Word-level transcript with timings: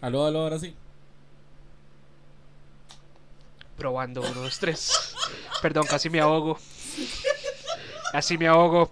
Aló, 0.00 0.26
aló, 0.26 0.40
ahora 0.40 0.58
sí. 0.58 0.74
Probando, 3.76 4.20
uno, 4.22 4.42
dos, 4.42 4.58
tres. 4.58 5.14
Perdón, 5.62 5.86
casi 5.86 6.08
me 6.10 6.20
ahogo. 6.20 6.58
Casi 8.12 8.38
me 8.38 8.46
ahogo. 8.46 8.90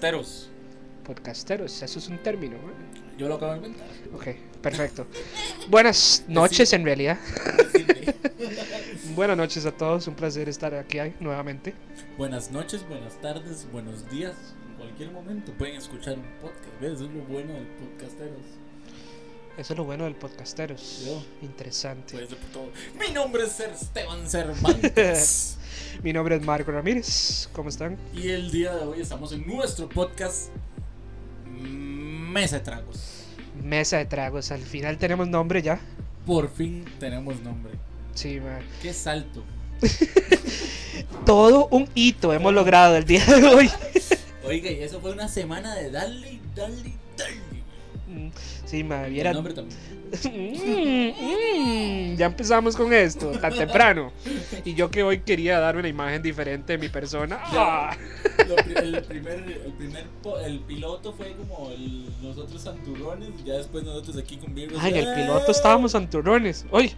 Podcasteros. 0.00 0.48
Podcasteros, 1.04 1.82
eso 1.82 1.98
es 1.98 2.08
un 2.08 2.18
término. 2.18 2.56
¿eh? 2.56 3.18
Yo 3.18 3.28
lo 3.28 3.34
acabo 3.34 3.52
de 3.52 3.58
inventar. 3.58 3.86
Ok, 4.14 4.28
perfecto. 4.62 5.06
Buenas 5.68 6.24
noches 6.26 6.72
en 6.72 6.84
realidad. 6.84 7.18
Buenas 9.14 9.36
noches 9.36 9.66
a 9.66 9.72
todos, 9.72 10.06
un 10.06 10.14
placer 10.14 10.48
estar 10.48 10.74
aquí 10.74 10.98
nuevamente. 11.20 11.74
Buenas 12.16 12.50
noches, 12.50 12.86
buenas 12.88 13.20
tardes, 13.20 13.66
buenos 13.70 14.08
días. 14.10 14.34
En 14.70 14.76
cualquier 14.76 15.10
momento 15.10 15.52
pueden 15.52 15.76
escuchar 15.76 16.14
un 16.14 16.24
podcast. 16.40 16.80
¿Ves? 16.80 16.92
Eso 16.92 17.04
es 17.04 17.10
lo 17.10 17.22
bueno 17.24 17.52
del 17.52 17.66
podcasteros. 17.66 18.59
Eso 19.56 19.72
es 19.74 19.78
lo 19.78 19.84
bueno 19.84 20.04
del 20.04 20.14
podcasteros. 20.14 21.04
Interesante. 21.42 22.16
Todo. 22.52 22.70
Mi 22.98 23.12
nombre 23.12 23.44
es 23.44 23.60
Esteban 23.60 24.28
Cervantes. 24.28 25.58
Mi 26.02 26.12
nombre 26.12 26.36
es 26.36 26.42
Marco 26.42 26.70
Ramírez. 26.72 27.48
¿Cómo 27.52 27.68
están? 27.68 27.98
y 28.14 28.30
el 28.30 28.50
día 28.50 28.74
de 28.74 28.84
hoy 28.86 29.00
estamos 29.00 29.32
en 29.32 29.46
nuestro 29.46 29.88
podcast 29.88 30.48
Mesa 31.46 32.58
de 32.58 32.64
Tragos. 32.64 33.24
Mesa 33.62 33.98
de 33.98 34.06
tragos. 34.06 34.50
Al 34.52 34.62
final 34.62 34.96
tenemos 34.96 35.28
nombre 35.28 35.60
ya. 35.60 35.78
Por 36.24 36.50
fin 36.50 36.84
tenemos 36.98 37.38
nombre. 37.40 37.72
Sí, 38.14 38.40
man. 38.40 38.62
Qué 38.80 38.94
salto. 38.94 39.44
Todo 41.26 41.66
un 41.68 41.88
hito 41.94 42.32
hemos 42.32 42.54
logrado 42.54 42.96
el 42.96 43.04
día 43.04 43.24
de 43.26 43.44
hoy. 43.46 43.70
Oiga, 44.44 44.70
y 44.70 44.82
eso 44.82 45.00
fue 45.00 45.12
una 45.12 45.28
semana 45.28 45.74
de 45.74 45.90
darle, 45.90 46.40
darle, 46.54 46.92
darle. 47.16 47.49
Mm, 48.10 48.92
El 49.04 49.10
viera. 49.10 49.32
nombre 49.32 49.54
también. 49.54 49.78
Mm, 50.24 52.12
mm, 52.12 52.16
ya 52.16 52.26
empezamos 52.26 52.74
con 52.76 52.92
esto, 52.92 53.30
tan 53.38 53.54
temprano. 53.54 54.12
Y 54.64 54.74
yo 54.74 54.90
que 54.90 55.02
hoy 55.04 55.20
quería 55.20 55.60
dar 55.60 55.76
una 55.76 55.86
imagen 55.88 56.20
diferente 56.22 56.72
de 56.72 56.78
mi 56.78 56.88
persona. 56.88 57.38
Ah, 57.42 57.96
Lo 58.48 58.56
el 58.56 59.02
primer, 59.04 59.38
el 59.64 59.72
primer 59.74 60.04
el 60.44 60.58
piloto 60.60 61.12
fue 61.12 61.34
como 61.36 61.70
el- 61.70 62.06
nosotros 62.22 62.60
santurrones, 62.60 63.28
ya 63.44 63.54
después 63.54 63.84
nosotros 63.84 64.16
aquí 64.16 64.36
con 64.38 64.54
virus. 64.54 64.78
Ay, 64.80 64.98
en 64.98 65.06
el 65.06 65.14
piloto 65.14 65.50
estábamos 65.52 65.92
santurrones. 65.92 66.66
Oy, 66.72 66.92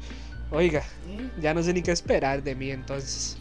oiga, 0.50 0.82
ya 1.40 1.52
no 1.52 1.62
sé 1.62 1.74
ni 1.74 1.82
qué 1.82 1.90
esperar 1.92 2.42
de 2.42 2.54
mí 2.54 2.70
entonces. 2.70 3.36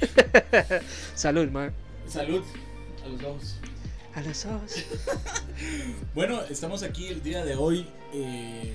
Salud, 1.14 1.48
man. 1.50 1.72
Salud 2.06 2.42
a 3.04 3.08
los 3.08 3.20
dos. 3.20 3.56
A 4.16 4.22
los 4.22 4.46
ojos. 4.46 4.72
Bueno, 6.14 6.40
estamos 6.50 6.82
aquí 6.82 7.08
el 7.08 7.22
día 7.22 7.44
de 7.44 7.54
hoy 7.54 7.86
eh, 8.12 8.74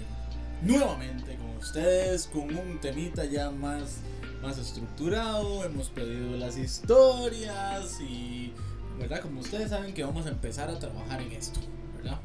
nuevamente 0.61 1.35
con 1.35 1.57
ustedes, 1.57 2.27
con 2.27 2.55
un 2.55 2.79
temita 2.79 3.25
ya 3.25 3.49
más, 3.49 3.97
más 4.41 4.57
estructurado. 4.59 5.63
Hemos 5.63 5.89
pedido 5.89 6.37
las 6.37 6.57
historias 6.57 7.99
y, 7.99 8.53
¿verdad? 8.99 9.21
Como 9.21 9.41
ustedes 9.41 9.71
saben 9.71 9.93
que 9.93 10.03
vamos 10.03 10.27
a 10.27 10.29
empezar 10.29 10.69
a 10.69 10.77
trabajar 10.77 11.21
en 11.21 11.31
esto, 11.31 11.59
¿verdad? 11.97 12.19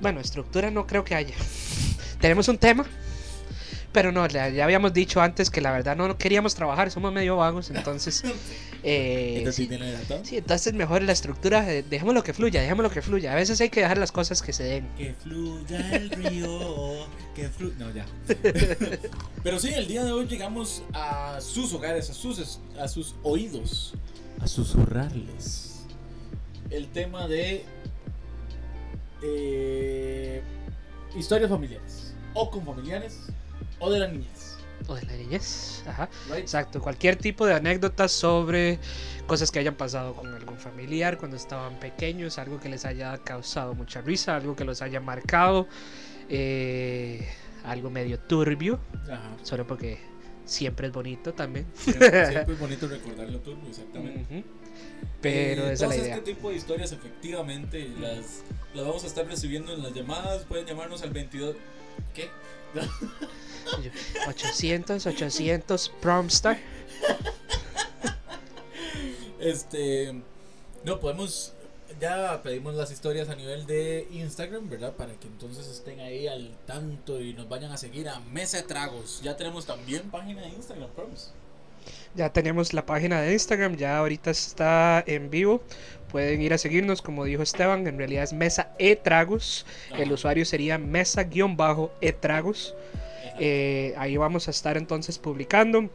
Bueno, 0.00 0.20
estructura 0.20 0.70
no 0.70 0.86
creo 0.86 1.04
que 1.04 1.14
haya. 1.14 1.34
Tenemos 2.20 2.48
un 2.48 2.58
tema, 2.58 2.84
pero 3.96 4.12
no, 4.12 4.28
ya 4.28 4.50
ya 4.50 4.64
habíamos 4.64 4.92
dicho 4.92 5.22
antes 5.22 5.48
que 5.48 5.62
la 5.62 5.72
verdad 5.72 5.96
no 5.96 6.18
queríamos 6.18 6.54
trabajar, 6.54 6.90
somos 6.90 7.14
medio 7.14 7.38
vagos, 7.38 7.70
entonces... 7.70 8.22
eh, 8.82 9.36
Este 9.38 9.52
sí 9.52 9.66
tiene 9.68 9.96
sí, 10.22 10.36
entonces 10.36 10.74
mejor 10.74 11.00
la 11.00 11.12
estructura, 11.12 11.72
eh, 11.72 11.82
dejémoslo 11.82 12.22
que 12.22 12.34
fluya, 12.34 12.60
dejémoslo 12.60 12.90
que 12.90 13.00
fluya. 13.00 13.32
A 13.32 13.36
veces 13.36 13.58
hay 13.62 13.70
que 13.70 13.80
dejar 13.80 13.96
las 13.96 14.12
cosas 14.12 14.42
que 14.42 14.52
se 14.52 14.64
den. 14.64 14.86
Que 14.98 15.14
fluya 15.14 15.96
el 15.96 16.10
río, 16.10 17.06
que 17.34 17.48
fluya. 17.48 17.74
No, 17.78 17.90
ya. 17.90 18.04
Pero 19.42 19.58
sí, 19.58 19.72
el 19.72 19.86
día 19.86 20.04
de 20.04 20.12
hoy 20.12 20.26
llegamos 20.26 20.82
a 20.92 21.40
sus 21.40 21.72
hogares, 21.72 22.10
a 22.10 22.12
sus, 22.12 22.60
a 22.78 22.88
sus 22.88 23.14
oídos, 23.22 23.94
a 24.42 24.46
susurrarles 24.46 25.86
el 26.68 26.88
tema 26.88 27.26
de 27.28 27.64
eh, 29.22 30.42
historias 31.16 31.48
familiares, 31.48 32.14
o 32.34 32.50
con 32.50 32.62
familiares, 32.66 33.30
o 33.78 33.90
de 33.90 33.98
la 34.00 34.08
niñez. 34.08 34.56
O 34.88 34.94
de 34.94 35.02
la 35.02 35.12
niñez, 35.14 35.82
ajá. 35.86 36.08
Right? 36.28 36.38
Exacto, 36.40 36.80
cualquier 36.80 37.16
tipo 37.16 37.46
de 37.46 37.54
anécdotas 37.54 38.12
sobre 38.12 38.78
cosas 39.26 39.50
que 39.50 39.58
hayan 39.58 39.74
pasado 39.74 40.14
con 40.14 40.32
algún 40.34 40.58
familiar 40.58 41.16
cuando 41.18 41.36
estaban 41.36 41.78
pequeños, 41.80 42.38
algo 42.38 42.60
que 42.60 42.68
les 42.68 42.84
haya 42.84 43.16
causado 43.18 43.74
mucha 43.74 44.00
risa, 44.02 44.36
algo 44.36 44.54
que 44.54 44.64
los 44.64 44.82
haya 44.82 45.00
marcado, 45.00 45.66
eh, 46.28 47.26
algo 47.64 47.90
medio 47.90 48.18
turbio, 48.20 48.78
Ajá. 49.04 49.36
solo 49.42 49.66
porque 49.66 49.98
siempre 50.44 50.88
es 50.88 50.92
bonito 50.92 51.32
también. 51.34 51.66
Siempre, 51.74 52.26
siempre 52.30 52.54
es 52.54 52.60
bonito 52.60 52.86
recordarlo 52.86 53.38
todo, 53.40 53.56
exactamente. 53.68 54.20
Ujú. 54.38 54.44
Pero 55.20 55.66
Eh, 55.68 55.72
esa 55.72 55.84
es 55.86 55.90
la 55.90 55.96
idea. 55.96 56.16
este 56.16 56.34
tipo 56.34 56.50
de 56.50 56.56
historias 56.56 56.92
efectivamente 56.92 57.88
las, 57.98 58.42
las 58.74 58.84
vamos 58.86 59.02
a 59.04 59.06
estar 59.06 59.26
recibiendo 59.26 59.72
en 59.72 59.82
las 59.82 59.94
llamadas. 59.94 60.44
Pueden 60.44 60.66
llamarnos 60.66 61.02
al 61.02 61.10
22. 61.10 61.56
¿Qué? 62.14 62.28
800, 64.28 65.06
800 65.06 65.92
Promstar. 66.00 66.58
Este. 69.40 70.14
No, 70.84 71.00
podemos. 71.00 71.52
Ya 72.00 72.42
pedimos 72.42 72.74
las 72.74 72.90
historias 72.90 73.30
a 73.30 73.34
nivel 73.34 73.66
de 73.66 74.06
Instagram, 74.12 74.68
¿verdad? 74.68 74.92
Para 74.92 75.14
que 75.14 75.26
entonces 75.28 75.66
estén 75.66 76.00
ahí 76.00 76.26
al 76.26 76.54
tanto 76.66 77.22
y 77.22 77.32
nos 77.32 77.48
vayan 77.48 77.72
a 77.72 77.78
seguir 77.78 78.08
a 78.10 78.20
Mesa 78.20 78.58
de 78.58 78.64
Tragos. 78.64 79.20
Ya 79.22 79.34
tenemos 79.36 79.64
también 79.64 80.10
página 80.10 80.42
de 80.42 80.48
Instagram, 80.48 80.90
Proms. 80.90 81.32
Ya 82.14 82.32
tenemos 82.32 82.72
la 82.74 82.84
página 82.84 83.20
de 83.20 83.32
Instagram, 83.32 83.76
ya 83.76 83.98
ahorita 83.98 84.30
está 84.30 85.02
en 85.06 85.30
vivo. 85.30 85.62
Pueden 86.10 86.40
ir 86.42 86.52
a 86.52 86.58
seguirnos, 86.58 87.02
como 87.02 87.24
dijo 87.24 87.42
Esteban, 87.42 87.86
en 87.86 87.98
realidad 87.98 88.24
es 88.24 88.32
Mesa 88.32 88.72
E 88.78 88.96
Tragos. 88.96 89.66
El 89.96 90.12
usuario 90.12 90.44
sería 90.44 90.78
Mesa-E 90.78 92.12
Tragos. 92.12 92.74
Eh, 93.38 93.94
ahí 93.96 94.16
vamos 94.16 94.48
a 94.48 94.50
estar 94.50 94.76
entonces 94.76 95.18
publicando 95.18 95.90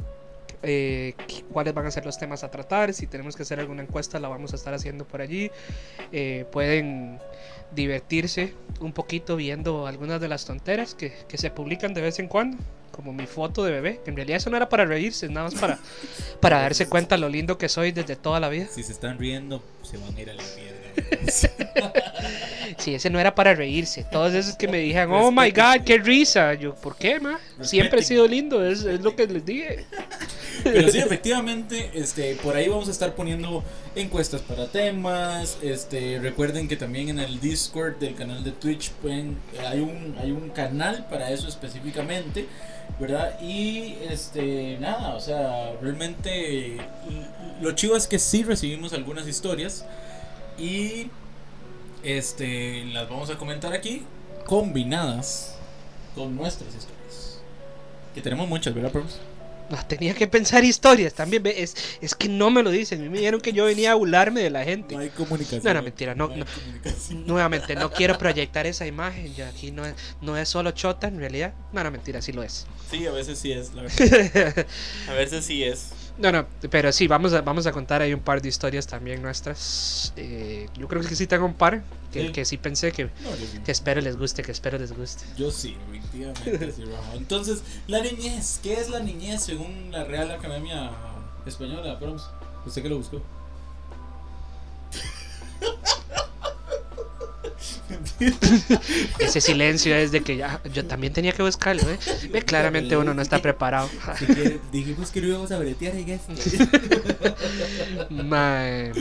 eh, 0.64 1.16
cuáles 1.52 1.74
van 1.74 1.88
a 1.88 1.92
ser 1.92 2.06
los 2.06 2.18
temas 2.18 2.44
a 2.44 2.52
tratar. 2.52 2.94
Si 2.94 3.08
tenemos 3.08 3.36
que 3.36 3.44
hacer 3.44 3.60
alguna 3.60 3.82
encuesta, 3.82 4.20
la 4.20 4.28
vamos 4.28 4.54
a 4.54 4.56
estar 4.56 4.74
haciendo 4.74 5.06
por 5.06 5.22
allí. 5.22 5.52
Eh, 6.12 6.46
pueden 6.52 7.20
divertirse 7.74 8.54
un 8.80 8.92
poquito 8.92 9.36
viendo 9.36 9.88
algunas 9.88 10.20
de 10.20 10.28
las 10.28 10.46
tonteras 10.46 10.94
que, 10.94 11.14
que 11.28 11.38
se 11.38 11.50
publican 11.50 11.94
de 11.94 12.02
vez 12.02 12.20
en 12.20 12.28
cuando. 12.28 12.58
Como 12.92 13.14
mi 13.14 13.26
foto 13.26 13.64
de 13.64 13.72
bebé, 13.72 14.02
que 14.04 14.10
en 14.10 14.18
realidad 14.18 14.38
eso 14.38 14.50
no 14.50 14.58
era 14.58 14.68
para 14.68 14.84
reírse, 14.84 15.26
es 15.26 15.32
nada 15.32 15.50
más 15.50 15.56
para, 15.60 15.80
para 16.42 16.60
darse 16.60 16.88
cuenta 16.88 17.16
lo 17.18 17.30
lindo 17.30 17.58
que 17.58 17.70
soy 17.70 17.94
desde 17.94 18.18
toda 18.18 18.42
la 18.42 18.50
vida. 18.50 18.68
Si 18.70 18.84
se 18.84 18.92
están 18.92 19.18
riendo, 19.18 19.64
se 19.82 19.98
van 19.98 20.14
a 20.14 20.22
ir 20.22 20.30
al 20.30 20.36
infierno. 20.36 20.82
Sí, 22.82 22.96
ese 22.96 23.12
no 23.12 23.20
era 23.20 23.36
para 23.36 23.54
reírse. 23.54 24.04
Todos 24.12 24.34
esos 24.34 24.56
que 24.56 24.68
me 24.68 24.80
dijeron, 24.80 25.14
oh 25.14 25.32
my 25.32 25.52
god, 25.52 25.84
qué 25.86 26.00
risa. 26.00 26.56
Yo, 26.56 26.74
¿por 26.74 26.96
qué, 26.96 27.20
ma? 27.20 27.40
Siempre 27.62 28.00
he 28.00 28.04
sido 28.04 28.28
lindo, 28.28 28.66
es, 28.66 28.84
es 28.84 29.02
lo 29.02 29.16
que 29.16 29.28
les 29.28 29.46
dije. 29.46 29.86
Pero 30.64 30.90
sí, 30.90 30.98
efectivamente, 30.98 31.92
este, 31.94 32.36
por 32.36 32.56
ahí 32.56 32.68
vamos 32.68 32.88
a 32.88 32.92
estar 32.92 33.14
poniendo 33.14 33.64
encuestas 33.96 34.42
para 34.42 34.66
temas. 34.68 35.60
Este, 35.62 36.18
recuerden 36.20 36.68
que 36.68 36.76
también 36.76 37.10
en 37.10 37.20
el 37.20 37.40
Discord 37.40 37.98
del 38.00 38.16
canal 38.16 38.44
de 38.44 38.52
Twitch 38.52 38.90
pueden, 38.94 39.38
eh, 39.54 39.68
hay 39.68 39.80
un 39.80 40.16
hay 40.20 40.32
un 40.32 40.50
canal 40.50 41.06
para 41.08 41.30
eso 41.30 41.48
específicamente, 41.48 42.48
¿verdad? 43.00 43.40
Y 43.42 43.96
este, 44.10 44.78
nada, 44.80 45.14
o 45.14 45.20
sea, 45.20 45.74
realmente 45.82 46.78
lo 47.62 47.74
chivo 47.74 47.96
es 47.96 48.08
que 48.08 48.18
sí 48.18 48.44
recibimos 48.44 48.94
algunas 48.94 49.28
historias 49.28 49.86
y 50.58 51.12
este, 52.04 52.86
las 52.86 53.10
vamos 53.10 53.30
a 53.30 53.38
comentar 53.38 53.74
aquí, 53.74 54.04
combinadas 54.46 55.56
con 56.16 56.36
nuestras 56.36 56.74
historias. 56.74 57.40
Que 58.14 58.22
tenemos 58.22 58.48
muchas, 58.48 58.74
¿verdad, 58.74 58.92
Proms? 58.92 59.20
No, 59.70 59.78
tenía 59.86 60.14
que 60.14 60.28
pensar 60.28 60.66
historias 60.66 61.14
también. 61.14 61.44
Es, 61.46 61.98
es 62.02 62.14
que 62.14 62.28
no 62.28 62.52
me 62.52 62.62
lo 62.62 62.72
dicen. 62.72 63.10
Me 63.10 63.20
dijeron 63.20 63.40
que 63.40 63.54
yo 63.54 63.64
venía 63.66 63.94
a 63.94 63.96
burlarme 63.96 64.42
de 64.42 64.50
la 64.50 64.66
gente. 64.66 64.96
No 64.96 65.02
hay 65.02 65.10
comunicación. 65.10 65.64
No, 65.64 65.74
no, 65.76 65.82
mentira, 65.82 66.14
no, 66.14 66.30
hay 66.30 66.40
no. 66.40 66.46
comunicación. 66.46 67.26
Nuevamente, 67.28 67.76
no 67.76 67.90
quiero 67.90 68.18
proyectar 68.18 68.68
esa 68.68 68.86
imagen. 68.86 69.34
Ya 69.34 69.48
aquí 69.48 69.72
no 69.72 69.86
es, 69.86 69.96
no 70.20 70.36
es 70.36 70.50
solo 70.50 70.72
chota 70.72 71.08
en 71.08 71.20
realidad. 71.20 71.54
No, 71.72 71.84
no, 71.86 71.92
mentira, 71.92 72.22
sí 72.22 72.34
lo 72.34 72.44
es. 72.44 72.68
Sí, 72.90 73.08
a 73.08 73.12
veces 73.12 73.40
sí 73.40 73.54
es, 73.54 73.74
la 73.74 73.84
verdad. 73.98 74.66
A 75.08 75.14
veces 75.14 75.46
sí 75.46 75.64
es. 75.64 75.92
No, 76.18 76.32
no, 76.32 76.46
pero 76.70 76.92
sí, 76.92 77.08
vamos 77.08 77.34
a, 77.34 77.42
vamos 77.42 77.66
a 77.66 77.72
contar 77.72 78.02
ahí 78.02 78.14
un 78.14 78.20
par 78.20 78.42
de 78.42 78.50
historias 78.50 78.86
también 78.86 79.22
nuestras. 79.22 80.14
Eh, 80.18 80.70
yo 80.78 80.88
creo 80.88 81.02
que 81.02 81.16
sí 81.16 81.26
tengo 81.26 81.46
un 81.46 81.54
par 81.56 81.82
que 82.12 82.28
Sí. 82.28 82.32
que 82.34 82.46
sí 82.46 82.58
pensé 82.58 82.92
que, 82.92 83.06
No, 83.06 83.30
yo 83.32 83.36
sí. 83.52 83.60
que 83.66 83.72
espero 83.72 84.02
les 84.02 84.18
guste, 84.18 84.44
que 84.44 84.52
espero 84.52 84.78
les 84.78 84.92
guste. 84.96 85.24
Yo 85.38 85.50
sí, 85.50 85.76
efectivamente 85.90 86.72
sí, 86.74 86.84
Rafa. 86.86 87.16
Entonces, 87.16 87.64
la 87.88 88.02
niñez, 88.02 88.60
¿qué 88.62 88.74
es 88.74 88.90
la 88.90 89.00
niñez 89.00 89.42
según 89.44 89.90
la 89.92 90.04
Real 90.04 90.30
Academia 90.32 90.92
Española, 91.46 91.98
Proms? 91.98 92.24
¿Usted 92.66 92.84
qué 92.84 92.90
lo 92.90 92.98
buscó? 92.98 93.22
Ese 99.20 99.42
silencio 99.42 99.96
es 99.96 100.12
de 100.12 100.22
que 100.22 100.38
ya, 100.38 100.62
yo 100.74 100.86
también 100.86 101.14
tenía 101.14 101.32
que 101.32 101.44
buscarlo, 101.44 101.84
¿eh? 101.90 102.00
Ve, 102.32 102.42
claramente 102.42 102.96
uno 102.98 103.14
no 103.14 103.22
está 103.22 103.40
preparado. 103.42 103.90
Si 104.18 104.26
quiere, 104.26 104.60
dijimos 104.72 105.12
que 105.12 105.22
no 105.22 105.28
íbamos 105.28 105.52
a 105.52 105.60
bretear 105.60 105.96
en 105.96 106.10
esto. 106.10 106.34
Mae, 108.10 108.92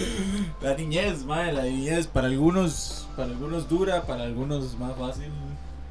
La 0.62 0.74
niñez, 0.74 1.24
madre, 1.24 1.52
la 1.52 1.62
niñez 1.64 2.06
para 2.06 2.26
algunos, 2.28 3.06
para 3.16 3.28
algunos 3.28 3.68
dura, 3.68 4.02
para 4.06 4.24
algunos 4.24 4.76
más 4.78 4.92
fácil. 4.98 5.28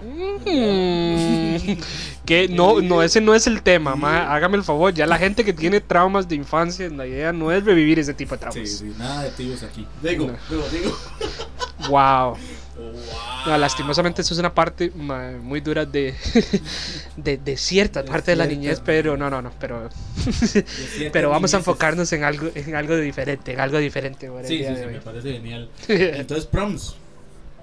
Mm, 0.01 1.81
que 2.25 2.47
no, 2.47 2.81
no, 2.81 3.03
ese 3.03 3.19
no 3.19 3.35
es 3.35 3.47
el 3.47 3.61
tema, 3.61 3.95
mae. 3.97 4.21
Hágame 4.21 4.55
el 4.55 4.63
favor, 4.63 4.93
ya 4.93 5.05
la 5.05 5.17
gente 5.17 5.43
que 5.43 5.51
tiene 5.51 5.81
traumas 5.81 6.27
de 6.29 6.35
infancia, 6.35 6.87
la 6.89 7.05
idea 7.05 7.33
no 7.33 7.51
es 7.51 7.65
revivir 7.65 7.99
ese 7.99 8.13
tipo 8.13 8.37
de 8.37 8.37
Sí, 8.37 8.41
traumas. 8.49 8.69
sí, 8.69 8.93
nada 8.97 9.23
de 9.23 9.31
tíos 9.31 9.61
aquí. 9.63 9.85
Digo, 10.01 10.27
No. 10.27 10.37
digo, 10.49 10.63
digo. 10.71 10.97
Wow. 11.89 12.37
No, 13.45 13.57
lastimosamente 13.57 14.21
eso 14.21 14.33
es 14.33 14.39
una 14.39 14.53
parte 14.53 14.91
muy 14.91 15.61
dura 15.61 15.85
de, 15.85 16.13
de, 17.15 17.37
de 17.37 17.57
cierta 17.57 18.03
De 18.03 18.09
parte 18.09 18.31
de 18.31 18.35
la 18.37 18.45
niñez, 18.45 18.81
pero 18.83 19.15
no, 19.17 19.29
no, 19.29 19.41
no, 19.41 19.51
pero, 19.59 19.89
pero 21.11 21.29
vamos 21.29 21.53
a 21.53 21.57
enfocarnos 21.57 22.11
en 22.13 22.23
algo, 22.23 22.49
en 22.53 22.75
algo 22.75 22.95
diferente, 22.97 23.53
en 23.53 23.59
algo 23.59 23.77
diferente. 23.77 24.29
por 24.29 24.45
el 24.45 24.47
Sí, 24.47 24.57
día 24.57 24.69
sí, 24.69 24.75
de 24.75 24.83
sí, 24.83 24.87
hoy. 24.87 24.93
me 24.93 25.01
parece 25.01 25.31
genial. 25.33 25.71
Entonces, 25.87 26.45
Proms, 26.45 26.95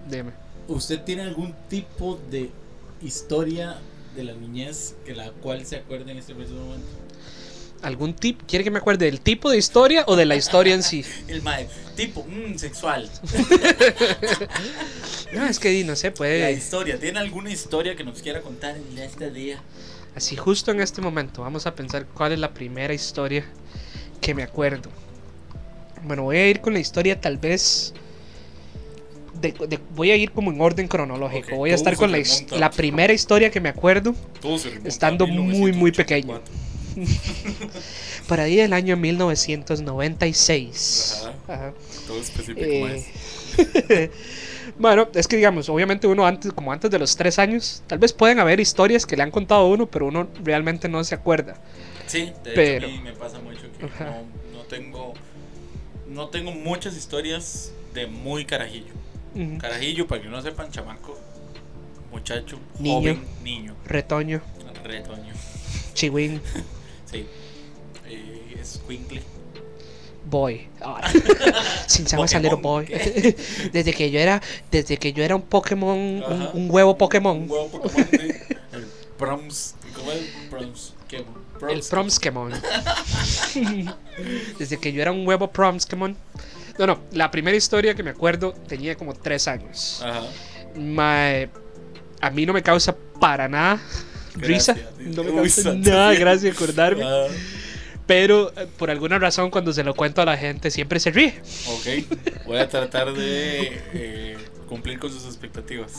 Dime. 0.08 0.32
¿usted 0.68 1.02
tiene 1.04 1.22
algún 1.22 1.54
tipo 1.68 2.18
de 2.30 2.50
historia 3.00 3.82
de 4.14 4.24
la 4.24 4.34
niñez 4.34 4.96
que 5.04 5.14
la 5.14 5.30
cual 5.32 5.66
se 5.66 5.76
acuerde 5.76 6.10
en 6.12 6.18
este 6.18 6.34
preciso 6.34 6.56
momento? 6.56 7.05
¿Algún 7.82 8.14
tip? 8.14 8.40
¿Quiere 8.48 8.64
que 8.64 8.70
me 8.70 8.78
acuerde 8.78 9.04
del 9.06 9.20
tipo 9.20 9.50
de 9.50 9.58
historia 9.58 10.04
o 10.08 10.16
de 10.16 10.24
la 10.24 10.34
historia 10.36 10.74
en 10.74 10.82
sí? 10.82 11.04
El 11.28 11.42
mae, 11.42 11.68
tipo, 11.96 12.24
mm, 12.24 12.56
sexual. 12.56 13.08
No, 15.32 15.44
es 15.46 15.58
que 15.58 15.84
no 15.84 15.96
sé, 15.96 16.08
La 16.08 16.14
puede. 16.14 16.52
historia, 16.52 16.98
¿tiene 16.98 17.18
alguna 17.18 17.50
historia 17.50 17.94
que 17.96 18.04
nos 18.04 18.22
quiera 18.22 18.40
contar 18.40 18.76
en 18.76 18.98
este 18.98 19.30
día? 19.30 19.60
Así 20.14 20.36
justo 20.36 20.70
en 20.70 20.80
este 20.80 21.02
momento, 21.02 21.42
vamos 21.42 21.66
a 21.66 21.74
pensar 21.74 22.06
cuál 22.06 22.32
es 22.32 22.38
la 22.38 22.54
primera 22.54 22.94
historia 22.94 23.44
que 24.20 24.34
me 24.34 24.42
acuerdo. 24.42 24.88
Bueno, 26.04 26.22
voy 26.22 26.36
a 26.38 26.48
ir 26.48 26.60
con 26.60 26.72
la 26.72 26.78
historia 26.78 27.20
tal 27.20 27.36
vez... 27.36 27.92
de- 29.40 29.52
de- 29.68 29.80
voy 29.94 30.10
a 30.12 30.16
ir 30.16 30.30
como 30.30 30.50
en 30.52 30.60
orden 30.60 30.88
cronológico. 30.88 31.56
Voy 31.56 31.72
a 31.72 31.74
estar 31.74 31.96
con 31.96 32.12
la, 32.12 32.18
la 32.52 32.70
primera 32.70 33.12
historia 33.12 33.50
que 33.50 33.60
me 33.60 33.68
acuerdo 33.68 34.14
Todo 34.40 34.58
se 34.58 34.68
remonta 34.70 34.88
Estando 34.88 35.24
a 35.24 35.28
muy, 35.28 35.72
muy 35.72 35.92
pequeño. 35.92 36.40
1984. 36.96 37.80
por 38.28 38.40
ahí 38.40 38.56
del 38.56 38.72
año 38.72 38.96
1996. 38.96 41.22
Ajá. 41.22 41.34
Ajá. 41.54 41.72
Todo 42.06 42.20
específico 42.20 42.60
Eh, 42.62 42.82
más. 42.82 43.56
bueno, 44.78 45.08
es 45.14 45.26
que 45.28 45.36
digamos, 45.36 45.68
obviamente 45.68 46.06
uno 46.06 46.26
antes, 46.26 46.52
como 46.52 46.72
antes 46.72 46.90
de 46.90 46.98
los 46.98 47.16
tres 47.16 47.38
años, 47.38 47.82
tal 47.86 47.98
vez 47.98 48.12
pueden 48.12 48.38
haber 48.40 48.60
historias 48.60 49.06
que 49.06 49.16
le 49.16 49.22
han 49.22 49.30
contado 49.30 49.62
a 49.62 49.68
uno, 49.68 49.86
pero 49.86 50.06
uno 50.06 50.28
realmente 50.42 50.88
no 50.88 51.02
se 51.04 51.14
acuerda. 51.14 51.56
Sí, 52.06 52.32
de 52.44 52.52
pero- 52.54 52.86
hecho 52.86 52.94
a 52.94 52.98
mí 52.98 53.04
me 53.04 53.12
pasa 53.12 53.38
mucho 53.40 53.62
que 53.78 53.86
no, 54.04 54.22
no 54.52 54.62
tengo 54.68 55.14
no 56.08 56.28
tengo 56.28 56.52
muchas 56.52 56.96
historias 56.96 57.72
de 57.94 58.06
muy 58.06 58.44
carajillo. 58.44 58.94
Carajillo, 59.58 60.06
para 60.06 60.22
que 60.22 60.28
no 60.28 60.40
sepan, 60.40 60.70
chamaco, 60.70 61.18
muchacho, 62.10 62.58
Niño. 62.78 62.94
joven, 63.00 63.20
niño, 63.44 63.74
Retoño, 63.84 64.40
retoño. 64.82 65.34
chihuín, 65.92 66.40
Sí. 67.10 67.26
Eh, 68.06 68.56
es 68.60 68.80
Quinkly. 68.86 69.22
boy. 70.24 70.68
Sin 71.86 72.06
saber 72.06 72.28
salir 72.28 72.50
Pokémon, 72.50 72.84
boy. 72.84 72.86
desde 73.72 73.92
que 73.94 74.10
yo 74.10 74.18
era, 74.20 74.42
desde 74.70 74.96
que 74.96 75.12
yo 75.12 75.22
era 75.22 75.36
un 75.36 75.42
Pokémon, 75.42 75.96
un, 75.96 76.48
un 76.52 76.70
huevo 76.70 76.92
Un 76.92 76.98
Pokémon. 76.98 77.50
huevo 77.50 77.68
Pokémon. 77.68 78.08
sí. 78.10 78.18
El 78.72 78.86
Proms. 79.18 79.74
¿Cómo 79.94 80.12
es? 80.12 80.20
Proms. 80.50 80.94
¿Qué? 81.08 81.24
El 81.70 81.80
Promskemon. 81.88 82.52
Desde 84.58 84.76
que 84.78 84.92
yo 84.92 85.02
era 85.02 85.12
un 85.12 85.26
huevo 85.26 85.50
Promskemon. 85.50 86.16
No, 86.78 86.86
no, 86.86 86.98
la 87.12 87.30
primera 87.30 87.56
historia 87.56 87.94
que 87.94 88.02
me 88.02 88.10
acuerdo 88.10 88.52
tenía 88.68 88.96
como 88.96 89.14
tres 89.14 89.48
años. 89.48 90.02
Ajá. 90.04 90.22
Mae, 90.76 91.48
a 92.20 92.30
mí 92.30 92.44
no 92.44 92.52
me 92.52 92.62
causa 92.62 92.94
para 93.18 93.48
nada 93.48 93.80
risa. 94.36 94.74
Gracias. 94.74 94.94
No 95.16 95.24
me 95.24 95.32
causa 95.32 95.74
nada 95.74 96.10
cielo. 96.10 96.24
gracia 96.24 96.52
acordarme. 96.52 97.02
Ah, 97.04 97.26
Pero 98.06 98.52
eh, 98.56 98.66
por 98.76 98.90
alguna 98.90 99.18
razón 99.18 99.50
cuando 99.50 99.72
se 99.72 99.82
lo 99.84 99.94
cuento 99.94 100.22
a 100.22 100.24
la 100.24 100.36
gente 100.36 100.70
siempre 100.70 101.00
se 101.00 101.10
ríe. 101.10 101.34
ok. 101.68 102.44
Voy 102.46 102.58
a 102.58 102.68
tratar 102.68 103.12
de 103.12 103.80
eh, 103.94 104.36
cumplir 104.68 104.98
con 104.98 105.10
sus 105.12 105.24
expectativas. 105.26 105.92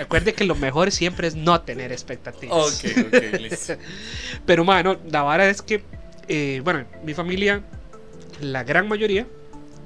Acuerde 0.00 0.32
que 0.32 0.44
lo 0.44 0.54
mejor 0.54 0.90
siempre 0.90 1.28
es 1.28 1.34
no 1.34 1.60
tener 1.60 1.92
expectativas. 1.92 2.82
Ok, 2.84 2.90
ok, 3.06 3.40
listo. 3.40 3.74
Pero 4.46 4.64
bueno, 4.64 4.96
la 5.10 5.22
vara 5.22 5.48
es 5.50 5.60
que, 5.60 5.82
eh, 6.28 6.60
bueno, 6.64 6.84
mi 7.04 7.12
familia, 7.14 7.62
la 8.40 8.64
gran 8.64 8.88
mayoría, 8.88 9.26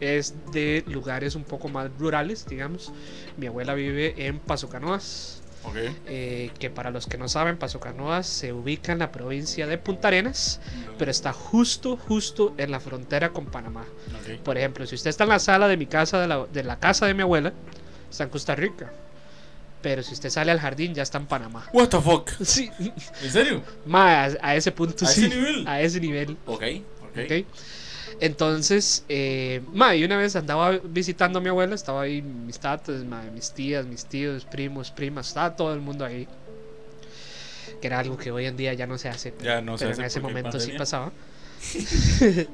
es 0.01 0.35
de 0.53 0.85
lugares 0.87 1.35
un 1.35 1.45
poco 1.45 1.69
más 1.69 1.91
rurales, 1.99 2.47
digamos. 2.49 2.93
Mi 3.37 3.47
abuela 3.47 3.75
vive 3.75 4.15
en 4.27 4.39
Paso 4.39 4.69
Canoas, 4.69 5.43
Ok. 5.65 5.77
eh, 6.07 6.51
que 6.59 6.71
para 6.71 6.91
los 6.91 7.07
que 7.07 7.19
no 7.19 7.29
saben, 7.29 7.57
Paso 7.57 7.81
Canoas 7.81 8.27
se 8.27 8.53
ubica 8.53 8.93
en 8.93 8.99
la 9.01 9.11
provincia 9.13 9.67
de 9.67 9.79
Punta 9.79 10.09
Arenas, 10.09 10.61
pero 10.99 11.11
está 11.11 11.33
justo, 11.33 11.97
justo 11.97 12.55
en 12.59 12.71
la 12.71 12.81
frontera 12.81 13.31
con 13.31 13.47
Panamá. 13.47 13.85
Ok. 14.21 14.41
Por 14.43 14.57
ejemplo, 14.59 14.87
si 14.87 14.95
usted 14.95 15.11
está 15.11 15.25
en 15.25 15.31
la 15.31 15.39
sala 15.39 15.69
de 15.69 15.77
mi 15.77 15.87
casa, 15.87 16.21
de 16.21 16.29
la, 16.29 16.47
de 16.47 16.63
la 16.65 16.79
casa 16.79 17.07
de 17.07 17.15
mi 17.15 17.23
abuela, 17.23 17.53
está 18.11 18.25
en 18.25 18.31
Costa 18.31 18.55
Rica. 18.55 18.93
Pero 19.81 20.03
si 20.03 20.13
usted 20.13 20.31
sale 20.31 20.51
al 20.51 20.59
jardín, 20.59 20.93
ya 20.93 21.05
está 21.05 21.19
en 21.19 21.27
Panamá. 21.27 21.69
What 21.73 21.89
the 21.91 22.01
fuck? 22.01 22.31
Sí, 22.45 22.69
¿En 23.23 23.31
serio? 23.31 23.63
a, 23.93 24.29
a 24.43 24.57
ese 24.57 24.73
punto 24.73 25.05
¿A 25.05 25.09
sí. 25.09 25.27
ese 25.27 25.37
nivel? 25.37 25.69
A 25.69 25.81
ese 25.81 26.01
nivel. 26.01 26.37
Ok, 26.47 26.63
ok. 27.03 27.47
Entonces, 28.21 29.05
eh, 29.09 29.61
ma, 29.73 29.95
y 29.95 30.03
una 30.05 30.17
vez 30.17 30.35
andaba 30.37 30.73
visitando 30.83 31.39
a 31.39 31.43
mi 31.43 31.49
abuela, 31.49 31.75
estaba 31.75 32.03
ahí 32.03 32.21
mis 32.23 32.59
tatas, 32.59 33.05
ma, 33.05 33.23
mis 33.33 33.53
tías, 33.53 33.87
mis 33.87 34.05
tíos, 34.07 34.45
primos, 34.45 34.91
primas, 34.91 35.29
estaba 35.29 35.55
todo 35.55 35.73
el 35.75 35.81
mundo 35.81 36.05
ahí. 36.05 36.27
Que 37.81 37.87
era 37.87 38.01
algo 38.01 38.17
que 38.17 38.31
hoy 38.33 38.47
en 38.47 38.57
día 38.57 38.75
ya 38.75 38.87
no 38.89 38.99
se 38.99 39.09
hace. 39.09 39.33
Ya 39.41 39.61
no 39.61 39.79
se 39.79 39.85
pero 39.85 39.93
hace 39.93 40.01
en 40.03 40.07
ese 40.07 40.21
momento 40.21 40.53
sí 40.59 40.73
pandemia. 40.73 40.79
pasaba. 40.79 41.13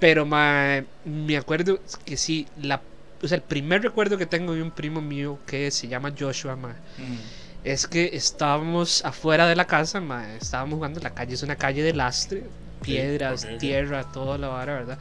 pero 0.00 0.26
ma, 0.26 0.82
me 1.04 1.36
acuerdo 1.36 1.78
que 2.04 2.16
sí, 2.16 2.46
la, 2.60 2.80
o 3.22 3.28
sea, 3.28 3.36
el 3.36 3.42
primer 3.42 3.82
recuerdo 3.82 4.18
que 4.18 4.26
tengo 4.26 4.54
de 4.54 4.62
un 4.62 4.70
primo 4.70 5.00
mío 5.00 5.38
que 5.46 5.70
se 5.70 5.88
llama 5.88 6.12
Joshua, 6.18 6.56
ma, 6.56 6.74
Mm. 6.98 7.16
es 7.64 7.86
que 7.86 8.10
estábamos 8.14 9.04
afuera 9.04 9.46
de 9.46 9.56
la 9.56 9.66
casa, 9.66 10.00
ma, 10.00 10.34
estábamos 10.36 10.76
jugando, 10.76 11.00
la 11.00 11.10
calle 11.14 11.34
es 11.34 11.42
una 11.42 11.56
calle 11.56 11.82
de 11.82 11.92
lastre, 11.94 12.44
piedras, 12.84 13.44
ok, 13.44 13.50
ok. 13.52 13.58
tierra, 13.58 14.12
toda 14.12 14.38
la 14.38 14.48
vara, 14.48 14.74
¿verdad? 14.74 14.98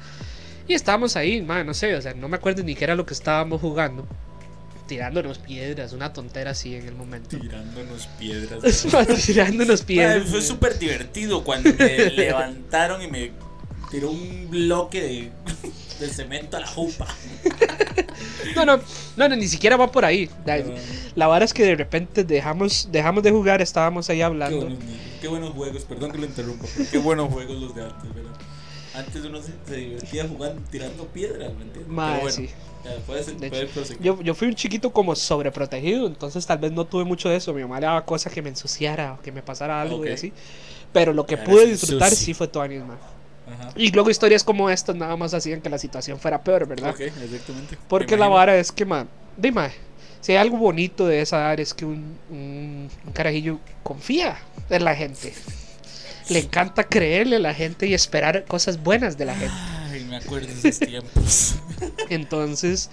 Y 0.67 0.73
estábamos 0.73 1.15
ahí, 1.15 1.41
ma, 1.41 1.63
no 1.63 1.73
sé, 1.73 1.95
o 1.95 2.01
sea, 2.01 2.13
no 2.13 2.27
me 2.29 2.37
acuerdo 2.37 2.63
ni 2.63 2.75
qué 2.75 2.85
era 2.85 2.95
lo 2.95 3.05
que 3.05 3.13
estábamos 3.13 3.61
jugando. 3.61 4.07
Tirándonos 4.87 5.39
piedras, 5.39 5.93
una 5.93 6.11
tontera 6.13 6.51
así 6.51 6.75
en 6.75 6.87
el 6.87 6.95
momento. 6.95 7.37
Tirándonos 7.37 8.07
piedras. 8.19 8.85
Tirándonos 9.25 9.81
piedras. 9.81 10.27
fue 10.29 10.41
súper 10.41 10.77
divertido 10.77 11.43
cuando 11.43 11.73
me 11.73 12.09
levantaron 12.11 13.01
y 13.01 13.07
me 13.07 13.31
tiró 13.91 14.11
un 14.11 14.49
bloque 14.49 15.01
de, 15.01 15.31
de 16.07 16.13
cemento 16.13 16.57
a 16.57 16.59
la 16.61 16.67
jupa. 16.67 17.07
No, 18.55 18.65
no, 18.65 18.79
no, 19.17 19.29
no, 19.29 19.35
ni 19.35 19.47
siquiera 19.47 19.77
va 19.77 19.91
por 19.91 20.05
ahí. 20.05 20.29
La, 20.45 20.55
Ah, 20.55 20.61
la 21.15 21.27
vara 21.27 21.45
es 21.45 21.53
que 21.53 21.63
de 21.63 21.75
repente 21.75 22.23
dejamos, 22.23 22.87
dejamos 22.91 23.23
de 23.23 23.31
jugar, 23.31 23.61
estábamos 23.61 24.09
ahí 24.09 24.17
qué, 24.17 24.23
hablando. 24.23 24.57
buenos, 24.61 24.79
ni- 24.83 24.99
qué 25.21 25.27
buenos 25.27 25.51
juegos, 25.53 25.83
perdón 25.85 26.11
que 26.11 26.17
lo 26.19 26.25
interrumpa, 26.25 26.65
pero 26.77 26.89
qué 26.91 26.97
buenos 26.99 27.31
juegos 27.33 27.57
los 27.59 27.75
de 27.75 27.83
antes, 27.83 28.13
¿verdad? 28.13 28.31
Antes 28.95 29.25
uno 29.25 29.41
se, 29.41 29.53
se 29.67 29.75
divertía 29.75 30.27
jugando, 30.27 30.61
tirando 30.69 31.07
piedras, 31.07 31.51
¿me 31.55 31.63
entiendes? 31.63 31.85
Pero 31.87 32.11
bueno, 32.21 32.29
sí. 32.29 32.49
ya, 32.85 32.91
puedes, 33.07 33.31
puedes. 33.73 33.99
Yo, 33.99 34.21
yo 34.21 34.35
fui 34.35 34.47
un 34.49 34.55
chiquito 34.55 34.91
como 34.93 35.15
sobreprotegido, 35.15 36.05
entonces 36.05 36.45
tal 36.45 36.59
vez 36.59 36.71
no 36.71 36.85
tuve 36.85 37.03
mucho 37.05 37.29
de 37.29 37.37
eso. 37.37 37.53
Mi 37.53 37.63
mamá 37.63 37.79
le 37.79 37.87
daba 37.87 38.05
cosas 38.05 38.31
que 38.31 38.41
me 38.43 38.49
ensuciara 38.49 39.13
o 39.13 39.21
que 39.21 39.31
me 39.31 39.41
pasara 39.41 39.81
algo 39.81 39.97
Ok. 39.97 40.05
y 40.07 40.09
así. 40.11 40.33
Pero 40.91 41.11
lo 41.13 41.25
que 41.25 41.35
Eres 41.35 41.49
pude 41.49 41.65
disfrutar 41.65 42.11
sí 42.11 42.33
fue 42.35 42.47
Tuanis, 42.47 42.81
man. 42.85 42.97
Ajá. 43.47 43.71
Y 43.75 43.91
luego 43.91 44.09
historias 44.09 44.43
como 44.43 44.69
estas 44.69 44.95
nada 44.95 45.15
más 45.17 45.33
hacían 45.33 45.61
que 45.61 45.69
la 45.69 45.77
situación 45.77 46.19
fuera 46.19 46.43
peor, 46.43 46.67
¿verdad? 46.67 46.91
Ok, 46.91 47.01
exactamente. 47.01 47.77
Porque 47.87 48.17
la 48.17 48.27
vara 48.27 48.55
es 48.55 48.71
que, 48.71 48.85
man, 48.85 49.07
dime, 49.37 49.71
si 50.21 50.31
hay 50.31 50.37
algo 50.37 50.57
bonito 50.57 51.05
de 51.05 51.21
esa 51.21 51.49
área 51.49 51.63
es 51.63 51.73
que 51.73 51.85
un, 51.85 52.17
un, 52.29 52.89
un 53.05 53.13
carajillo 53.13 53.59
confía 53.83 54.37
en 54.69 54.85
la 54.85 54.95
gente. 54.95 55.33
Le 56.29 56.39
encanta 56.39 56.85
creerle 56.85 57.35
a 57.35 57.39
la 57.39 57.53
gente 57.53 57.87
y 57.87 57.93
esperar 57.93 58.45
cosas 58.45 58.81
buenas 58.81 59.17
de 59.17 59.25
la 59.25 59.35
gente. 59.35 59.53
Ay, 59.91 60.05
me 60.05 60.15
acuerdo 60.15 60.47
de 60.47 60.69
esos 60.69 60.79
tiempos. 60.79 61.55
Entonces, 62.09 62.89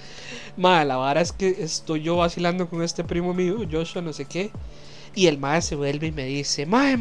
ma, 0.56 0.84
la 0.84 0.96
vara 0.96 1.20
es 1.20 1.30
que 1.30 1.56
estoy 1.60 2.02
yo 2.02 2.16
vacilando 2.16 2.68
con 2.68 2.82
este 2.82 3.04
primo 3.04 3.32
mío, 3.32 3.58
Joshua, 3.70 4.02
no 4.02 4.12
sé 4.12 4.24
qué. 4.24 4.50
Y 5.14 5.28
el 5.28 5.38
ma 5.38 5.60
se 5.60 5.76
vuelve 5.76 6.08
y 6.08 6.12
me 6.12 6.24
dice, 6.24 6.66
ma, 6.66 6.96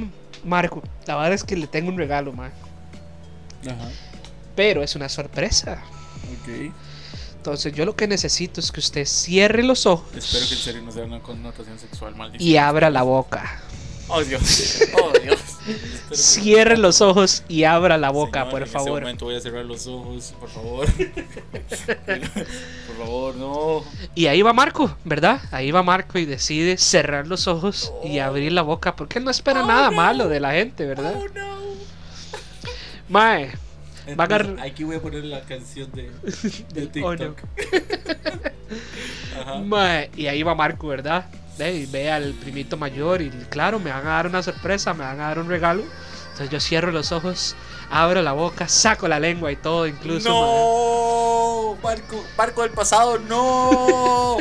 Marco, 0.45 0.83
la 1.07 1.15
vara 1.15 1.33
es 1.33 1.43
que 1.43 1.55
le 1.57 1.67
tengo 1.67 1.89
un 1.89 1.97
regalo, 1.97 2.31
ma. 2.33 2.51
Ajá. 3.67 3.89
Pero 4.55 4.83
es 4.83 4.95
una 4.95 5.09
sorpresa. 5.09 5.81
Ok. 6.41 6.71
Entonces 7.37 7.71
yo 7.73 7.85
lo 7.85 7.95
que 7.95 8.07
necesito 8.07 8.59
es 8.59 8.71
que 8.71 8.81
usted 8.81 9.05
cierre 9.05 9.63
los 9.63 9.85
ojos 9.85 10.13
Espero 10.13 10.45
que 10.45 10.53
en 10.55 10.59
serio 10.59 10.81
no 10.81 10.91
sea 10.91 11.05
una 11.05 11.21
connotación 11.21 11.79
sexual, 11.79 12.13
maldición. 12.15 12.49
y 12.49 12.57
abra 12.57 12.89
la 12.89 13.03
boca. 13.03 13.61
Oh, 14.09 14.21
Dios. 14.23 14.81
Oh, 15.01 15.11
Dios. 15.23 15.39
Cierre 16.11 16.77
los 16.77 16.99
ojos 16.99 17.43
y 17.47 17.63
abra 17.63 17.97
la 17.97 18.09
boca, 18.09 18.39
Señor, 18.39 18.49
por 18.51 18.61
en 18.61 18.65
este 18.67 18.77
favor. 18.79 19.01
momento 19.01 19.25
voy 19.25 19.35
a 19.35 19.39
cerrar 19.41 19.63
los 19.65 19.85
ojos, 19.87 20.33
por 20.39 20.49
favor. 20.49 20.87
por 22.87 22.97
favor, 22.97 23.35
no. 23.35 23.83
Y 24.15 24.25
ahí 24.27 24.41
va 24.41 24.51
Marco, 24.51 24.97
¿verdad? 25.05 25.41
Ahí 25.51 25.71
va 25.71 25.83
Marco 25.83 26.17
y 26.17 26.25
decide 26.25 26.77
cerrar 26.77 27.27
los 27.27 27.47
ojos 27.47 27.93
y 28.03 28.19
abrir 28.19 28.51
la 28.51 28.63
boca 28.63 28.95
porque 28.95 29.19
él 29.19 29.25
no 29.25 29.31
espera 29.31 29.63
Oh, 29.63 29.67
nada 29.67 29.91
no. 29.91 29.95
malo 29.97 30.27
de 30.27 30.39
la 30.39 30.51
gente, 30.53 30.85
¿verdad? 30.85 31.13
Oh, 31.17 31.27
no. 31.27 31.59
Mae, 33.09 33.51
Va 34.17 34.23
a 34.23 34.27
agarrar- 34.27 34.45
Entonces, 34.47 34.71
Aquí 34.71 34.83
voy 34.83 34.95
a 34.95 35.01
poner 35.01 35.23
la 35.25 35.41
canción 35.41 35.91
de, 35.91 36.09
de 36.73 37.03
Oh, 37.03 37.15
TikTok. 37.15 37.37
Ajá. 39.41 39.55
mae, 39.59 40.09
y 40.15 40.27
ahí 40.27 40.43
va 40.43 40.55
Marco, 40.55 40.87
¿verdad? 40.87 41.25
Ve, 41.57 41.73
y 41.75 41.85
ve 41.85 42.09
al 42.11 42.33
primito 42.33 42.77
mayor 42.77 43.21
y 43.21 43.29
claro, 43.49 43.79
me 43.79 43.91
van 43.91 44.05
a 44.05 44.11
dar 44.11 44.27
una 44.27 44.41
sorpresa, 44.41 44.93
me 44.93 45.03
van 45.03 45.19
a 45.19 45.27
dar 45.27 45.39
un 45.39 45.47
regalo. 45.49 45.83
Entonces 46.31 46.49
yo 46.49 46.59
cierro 46.59 46.91
los 46.91 47.11
ojos, 47.11 47.55
abro 47.91 48.21
la 48.21 48.31
boca, 48.31 48.67
saco 48.69 49.07
la 49.07 49.19
lengua 49.19 49.51
y 49.51 49.57
todo, 49.57 49.85
incluso. 49.87 50.29
No, 50.29 51.75
Marco, 51.83 52.23
Marco 52.37 52.61
del 52.61 52.71
pasado, 52.71 53.19
no. 53.19 54.37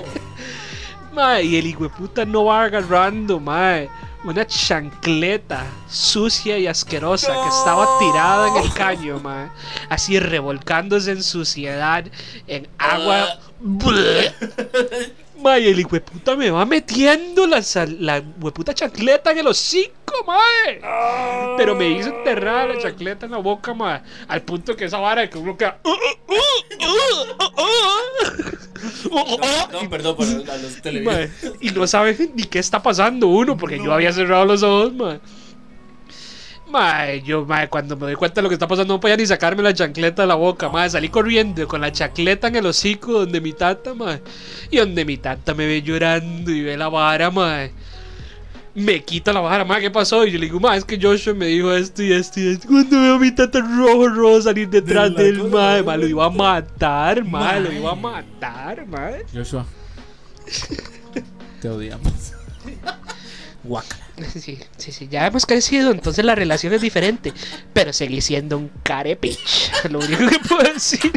Mae, 1.12 1.42
y 1.42 1.56
el 1.56 1.66
hijueputa 1.66 2.24
no 2.24 2.44
va 2.44 2.64
agarrando, 2.64 3.40
mae. 3.40 3.88
Una 4.24 4.46
chancleta 4.46 5.64
sucia 5.88 6.58
y 6.58 6.66
asquerosa 6.66 7.32
que 7.32 7.48
estaba 7.48 7.98
tirada 7.98 8.48
en 8.48 8.64
el 8.64 8.72
caño, 8.74 9.20
mae. 9.20 9.48
Así 9.88 10.18
revolcándose 10.18 11.12
en 11.12 11.22
suciedad, 11.22 12.04
en 12.46 12.68
agua. 12.78 13.38
Bleh. 13.60 14.32
Mae, 15.42 15.70
el 15.70 15.78
hijueputa 15.80 16.34
me 16.36 16.50
va 16.50 16.64
metiendo 16.66 17.46
la, 17.46 17.62
sal- 17.62 17.96
la 18.00 18.22
hueputa 18.40 18.74
chancleta 18.74 19.30
en 19.30 19.38
el 19.38 19.46
hocico, 19.46 19.92
mae. 20.26 20.80
Pero 21.56 21.74
me 21.76 21.88
hizo 21.90 22.08
enterrar 22.08 22.68
la 22.68 22.78
chancleta 22.78 23.26
en 23.26 23.32
la 23.32 23.38
boca, 23.38 23.72
mae. 23.74 24.02
Al 24.26 24.42
punto 24.42 24.74
que 24.76 24.86
esa 24.86 24.98
vara 24.98 25.28
que 25.30 25.38
uno 25.38 25.56
queda. 25.56 25.78
"Uh, 25.84 25.88
uh, 25.90 25.92
uh, 25.92 26.34
uh, 26.84 27.44
uh, 27.44 27.62
uh, 29.12 29.34
uh". 29.34 29.72
No, 29.72 29.90
perdón 29.90 30.16
para 30.16 30.58
los 30.58 30.80
televidentes. 30.82 31.52
y 31.60 31.70
no 31.70 31.86
sabe 31.86 32.16
ni 32.34 32.44
qué 32.44 32.58
está 32.58 32.82
pasando 32.82 33.28
uno 33.28 33.56
porque 33.56 33.78
yo 33.78 33.92
había 33.92 34.12
cerrado 34.12 34.44
los 34.44 34.62
ojos, 34.62 34.92
mae. 34.94 35.20
Mae, 36.70 37.22
yo, 37.22 37.46
mae, 37.46 37.68
cuando 37.68 37.96
me 37.96 38.02
doy 38.06 38.14
cuenta 38.14 38.36
de 38.36 38.42
lo 38.42 38.48
que 38.48 38.54
está 38.54 38.68
pasando, 38.68 38.94
no 38.94 39.00
podía 39.00 39.16
ni 39.16 39.24
sacarme 39.26 39.62
la 39.62 39.72
chancleta 39.72 40.22
de 40.22 40.28
la 40.28 40.34
boca, 40.34 40.68
mae. 40.68 40.90
Salí 40.90 41.08
corriendo 41.08 41.66
con 41.66 41.80
la 41.80 41.90
chancleta 41.90 42.48
en 42.48 42.56
el 42.56 42.66
hocico 42.66 43.12
donde 43.20 43.40
mi 43.40 43.52
tata, 43.54 43.94
mae. 43.94 44.20
Y 44.70 44.76
donde 44.76 45.04
mi 45.04 45.16
tata 45.16 45.54
me 45.54 45.66
ve 45.66 45.80
llorando 45.82 46.50
y 46.50 46.62
ve 46.62 46.76
la 46.76 46.88
vara, 46.88 47.30
mae. 47.30 47.72
Me 48.74 49.02
quita 49.02 49.32
la 49.32 49.40
vara, 49.40 49.64
mae, 49.64 49.80
¿qué 49.80 49.90
pasó? 49.90 50.26
Y 50.26 50.30
yo 50.32 50.38
le 50.38 50.44
digo, 50.46 50.60
mae, 50.60 50.78
es 50.78 50.84
que 50.84 51.00
Joshua 51.00 51.32
me 51.34 51.46
dijo 51.46 51.72
esto 51.72 52.02
y 52.02 52.12
esto 52.12 52.38
y 52.38 52.48
esto. 52.48 52.68
Cuando 52.68 53.00
veo 53.00 53.14
a 53.14 53.18
mi 53.18 53.30
tata 53.34 53.60
rojo, 53.60 54.08
rojo 54.08 54.42
salir 54.42 54.68
detrás 54.68 55.14
De 55.14 55.24
del 55.24 55.44
mae, 55.44 55.82
mae. 55.82 55.98
lo 55.98 56.06
iba 56.06 56.26
a 56.26 56.30
matar, 56.30 57.24
mae, 57.24 57.60
lo 57.60 57.72
iba 57.72 57.92
a 57.92 57.94
matar, 57.94 58.86
mae. 58.86 59.24
Joshua, 59.34 59.64
te 61.60 61.68
odiamos. 61.68 62.37
Guácala. 63.68 64.04
Sí, 64.34 64.58
sí, 64.76 64.90
sí, 64.90 65.08
ya 65.08 65.28
hemos 65.28 65.46
crecido, 65.46 65.92
entonces 65.92 66.24
la 66.24 66.34
relación 66.34 66.72
es 66.72 66.80
diferente. 66.80 67.32
Pero 67.72 67.92
seguí 67.92 68.20
siendo 68.20 68.58
un 68.58 68.68
carepich. 68.82 69.70
Lo 69.90 70.00
único 70.00 70.26
que 70.26 70.38
puedo 70.40 70.72
decir. 70.72 71.12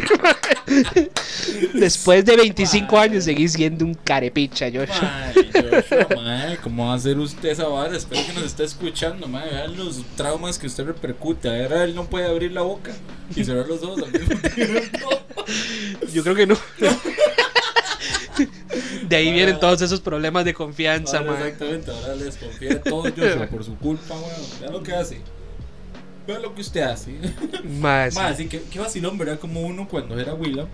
Después 1.73 2.25
de 2.25 2.35
25 2.35 2.99
años 2.99 3.23
seguí 3.23 3.47
siendo 3.47 3.85
un 3.85 3.95
carepicha, 3.95 4.67
Joshua. 4.67 5.01
Mae, 5.01 5.33
Joshua, 5.51 6.07
mae, 6.15 6.57
¿cómo 6.57 6.87
va 6.87 6.93
a 6.93 6.95
hacer 6.95 7.17
usted 7.17 7.49
esa 7.49 7.67
vara? 7.67 7.97
Espero 7.97 8.21
que 8.27 8.33
nos 8.33 8.43
esté 8.43 8.65
escuchando, 8.65 9.27
mae. 9.27 9.49
Vean 9.49 9.77
los 9.77 10.03
traumas 10.15 10.59
que 10.59 10.67
usted 10.67 10.85
repercute. 10.85 11.49
Ahora 11.49 11.83
él 11.83 11.95
no 11.95 12.05
puede 12.05 12.27
abrir 12.27 12.51
la 12.51 12.61
boca 12.61 12.91
y 13.35 13.43
cerrar 13.43 13.67
los 13.67 13.81
ojos 13.81 14.03
al 14.03 14.11
mismo 14.11 14.37
tiempo. 14.49 15.09
Yo 16.13 16.23
creo 16.23 16.35
que 16.35 16.45
no. 16.45 16.57
De 19.11 19.17
ahí 19.17 19.31
vienen 19.31 19.59
todos 19.59 19.81
esos 19.81 19.99
problemas 19.99 20.45
de 20.45 20.53
confianza, 20.53 21.19
Ahora, 21.19 21.45
exactamente, 21.47 21.91
ahora 21.91 22.15
les 22.15 22.37
confía 22.37 22.69
de 22.69 22.75
todo 22.77 23.03
Joshua 23.03 23.47
por 23.47 23.63
su 23.63 23.75
culpa, 23.77 24.15
weón. 24.15 24.41
Vean 24.61 24.71
lo 24.73 24.81
que 24.83 24.93
hace. 24.93 25.21
Vean 26.25 26.41
lo 26.41 26.55
que 26.55 26.61
usted 26.61 26.81
hace. 26.81 27.11
Sí. 27.21 27.67
Más, 27.81 28.15
sí, 28.37 28.47
qué, 28.47 28.61
qué 28.71 28.79
vacilón, 28.79 29.17
¿verdad? 29.17 29.37
Como 29.39 29.61
uno 29.61 29.87
cuando 29.87 30.17
era 30.19 30.33
Willa, 30.33 30.65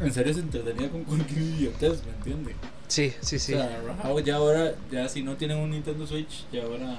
en 0.00 0.12
serio 0.12 0.34
se 0.34 0.40
entretenía 0.40 0.90
con 0.90 1.04
cualquier 1.04 1.40
idiotez, 1.42 2.02
¿me 2.04 2.12
entiende? 2.12 2.56
Sí, 2.88 3.12
sí, 3.20 3.38
sí. 3.38 3.54
O 3.54 3.56
sea, 3.58 3.80
rajado 3.86 4.18
ya 4.20 4.36
ahora, 4.36 4.74
ya 4.90 5.08
si 5.08 5.22
no 5.22 5.36
tienen 5.36 5.58
un 5.58 5.70
Nintendo 5.70 6.06
Switch, 6.06 6.44
ya 6.52 6.64
ahora 6.64 6.98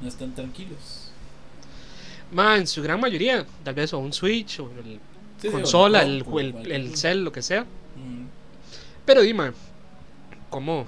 no 0.00 0.08
están 0.08 0.34
tranquilos. 0.34 1.10
Mae, 2.32 2.58
en 2.60 2.66
su 2.66 2.82
gran 2.82 3.00
mayoría, 3.00 3.44
tal 3.64 3.74
vez 3.74 3.92
o 3.92 3.98
un 3.98 4.12
Switch 4.12 4.60
o 4.60 4.70
el 4.84 4.98
Sí, 5.40 5.48
sí, 5.48 5.50
consola, 5.50 6.02
el, 6.02 6.16
el, 6.16 6.24
cualquier- 6.24 6.72
el 6.72 6.96
cel, 6.96 7.22
lo 7.22 7.30
que 7.32 7.42
sea. 7.42 7.64
Pero 9.08 9.22
dime, 9.22 9.52
¿cómo? 10.50 10.84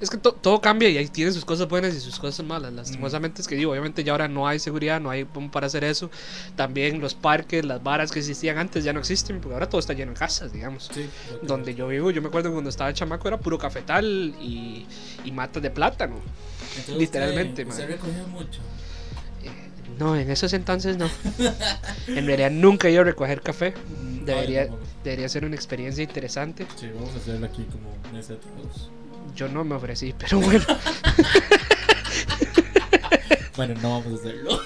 Es 0.00 0.08
que 0.08 0.16
to- 0.16 0.32
todo 0.32 0.62
cambia 0.62 0.88
y 0.88 0.96
ahí 0.96 1.06
tiene 1.08 1.30
sus 1.30 1.44
cosas 1.44 1.68
buenas 1.68 1.94
y 1.94 2.00
sus 2.00 2.18
cosas 2.18 2.44
malas. 2.46 2.72
Lastimosamente 2.72 3.42
es 3.42 3.46
que 3.46 3.54
digo, 3.54 3.70
obviamente 3.72 4.02
ya 4.02 4.12
ahora 4.12 4.28
no 4.28 4.48
hay 4.48 4.58
seguridad, 4.58 4.98
no 4.98 5.10
hay 5.10 5.26
para 5.26 5.66
hacer 5.66 5.84
eso. 5.84 6.10
También 6.56 7.02
los 7.02 7.12
parques, 7.14 7.66
las 7.66 7.82
varas 7.82 8.10
que 8.10 8.20
existían 8.20 8.56
antes 8.56 8.82
ya 8.82 8.94
no 8.94 9.00
existen, 9.00 9.42
porque 9.42 9.52
ahora 9.52 9.68
todo 9.68 9.78
está 9.78 9.92
lleno 9.92 10.12
de 10.12 10.18
casas, 10.18 10.54
digamos. 10.54 10.88
Sí, 10.90 11.06
Donde 11.42 11.74
yo 11.74 11.86
vivo, 11.88 12.10
yo 12.10 12.22
me 12.22 12.28
acuerdo 12.28 12.50
cuando 12.50 12.70
estaba 12.70 12.94
chamaco 12.94 13.28
era 13.28 13.36
puro 13.38 13.58
cafetal 13.58 14.34
y, 14.40 14.86
y 15.26 15.32
matas 15.32 15.62
de 15.62 15.70
plátano. 15.70 16.16
Entonces, 16.78 16.96
literalmente, 16.96 17.62
usted, 17.62 17.66
man. 17.66 17.72
usted 17.78 17.88
recogía 17.88 18.24
mucho. 18.26 18.60
No, 19.98 20.16
en 20.16 20.30
esos 20.30 20.52
entonces 20.52 20.96
no. 20.96 21.08
En 22.08 22.26
realidad 22.26 22.50
nunca 22.50 22.88
he 22.88 22.92
ido 22.92 23.02
a 23.02 23.04
recoger 23.04 23.40
café. 23.42 23.74
Mm, 23.74 24.24
Debería, 24.24 24.62
ay, 24.62 24.68
debería 25.04 25.28
ser 25.28 25.44
una 25.44 25.56
experiencia 25.56 26.02
interesante. 26.02 26.66
Sí, 26.76 26.88
vamos 26.94 27.10
a 27.14 27.18
hacerlo 27.18 27.46
aquí 27.46 27.64
como 27.64 27.90
mesa 28.12 28.34
de 28.34 28.38
todos. 28.40 28.90
Yo 29.34 29.48
no 29.48 29.64
me 29.64 29.74
ofrecí, 29.74 30.14
pero 30.18 30.40
bueno. 30.40 30.64
Bueno, 33.56 33.74
no 33.82 34.00
vamos 34.00 34.18
a 34.18 34.22
hacerlo. 34.22 34.60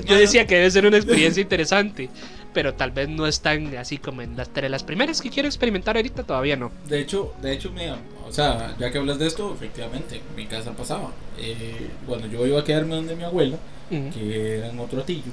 Yo 0.04 0.16
decía 0.16 0.46
que 0.46 0.56
debe 0.56 0.70
ser 0.70 0.86
una 0.86 0.96
experiencia 0.96 1.40
interesante, 1.40 2.10
pero 2.52 2.74
tal 2.74 2.90
vez 2.90 3.08
no 3.08 3.26
es 3.26 3.40
tan 3.40 3.76
así 3.76 3.98
como 3.98 4.22
en 4.22 4.36
las, 4.36 4.48
entre 4.48 4.68
las 4.68 4.82
primeras 4.82 5.20
que 5.20 5.30
quiero 5.30 5.48
experimentar 5.48 5.96
ahorita, 5.96 6.24
todavía 6.24 6.56
no. 6.56 6.72
De 6.88 7.00
hecho, 7.00 7.32
de 7.40 7.52
hecho, 7.52 7.70
mira, 7.70 7.96
o 8.30 8.32
sea, 8.32 8.74
ya 8.78 8.90
que 8.92 8.98
hablas 8.98 9.18
de 9.18 9.26
esto, 9.26 9.52
efectivamente, 9.52 10.16
en 10.16 10.22
mi 10.36 10.46
casa 10.46 10.70
pasaba. 10.70 11.10
Eh, 11.36 11.90
cuando 12.06 12.28
yo 12.28 12.46
iba 12.46 12.60
a 12.60 12.64
quedarme 12.64 12.94
donde 12.94 13.16
mi 13.16 13.24
abuela, 13.24 13.56
que 13.90 14.58
era 14.58 14.68
en 14.68 14.78
otro 14.78 15.00
atillo, 15.00 15.32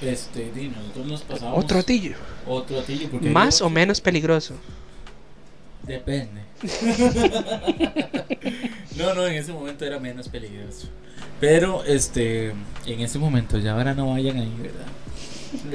este, 0.00 0.50
di, 0.52 0.68
nosotros 0.68 1.06
nos 1.06 1.20
pasábamos. 1.20 1.62
Otro 1.62 1.80
atillo. 1.80 2.16
Otro 2.46 2.80
atillo, 2.80 3.10
porque 3.10 3.28
Más 3.28 3.60
o 3.60 3.68
menos 3.68 4.00
peligroso. 4.00 4.54
Depende. 5.82 6.40
no, 8.96 9.12
no, 9.12 9.26
en 9.26 9.34
ese 9.34 9.52
momento 9.52 9.84
era 9.84 10.00
menos 10.00 10.30
peligroso. 10.30 10.88
Pero, 11.40 11.84
este, 11.84 12.54
en 12.86 13.00
ese 13.00 13.18
momento, 13.18 13.58
ya 13.58 13.74
ahora 13.74 13.92
no 13.92 14.12
vayan 14.12 14.38
ahí, 14.38 14.54
¿verdad? 14.62 14.86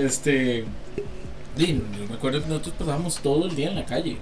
Este, 0.03 0.65
di, 1.55 1.67
yo 1.67 2.07
me 2.09 2.15
acuerdo 2.15 2.41
que 2.41 2.47
nosotros 2.47 2.73
pasábamos 2.79 3.19
todo 3.19 3.45
el 3.45 3.55
día 3.55 3.69
en 3.69 3.75
la 3.75 3.85
calle. 3.85 4.17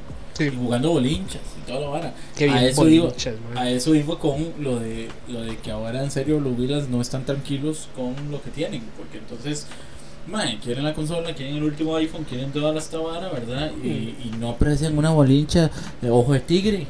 Sí. 0.50 0.56
y 0.56 0.58
jugando 0.58 0.90
bolinchas 0.92 1.42
y 1.62 1.68
toda 1.68 1.80
la 1.82 1.88
vara. 1.88 2.14
Qué 2.36 2.46
bien 2.46 2.58
a 2.58 2.66
eso 2.66 2.88
iba, 2.88 3.06
man. 3.06 3.58
a 3.58 3.70
eso 3.70 3.96
iba 3.96 4.18
con 4.20 4.54
lo 4.60 4.80
de 4.80 5.10
lo 5.28 5.42
de 5.42 5.58
que 5.58 5.72
ahora 5.72 6.04
en 6.04 6.12
serio 6.12 6.40
los 6.40 6.58
Willas 6.58 6.88
no 6.90 7.02
están 7.02 7.26
tranquilos 7.26 7.90
con 7.96 8.14
lo 8.32 8.42
que 8.42 8.50
tienen, 8.52 8.82
porque 8.98 9.18
entonces 9.20 9.68
Mae, 10.28 10.60
quieren 10.60 10.84
la 10.84 10.94
consola, 10.94 11.34
quieren 11.34 11.56
el 11.56 11.64
último 11.64 11.96
iPhone, 11.96 12.24
quieren 12.26 12.52
toda 12.52 12.72
la 12.74 13.00
vara, 13.00 13.30
¿verdad? 13.30 13.72
Y, 13.84 13.88
y 13.88 14.32
no 14.40 14.50
aprecian 14.52 14.96
una 14.98 15.10
bolincha 15.10 15.72
de 16.00 16.12
ojo 16.12 16.34
de 16.34 16.40
tigre. 16.42 16.86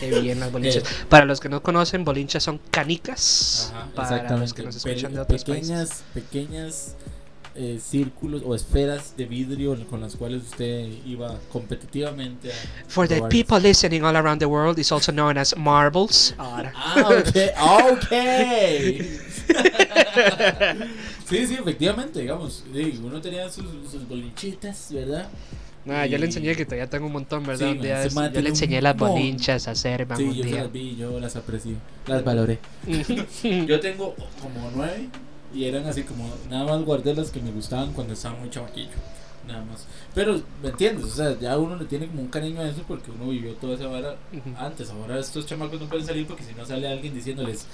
Qué 0.00 0.20
bien 0.20 0.40
las 0.40 0.50
bolinchas. 0.50 0.82
Para 1.10 1.26
los 1.26 1.38
que 1.38 1.50
no 1.50 1.62
conocen, 1.62 2.04
bolinchas 2.04 2.42
son 2.42 2.58
canicas. 2.70 3.72
Ajá, 3.74 3.88
para 3.94 4.36
los 4.38 4.54
que 4.54 4.62
nos 4.62 4.82
Pe- 4.82 4.90
escuchan 4.92 5.12
de 5.12 5.20
otros 5.20 5.44
pequeñas, 5.44 5.88
países. 5.88 6.04
pequeñas 6.14 6.94
eh, 7.56 7.78
círculos 7.82 8.42
o 8.44 8.54
esferas 8.54 9.16
de 9.16 9.24
vidrio 9.26 9.76
con 9.88 10.00
las 10.00 10.16
cuales 10.16 10.42
usted 10.42 10.88
iba 11.06 11.38
competitivamente 11.52 12.50
a 12.52 12.54
For 12.88 13.06
the 13.08 13.22
people 13.28 13.58
listening 13.60 14.02
all 14.04 14.16
around 14.16 14.38
the 14.38 14.46
world, 14.46 14.78
it's 14.78 14.92
also 14.92 15.12
known 15.12 15.36
as 15.38 15.56
marbles. 15.56 16.34
Ahora. 16.38 16.72
Ah, 16.74 17.08
ok, 17.10 17.36
ok. 17.92 18.12
sí, 21.28 21.46
sí, 21.46 21.54
efectivamente, 21.54 22.20
digamos, 22.20 22.64
sí, 22.72 23.00
uno 23.02 23.20
tenía 23.20 23.48
sus, 23.50 23.66
sus 23.90 24.06
bolinchitas, 24.08 24.88
¿verdad? 24.92 25.28
Nah, 25.84 26.04
yo 26.04 26.16
Y- 26.16 26.20
le 26.20 26.26
enseñé 26.26 26.56
que 26.56 26.64
todavía 26.64 26.90
tengo 26.90 27.06
un 27.06 27.12
montón, 27.12 27.44
¿verdad? 27.46 27.72
Sí, 27.72 27.78
yo 27.78 28.30
le 28.32 28.40
un 28.40 28.46
enseñé 28.48 28.82
las 28.82 28.96
bolinchas 28.96 29.68
a 29.68 29.70
hacer, 29.70 30.04
man, 30.06 30.18
Sí, 30.18 30.24
un 30.24 30.34
yo 30.34 30.42
día. 30.44 30.62
las 30.62 30.72
vi, 30.72 30.96
yo 30.96 31.20
las 31.20 31.36
aprecié, 31.36 31.76
las 32.06 32.24
valoré. 32.24 32.58
Yo 33.66 33.78
tengo 33.80 34.14
como 34.42 34.70
nueve 34.74 35.08
y 35.56 35.64
eran 35.64 35.86
así 35.86 36.02
como, 36.02 36.28
nada 36.50 36.64
más 36.64 36.84
guardé 36.84 37.14
las 37.14 37.30
que 37.30 37.40
me 37.40 37.50
gustaban 37.50 37.92
cuando 37.94 38.12
estaba 38.12 38.38
muy 38.38 38.50
chamaquillo, 38.50 38.90
nada 39.46 39.64
más. 39.64 39.86
Pero, 40.14 40.40
¿me 40.62 40.68
entiendes? 40.68 41.06
O 41.06 41.16
sea, 41.16 41.38
ya 41.38 41.56
uno 41.56 41.76
le 41.76 41.86
tiene 41.86 42.06
como 42.08 42.20
un 42.20 42.28
cariño 42.28 42.60
a 42.60 42.68
eso 42.68 42.82
porque 42.86 43.10
uno 43.10 43.30
vivió 43.30 43.54
toda 43.54 43.74
esa 43.74 43.86
vara 43.86 44.16
antes. 44.58 44.90
Ahora 44.90 45.18
estos 45.18 45.46
chamacos 45.46 45.80
no 45.80 45.88
pueden 45.88 46.06
salir 46.06 46.26
porque 46.26 46.44
si 46.44 46.52
no 46.52 46.66
sale 46.66 46.86
alguien 46.86 47.14
diciéndoles, 47.14 47.66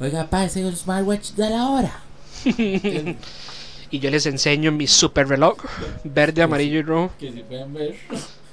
oiga, 0.00 0.28
pa, 0.28 0.44
ese 0.44 0.70
smartwatch 0.74 1.32
de 1.32 1.50
la 1.50 1.68
hora. 1.68 2.02
Y 3.90 4.00
yo 4.00 4.10
les 4.10 4.26
enseño 4.26 4.70
mi 4.70 4.86
super 4.86 5.26
reloj, 5.26 5.56
verde, 6.04 6.42
amarillo 6.42 6.78
y 6.78 6.82
rojo. 6.82 7.10
que 7.18 7.32
si 7.32 7.40
pueden 7.40 7.72
ver, 7.72 7.94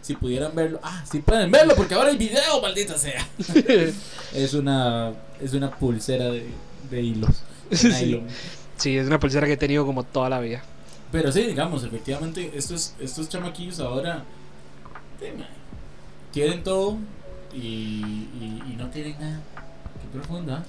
si 0.01 0.15
pudieran 0.15 0.55
verlo, 0.55 0.79
ah, 0.81 1.03
si 1.11 1.19
pueden 1.19 1.51
verlo 1.51 1.75
porque 1.75 1.93
ahora 1.93 2.09
hay 2.09 2.15
video, 2.15 2.61
maldita 2.61 2.97
sea. 2.97 3.27
es 4.33 4.53
una, 4.53 5.11
es 5.41 5.53
una 5.53 5.71
pulsera 5.71 6.31
de, 6.31 6.47
de 6.89 7.01
hilos. 7.01 7.41
Sí. 7.75 8.21
Sí, 8.77 8.97
es 8.97 9.07
una 9.07 9.19
pulsera 9.19 9.47
que 9.47 9.53
he 9.53 9.57
tenido 9.57 9.85
como 9.85 10.03
toda 10.03 10.29
la 10.29 10.39
vida. 10.39 10.61
Pero 11.11 11.31
sí, 11.31 11.43
digamos, 11.43 11.83
efectivamente, 11.83 12.51
estos, 12.55 12.93
estos 12.99 13.29
chamaquillos 13.29 13.79
ahora 13.79 14.25
tienen 16.31 16.63
todo 16.63 16.97
y, 17.53 17.57
y, 17.57 18.63
y 18.69 18.75
no 18.77 18.89
tienen 18.89 19.17
nada. 19.19 19.39
Qué 20.01 20.17
profunda. 20.17 20.65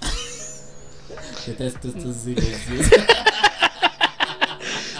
Detesto 1.46 1.88
estos 1.88 2.16
silencios. 2.16 2.90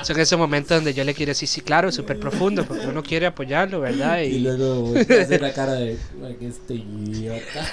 Son 0.04 0.20
esos 0.20 0.38
momentos 0.38 0.76
donde 0.76 0.92
yo 0.94 1.02
le 1.04 1.14
quiero 1.14 1.30
decir, 1.30 1.48
sí, 1.48 1.60
claro, 1.62 1.90
súper 1.90 2.20
profundo, 2.20 2.64
porque 2.64 2.86
uno 2.86 3.02
quiere 3.02 3.26
apoyarlo, 3.26 3.80
¿verdad? 3.80 4.20
Y 4.20 4.26
Y... 4.36 4.38
luego 4.40 4.92
hacer 5.00 5.40
la 5.40 5.52
cara 5.52 5.72
de 5.74 5.98
"Ay, 6.24 6.36
que 6.38 6.48
este 6.48 6.74
idiota. 6.74 7.66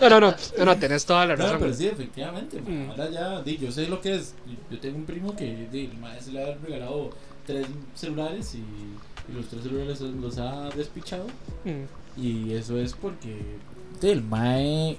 No, 0.00 0.08
no, 0.08 0.20
no, 0.20 0.34
no, 0.58 0.64
no, 0.64 0.76
tenés 0.78 1.04
toda 1.04 1.26
la 1.26 1.36
No, 1.36 1.44
razón. 1.44 1.58
pero 1.60 1.74
sí, 1.74 1.86
efectivamente. 1.86 2.60
man, 2.62 2.86
Mm. 2.86 2.90
Ahora 2.90 3.10
ya, 3.10 3.42
di, 3.42 3.56
yo 3.58 3.72
sé 3.72 3.86
lo 3.88 4.00
que 4.00 4.14
es. 4.16 4.34
Yo 4.70 4.78
tengo 4.78 4.96
un 4.96 5.04
primo 5.04 5.34
que 5.34 5.66
di, 5.72 5.86
el 5.86 5.98
maestro 5.98 6.34
le 6.34 6.42
ha 6.44 6.54
regalado 6.56 7.10
tres 7.46 7.66
celulares 7.94 8.54
y, 8.54 8.58
y 8.58 9.34
los 9.34 9.48
tres 9.48 9.62
celulares 9.64 10.00
los 10.00 10.38
ha 10.38 10.68
despichado. 10.76 11.26
Mm, 11.64 12.20
Y 12.22 12.52
eso 12.52 12.78
es 12.78 12.92
porque 12.94 13.36
el 14.02 14.22
mae 14.22 14.98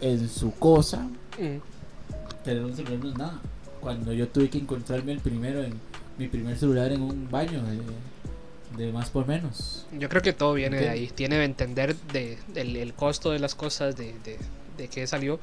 en 0.00 0.28
su 0.28 0.52
cosa, 0.54 1.08
mm. 1.38 2.44
tener 2.44 2.64
un 2.64 2.74
celular 2.76 2.98
no 3.02 3.08
es 3.10 3.16
nada. 3.18 3.40
Cuando 3.80 4.12
yo 4.12 4.26
tuve 4.28 4.50
que 4.50 4.58
encontrarme 4.58 5.12
el 5.12 5.20
primero 5.20 5.62
en 5.62 5.74
mi 6.18 6.28
primer 6.28 6.56
celular 6.56 6.92
en 6.92 7.02
un 7.02 7.30
baño 7.30 7.62
de, 7.62 8.84
de 8.84 8.92
más 8.92 9.10
por 9.10 9.26
menos. 9.26 9.86
Yo 9.98 10.08
creo 10.08 10.22
que 10.22 10.32
todo 10.32 10.54
viene 10.54 10.78
de 10.78 10.86
Ok. 10.86 10.90
ahí. 10.92 11.10
Tiene 11.14 11.36
que 11.36 11.44
entender 11.44 11.96
de, 12.12 12.38
del 12.54 12.76
el 12.76 12.94
costo 12.94 13.30
de 13.30 13.38
las 13.38 13.54
cosas, 13.54 13.96
de, 13.96 14.14
de, 14.24 14.38
de 14.78 14.88
qué 14.88 15.06
salió. 15.06 15.38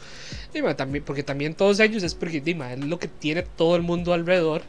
Y, 0.54 0.62
ma, 0.62 0.76
también, 0.76 1.04
porque 1.04 1.24
también 1.24 1.54
todos 1.56 1.80
ellos 1.80 2.04
es 2.04 2.16
porque 2.16 2.42
dima, 2.42 2.74
es 2.74 2.80
lo 2.80 3.00
que 3.00 3.08
tiene 3.08 3.44
todo 3.44 3.76
el 3.76 3.82
mundo 3.82 4.14
alrededor. 4.14 4.62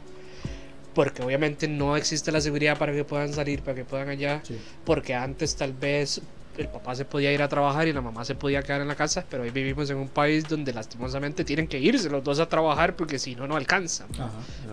Porque 0.93 1.21
obviamente 1.23 1.67
no 1.67 1.97
existe 1.97 2.31
la 2.31 2.39
seguridad 2.39 2.77
para 2.77 2.93
que 2.93 3.03
puedan 3.03 3.33
salir, 3.33 3.61
para 3.61 3.75
que 3.75 3.83
puedan 3.83 4.07
allá. 4.09 4.41
Sí. 4.45 4.57
Porque 4.85 5.13
antes 5.13 5.55
tal 5.57 5.73
vez 5.73 6.21
el 6.57 6.69
papá 6.69 6.95
se 6.95 7.03
podía 7.03 7.33
ir 7.33 7.41
a 7.41 7.49
trabajar 7.49 7.85
y 7.89 7.91
la 7.91 7.99
mamá 7.99 8.23
se 8.23 8.33
podía 8.33 8.63
quedar 8.63 8.79
en 8.79 8.87
la 8.87 8.95
casa. 8.95 9.25
Pero 9.29 9.43
hoy 9.43 9.49
vivimos 9.49 9.89
en 9.89 9.97
un 9.97 10.07
país 10.07 10.47
donde 10.47 10.71
lastimosamente 10.71 11.43
tienen 11.43 11.67
que 11.67 11.79
irse 11.79 12.09
los 12.09 12.23
dos 12.23 12.39
a 12.39 12.47
trabajar 12.47 12.95
porque 12.95 13.19
si 13.19 13.35
no, 13.35 13.45
no 13.45 13.57
alcanzan. 13.57 14.07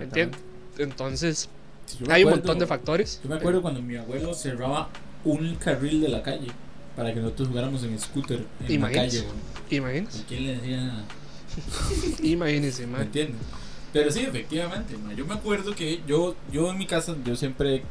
¿Entiendes? 0.01 0.39
Entonces 0.79 1.49
Sí, 1.87 1.99
hay 2.11 2.25
un 2.25 2.31
montón 2.31 2.59
de 2.59 2.67
factores. 2.67 3.21
Yo 3.23 3.29
me 3.29 3.37
acuerdo 3.37 3.61
cuando 3.61 3.83
mi 3.83 3.97
abuelo 3.97 4.35
cerraba 4.35 4.89
un 5.25 5.55
carril 5.57 6.01
de 6.01 6.09
la 6.09 6.23
calle 6.23 6.49
para 6.97 7.13
que 7.13 7.21
nosotros 7.21 7.49
jugáramos 7.49 7.83
en 7.85 7.99
scooter 7.99 8.45
en 8.61 8.67
la 8.67 8.73
Imagínese. 8.73 9.19
calle. 9.19 9.31
güey. 9.31 9.79
Imagínense. 9.79 10.19
¿Y 10.19 10.23
quién 10.23 10.47
le 10.47 10.55
decía 10.57 10.77
nada? 10.87 11.05
Imagínense, 12.23 12.87
¿Me 12.87 13.03
entiendes? 13.03 13.41
Pero 13.93 14.11
sí, 14.11 14.21
efectivamente, 14.21 14.97
yo 15.15 15.27
me 15.27 15.35
acuerdo 15.35 15.75
que 15.75 16.01
yo, 16.07 16.35
yo 16.51 16.71
en 16.71 16.79
mi 16.79 16.87
casa, 16.87 17.15
yo 17.27 17.37
siempre, 17.37 17.83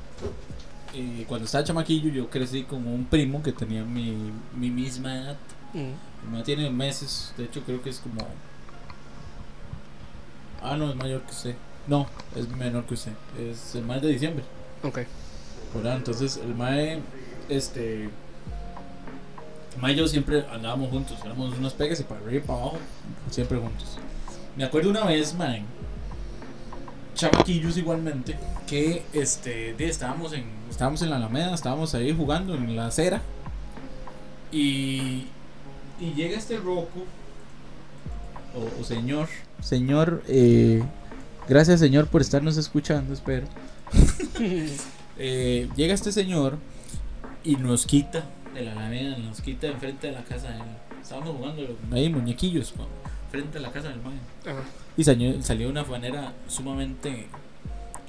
eh, 0.95 1.25
cuando 1.27 1.45
estaba 1.45 1.63
chamaquillo, 1.63 2.09
yo 2.09 2.27
crecí 2.27 2.63
con 2.63 2.87
un 2.87 3.05
primo 3.05 3.43
que 3.43 3.51
tenía 3.51 3.83
mi, 3.83 4.17
mi 4.55 4.71
misma 4.71 5.15
edad. 5.15 5.37
Mm. 5.73 6.35
Mi 6.35 6.43
tiene 6.43 6.71
meses, 6.71 7.33
de 7.37 7.43
hecho 7.45 7.61
creo 7.61 7.83
que 7.83 7.91
es 7.91 7.99
como... 7.99 8.27
Ah, 10.63 10.75
no, 10.75 10.89
es 10.89 10.95
mayor 10.95 11.21
que 11.21 11.31
usted. 11.31 11.55
No, 11.87 12.07
es 12.35 12.47
menor 12.49 12.85
que 12.85 12.93
usted. 12.93 13.13
Es 13.39 13.75
el 13.75 13.85
mes 13.85 14.01
de 14.01 14.09
diciembre. 14.09 14.43
Ok. 14.83 14.99
¿verdad? 15.73 15.97
Entonces 15.97 16.37
el 16.37 16.53
mae, 16.55 16.99
este, 17.49 18.03
el 18.03 18.09
mae 19.79 19.93
y 19.93 19.95
yo 19.95 20.07
siempre 20.07 20.45
andábamos 20.51 20.89
juntos, 20.89 21.17
éramos 21.23 21.57
unos 21.57 21.73
pegas 21.73 21.99
y 21.99 22.03
para 22.03 22.19
arriba 22.21 22.43
y 22.43 22.47
para 22.47 22.59
abajo, 22.59 22.77
siempre 23.29 23.57
juntos. 23.57 23.97
Me 24.55 24.63
acuerdo 24.63 24.89
una 24.89 25.05
vez, 25.05 25.33
man, 25.33 25.63
chamaquillos 27.15 27.77
igualmente, 27.77 28.37
que 28.67 29.03
este, 29.13 29.73
de, 29.73 29.87
estábamos 29.87 30.33
en, 30.33 30.45
estábamos 30.69 31.01
en 31.01 31.09
la 31.09 31.17
Alameda, 31.17 31.53
estábamos 31.53 31.95
ahí 31.95 32.13
jugando 32.15 32.55
en 32.55 32.75
la 32.75 32.87
acera 32.87 33.21
y, 34.51 35.27
y 35.99 36.13
llega 36.15 36.37
este 36.37 36.57
roco, 36.57 37.05
o, 38.53 38.81
o 38.81 38.83
señor, 38.83 39.29
señor, 39.61 40.21
eh, 40.27 40.83
gracias 41.51 41.79
señor 41.81 42.07
por 42.07 42.21
estarnos 42.21 42.55
escuchando, 42.57 43.13
espero. 43.13 43.45
Eh, 45.23 45.69
llega 45.75 45.93
este 45.93 46.11
señor 46.11 46.57
y 47.43 47.55
nos 47.57 47.85
quita 47.85 48.23
de 48.55 48.63
la 48.63 48.71
alameda, 48.71 49.17
nos 49.17 49.39
quita 49.41 49.67
enfrente 49.67 50.07
de 50.07 50.13
la 50.13 50.23
casa 50.23 50.47
de 50.49 50.55
él. 50.55 50.63
Estábamos 50.99 51.35
jugando 51.35 51.77
ahí 51.91 52.09
muñequillos 52.09 52.71
pa, 52.71 52.85
frente 53.29 53.59
a 53.59 53.61
la 53.61 53.71
casa 53.71 53.89
del 53.89 54.01
man. 54.01 54.19
Ajá. 54.47 54.63
Y 54.97 55.03
salió, 55.03 55.39
salió 55.43 55.67
de 55.67 55.71
una 55.73 55.83
manera 55.83 56.33
sumamente 56.47 57.27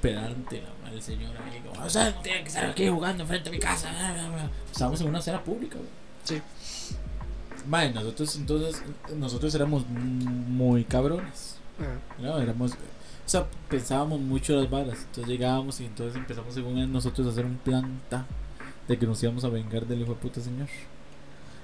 pedante 0.01 0.63
la- 0.63 0.91
el 0.91 1.03
señor 1.03 1.37
ahí. 1.37 1.61
Como, 1.69 1.85
o 1.85 1.91
sea, 1.91 2.15
tiene 2.23 2.43
que 2.45 2.49
estar 2.49 2.65
aquí 2.71 2.89
jugando 2.89 3.27
frente 3.27 3.51
a 3.51 3.53
mi 3.53 3.59
casa. 3.59 3.91
bla, 3.91 4.13
bla, 4.15 4.29
bla". 4.31 4.51
Estábamos 4.71 5.01
en 5.03 5.09
una 5.09 5.19
acera 5.19 5.43
pública. 5.45 5.77
güey. 5.77 5.89
Sí. 6.25 6.41
Mae, 7.69 7.93
nosotros 7.93 8.35
entonces, 8.37 8.83
nosotros 9.17 9.55
éramos 9.55 9.85
muy 9.89 10.85
cabrones. 10.85 11.57
Ajá. 11.79 11.99
No, 12.23 12.39
éramos, 12.39 12.73
o 13.25 13.29
sea, 13.29 13.47
pensábamos 13.69 14.21
mucho 14.21 14.55
las 14.55 14.69
balas. 14.69 14.99
Entonces 15.07 15.27
llegábamos 15.27 15.81
y 15.81 15.87
entonces 15.87 16.17
empezamos 16.17 16.55
según 16.55 16.93
nosotros 16.93 17.27
a 17.27 17.31
hacer 17.31 17.47
un 17.47 17.57
plan 17.57 18.01
ta, 18.09 18.27
de 18.89 18.99
que 18.99 19.07
nos 19.07 19.23
íbamos 19.23 19.45
a 19.45 19.49
vengar 19.49 19.87
del 19.87 20.03
hijo 20.03 20.13
de 20.15 20.21
puta 20.21 20.41
señor. 20.41 20.69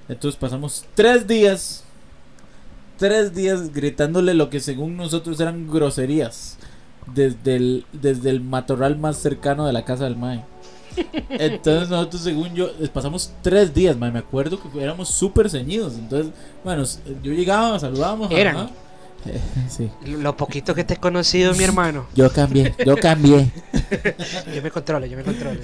Entonces 0.08 0.38
pasamos 0.38 0.84
tres 0.94 1.26
días, 1.26 1.84
tres 2.96 3.34
días 3.34 3.72
gritándole 3.72 4.34
lo 4.34 4.48
que 4.50 4.60
según 4.60 4.96
nosotros 4.96 5.38
eran 5.40 5.70
groserías 5.70 6.58
desde 7.14 7.56
el, 7.56 7.86
desde 7.92 8.30
el 8.30 8.40
matorral 8.40 8.96
más 8.98 9.18
cercano 9.18 9.66
de 9.66 9.72
la 9.72 9.84
casa 9.84 10.04
del 10.04 10.16
Mae. 10.16 10.44
Entonces 11.28 11.90
nosotros 11.90 12.22
según 12.22 12.54
yo 12.54 12.70
pasamos 12.92 13.32
tres 13.42 13.72
días, 13.72 13.96
mae, 13.96 14.10
me 14.10 14.18
acuerdo 14.18 14.58
que 14.60 14.82
éramos 14.82 15.08
súper 15.08 15.48
ceñidos. 15.50 15.94
Entonces, 15.94 16.32
bueno, 16.64 16.82
yo 17.22 17.32
llegaba, 17.32 17.78
saludábamos. 17.78 18.30
Eran. 18.30 18.56
ajá. 18.56 18.70
Eh, 19.26 19.40
sí. 19.68 19.90
Lo 20.07 20.37
poquito 20.37 20.74
que 20.74 20.85
te 20.85 20.94
he 20.94 20.96
conocido, 20.96 21.54
mi 21.54 21.64
hermano. 21.64 22.07
Yo 22.14 22.31
cambié, 22.31 22.74
yo 22.85 22.96
cambié. 22.96 23.50
Yo 24.54 24.62
me 24.62 24.70
controlo, 24.70 25.07
yo 25.07 25.16
me 25.16 25.24
controlo. 25.24 25.61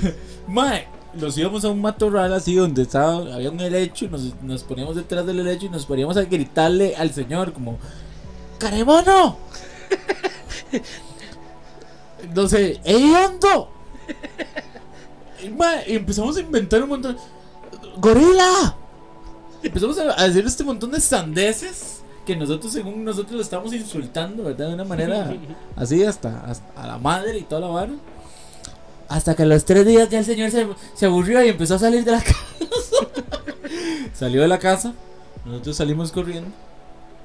Mae, 0.48 0.86
nos 1.14 1.36
íbamos 1.38 1.64
a 1.64 1.68
un 1.68 1.80
matorral 1.80 2.32
así 2.32 2.54
donde 2.54 2.82
estaba, 2.82 3.34
había 3.34 3.50
un 3.50 3.60
helecho 3.60 4.06
y 4.06 4.08
nos, 4.08 4.42
nos 4.42 4.62
poníamos 4.64 4.96
detrás 4.96 5.26
del 5.26 5.40
helecho 5.40 5.66
y 5.66 5.68
nos 5.68 5.86
poníamos 5.86 6.16
a 6.16 6.22
gritarle 6.22 6.94
al 6.96 7.12
señor 7.12 7.52
como 7.52 7.78
¡Caremono! 8.58 9.38
No 12.34 12.48
sé, 12.48 12.80
¡Ey, 12.84 13.12
hondo! 13.12 13.70
Y, 15.42 15.94
empezamos 15.94 16.36
a 16.36 16.40
inventar 16.40 16.82
un 16.82 16.88
montón. 16.88 17.16
¡Gorila! 17.98 18.76
Empezamos 19.62 19.98
a, 19.98 20.20
a 20.20 20.28
decir 20.28 20.44
este 20.46 20.64
montón 20.64 20.90
de 20.90 21.00
sandeces 21.00 21.93
que 22.24 22.36
nosotros, 22.36 22.72
según 22.72 23.04
nosotros, 23.04 23.32
lo 23.32 23.42
estamos 23.42 23.72
insultando, 23.74 24.44
¿verdad? 24.44 24.68
De 24.68 24.74
una 24.74 24.84
manera 24.84 25.34
así, 25.76 26.02
hasta, 26.04 26.40
hasta 26.46 26.82
a 26.82 26.86
la 26.86 26.98
madre 26.98 27.38
y 27.38 27.42
toda 27.42 27.60
la 27.62 27.66
vara. 27.68 27.92
Hasta 29.08 29.34
que 29.36 29.42
a 29.42 29.46
los 29.46 29.64
tres 29.64 29.86
días 29.86 30.08
ya 30.08 30.18
el 30.20 30.24
señor 30.24 30.50
se, 30.50 30.66
se 30.94 31.06
aburrió 31.06 31.44
y 31.44 31.48
empezó 31.48 31.74
a 31.74 31.78
salir 31.78 32.04
de 32.04 32.12
la 32.12 32.20
casa. 32.22 32.36
Salió 34.14 34.42
de 34.42 34.48
la 34.48 34.58
casa, 34.58 34.94
nosotros 35.44 35.76
salimos 35.76 36.12
corriendo. 36.12 36.50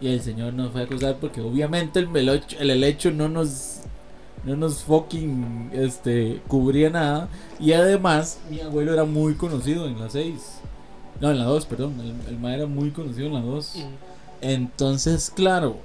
Y 0.01 0.07
el 0.07 0.21
señor 0.21 0.53
nos 0.53 0.71
fue 0.71 0.81
a 0.81 0.83
acusar 0.85 1.17
porque 1.19 1.41
obviamente 1.41 1.99
el, 1.99 2.07
melocho- 2.09 2.57
el 2.59 2.69
helecho 2.69 3.11
no 3.11 3.27
nos 3.29 3.75
no 4.45 4.55
nos 4.55 4.83
fucking 4.83 5.71
este 5.73 6.41
cubría 6.47 6.89
nada 6.89 7.27
y 7.59 7.73
además 7.73 8.37
mi 8.49 8.61
abuelo 8.61 8.93
era 8.93 9.03
muy 9.03 9.33
conocido 9.33 9.85
en 9.85 9.99
la 9.99 10.09
6 10.09 10.33
no 11.19 11.29
en 11.31 11.39
la 11.39 11.43
2 11.43 11.65
perdón 11.65 11.99
el, 11.99 12.15
el 12.33 12.39
ma 12.39 12.53
era 12.55 12.65
muy 12.65 12.91
conocido 12.91 13.27
en 13.27 13.33
la 13.33 13.41
2 13.41 13.73
Mm. 13.75 13.79
Entonces 14.41 15.31
claro 15.35 15.77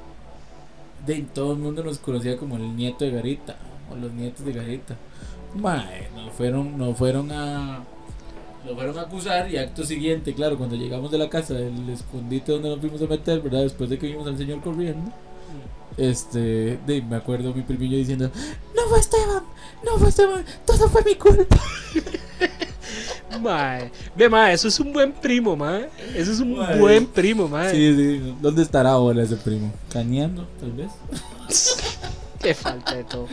de 1.06 1.22
todo 1.22 1.52
el 1.52 1.58
mundo 1.58 1.82
nos 1.82 1.98
conocía 1.98 2.36
como 2.36 2.56
el 2.56 2.76
nieto 2.76 3.04
de 3.04 3.10
Garita 3.10 3.56
o 3.90 3.96
los 3.96 4.12
nietos 4.12 4.44
de 4.44 4.52
Garita 4.52 4.96
Mae, 5.54 6.08
nos 6.14 6.32
fueron 6.32 6.78
nos 6.78 6.96
fueron 6.96 7.30
a 7.32 7.84
lo 8.66 8.74
fueron 8.74 8.98
a 8.98 9.02
acusar 9.02 9.50
y 9.50 9.58
acto 9.58 9.84
siguiente, 9.84 10.34
claro, 10.34 10.56
cuando 10.56 10.74
llegamos 10.74 11.10
de 11.10 11.18
la 11.18 11.28
casa 11.28 11.54
del 11.54 11.88
escondite 11.90 12.52
donde 12.52 12.70
nos 12.70 12.80
fuimos 12.80 13.02
a 13.02 13.06
meter, 13.06 13.40
¿verdad? 13.40 13.62
Después 13.62 13.90
de 13.90 13.98
que 13.98 14.06
vimos 14.06 14.26
al 14.26 14.38
señor 14.38 14.62
corriendo, 14.62 15.12
este, 15.98 16.78
de, 16.86 17.02
me 17.02 17.16
acuerdo 17.16 17.52
mi 17.52 17.62
primillo 17.62 17.98
diciendo, 17.98 18.30
no 18.74 18.82
fue 18.88 19.00
Esteban, 19.00 19.44
no 19.84 19.98
fue 19.98 20.08
Esteban, 20.08 20.44
todo 20.64 20.88
fue 20.88 21.02
mi 21.04 21.14
culpa. 21.14 21.56
Mae. 23.40 23.90
Ve, 24.14 24.28
mae, 24.28 24.54
eso 24.54 24.68
es 24.68 24.78
un 24.80 24.92
buen 24.92 25.12
primo, 25.12 25.56
mae. 25.56 25.88
Eso 26.14 26.32
es 26.32 26.40
un 26.40 26.56
Mae. 26.56 26.78
buen 26.78 27.06
primo, 27.06 27.48
mae. 27.48 27.70
Sí, 27.70 27.94
sí, 27.94 28.34
¿dónde 28.40 28.62
estará 28.62 28.90
ahora 28.90 29.22
ese 29.22 29.36
primo? 29.36 29.72
¿Cañando, 29.92 30.46
tal 30.60 30.72
vez? 30.72 30.90
Qué 32.44 32.52
falta 32.52 32.94
de 32.94 33.04
todo. 33.04 33.26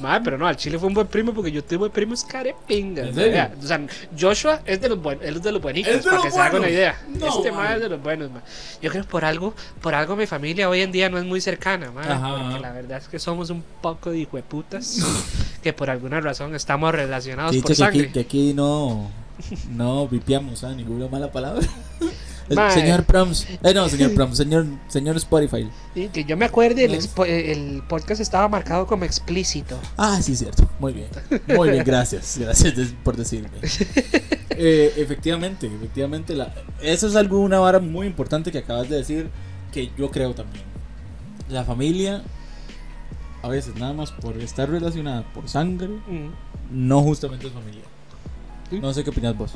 Mae, 0.00 0.22
pero 0.22 0.38
no, 0.38 0.46
al 0.46 0.56
chile 0.56 0.78
fue 0.78 0.88
un 0.88 0.94
buen 0.94 1.06
primo 1.06 1.34
porque 1.34 1.52
yo 1.52 1.62
tuve 1.62 1.90
primos 1.90 2.24
carepingas. 2.24 3.08
¿En 3.08 3.14
serio? 3.14 3.32
Vea, 3.32 3.52
O 3.62 3.66
sea, 3.66 3.86
Joshua 4.18 4.62
es 4.64 4.80
de 4.80 4.88
los 4.88 5.02
buenos, 5.02 5.22
es 5.22 5.42
de 5.42 5.52
los 5.52 5.60
buenitos, 5.60 5.92
¿Es 5.94 6.02
de 6.02 6.10
para 6.10 6.22
que 6.22 6.30
se 6.30 6.40
haga 6.40 6.58
una 6.58 6.70
idea. 6.70 6.98
No, 7.08 7.28
este 7.28 7.52
mae. 7.52 7.74
es 7.74 7.82
de 7.82 7.88
los 7.90 8.02
buenos, 8.02 8.30
mae. 8.30 8.40
Yo 8.80 8.90
creo 8.90 9.02
que 9.04 9.10
por 9.10 9.26
algo, 9.26 9.52
por 9.82 9.94
algo 9.94 10.16
mi 10.16 10.26
familia 10.26 10.70
hoy 10.70 10.80
en 10.80 10.92
día 10.92 11.10
no 11.10 11.18
es 11.18 11.24
muy 11.24 11.42
cercana, 11.42 11.90
mae. 11.90 12.08
Ajá, 12.10 12.30
porque 12.30 12.46
ajá. 12.46 12.58
la 12.60 12.72
verdad 12.72 12.98
es 13.02 13.08
que 13.08 13.18
somos 13.18 13.50
un 13.50 13.62
poco 13.82 14.10
de 14.10 14.20
hijueputas 14.20 14.98
que 15.62 15.74
por 15.74 15.90
alguna 15.90 16.22
razón 16.22 16.54
estamos 16.54 16.90
relacionados 16.94 17.54
por 17.54 17.66
que, 17.66 17.74
sangre. 17.74 18.00
aquí, 18.04 18.12
que 18.12 18.20
aquí 18.20 18.54
no, 18.54 19.10
no 19.70 20.08
vipiamos 20.08 20.64
a 20.64 20.74
ninguna 20.74 21.08
mala 21.08 21.30
palabra. 21.32 21.66
El 22.48 22.70
señor 22.72 23.04
Proms, 23.04 23.46
eh, 23.62 23.72
no, 23.74 23.88
señor 23.88 24.12
Proms, 24.14 24.36
señor, 24.36 24.66
señor 24.88 25.16
Spotify. 25.16 25.68
Sí, 25.94 26.10
que 26.12 26.24
yo 26.24 26.36
me 26.36 26.44
acuerde, 26.44 26.84
el, 26.84 27.82
podcast 27.88 28.20
estaba 28.20 28.48
marcado 28.48 28.86
como 28.86 29.04
explícito. 29.04 29.78
Ah, 29.96 30.20
sí, 30.20 30.36
cierto. 30.36 30.68
Muy 30.78 30.92
bien. 30.92 31.08
Muy 31.56 31.70
bien, 31.70 31.84
gracias. 31.84 32.36
Gracias 32.38 32.74
por 33.02 33.16
decirme. 33.16 33.50
Eh, 34.56 34.92
efectivamente, 34.98 35.66
efectivamente. 35.66 36.32
La, 36.32 36.54
eso 36.80 37.08
es 37.08 37.16
algo, 37.16 37.40
una 37.40 37.58
vara 37.58 37.80
muy 37.80 38.06
importante 38.06 38.52
que 38.52 38.58
acabas 38.58 38.88
de 38.88 38.98
decir, 38.98 39.28
que 39.72 39.90
yo 39.98 40.12
creo 40.12 40.32
también. 40.32 40.62
La 41.48 41.64
familia, 41.64 42.22
a 43.42 43.48
veces 43.48 43.74
nada 43.74 43.94
más 43.94 44.12
por 44.12 44.38
estar 44.38 44.70
relacionada 44.70 45.24
por 45.32 45.48
sangre, 45.48 45.88
Mm. 45.88 46.28
no 46.70 47.02
justamente 47.02 47.48
es 47.48 47.52
familia. 47.52 47.82
Sí. 48.70 48.80
No 48.80 48.92
sé 48.92 49.04
qué 49.04 49.10
opinas 49.10 49.36
vos. 49.36 49.52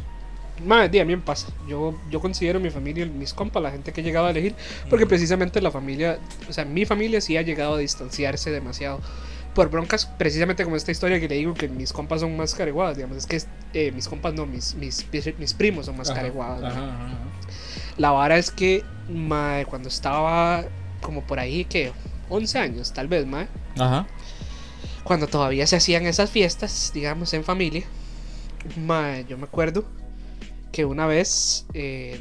Madre, 0.64 0.88
di, 0.88 0.98
a 0.98 1.04
mí 1.04 1.14
me 1.14 1.22
pasa. 1.22 1.48
Yo, 1.68 1.94
yo 2.10 2.20
considero 2.20 2.58
mi 2.58 2.70
familia, 2.70 3.06
mis 3.06 3.32
compas, 3.32 3.62
la 3.62 3.70
gente 3.70 3.92
que 3.92 4.00
he 4.00 4.04
llegado 4.04 4.26
a 4.26 4.30
elegir, 4.30 4.54
porque 4.90 5.06
precisamente 5.06 5.60
la 5.60 5.70
familia, 5.70 6.18
o 6.48 6.52
sea, 6.52 6.64
mi 6.64 6.84
familia 6.84 7.20
sí 7.20 7.36
ha 7.36 7.42
llegado 7.42 7.74
a 7.74 7.78
distanciarse 7.78 8.50
demasiado. 8.50 9.00
Por 9.54 9.70
broncas, 9.70 10.06
precisamente 10.06 10.64
como 10.64 10.76
esta 10.76 10.90
historia 10.92 11.18
que 11.20 11.28
le 11.28 11.36
digo 11.36 11.54
que 11.54 11.68
mis 11.68 11.92
compas 11.92 12.20
son 12.20 12.36
más 12.36 12.54
careguadas, 12.54 12.96
digamos, 12.96 13.16
es 13.16 13.26
que 13.26 13.40
eh, 13.72 13.92
mis 13.92 14.08
compas 14.08 14.34
no, 14.34 14.46
mis, 14.46 14.74
mis, 14.74 15.06
mis 15.38 15.54
primos 15.54 15.86
son 15.86 15.96
más 15.96 16.10
Ajá, 16.10 16.20
careguadas. 16.20 16.60
¿no? 16.60 16.68
ajá, 16.68 17.06
ajá. 17.06 17.18
La 17.96 18.10
vara 18.10 18.36
es 18.38 18.50
que, 18.50 18.84
mae, 19.08 19.64
cuando 19.64 19.88
estaba 19.88 20.64
como 21.00 21.22
por 21.22 21.38
ahí, 21.38 21.64
que 21.64 21.92
11 22.28 22.58
años, 22.58 22.92
tal 22.92 23.08
vez, 23.08 23.26
Ajá. 23.78 24.06
cuando 25.02 25.26
todavía 25.26 25.66
se 25.66 25.76
hacían 25.76 26.06
esas 26.06 26.30
fiestas, 26.30 26.92
digamos, 26.94 27.32
en 27.34 27.42
familia, 27.42 27.84
mae, 28.76 29.24
yo 29.28 29.36
me 29.38 29.44
acuerdo 29.44 29.84
que 30.72 30.84
una 30.84 31.06
vez, 31.06 31.66
eh, 31.74 32.20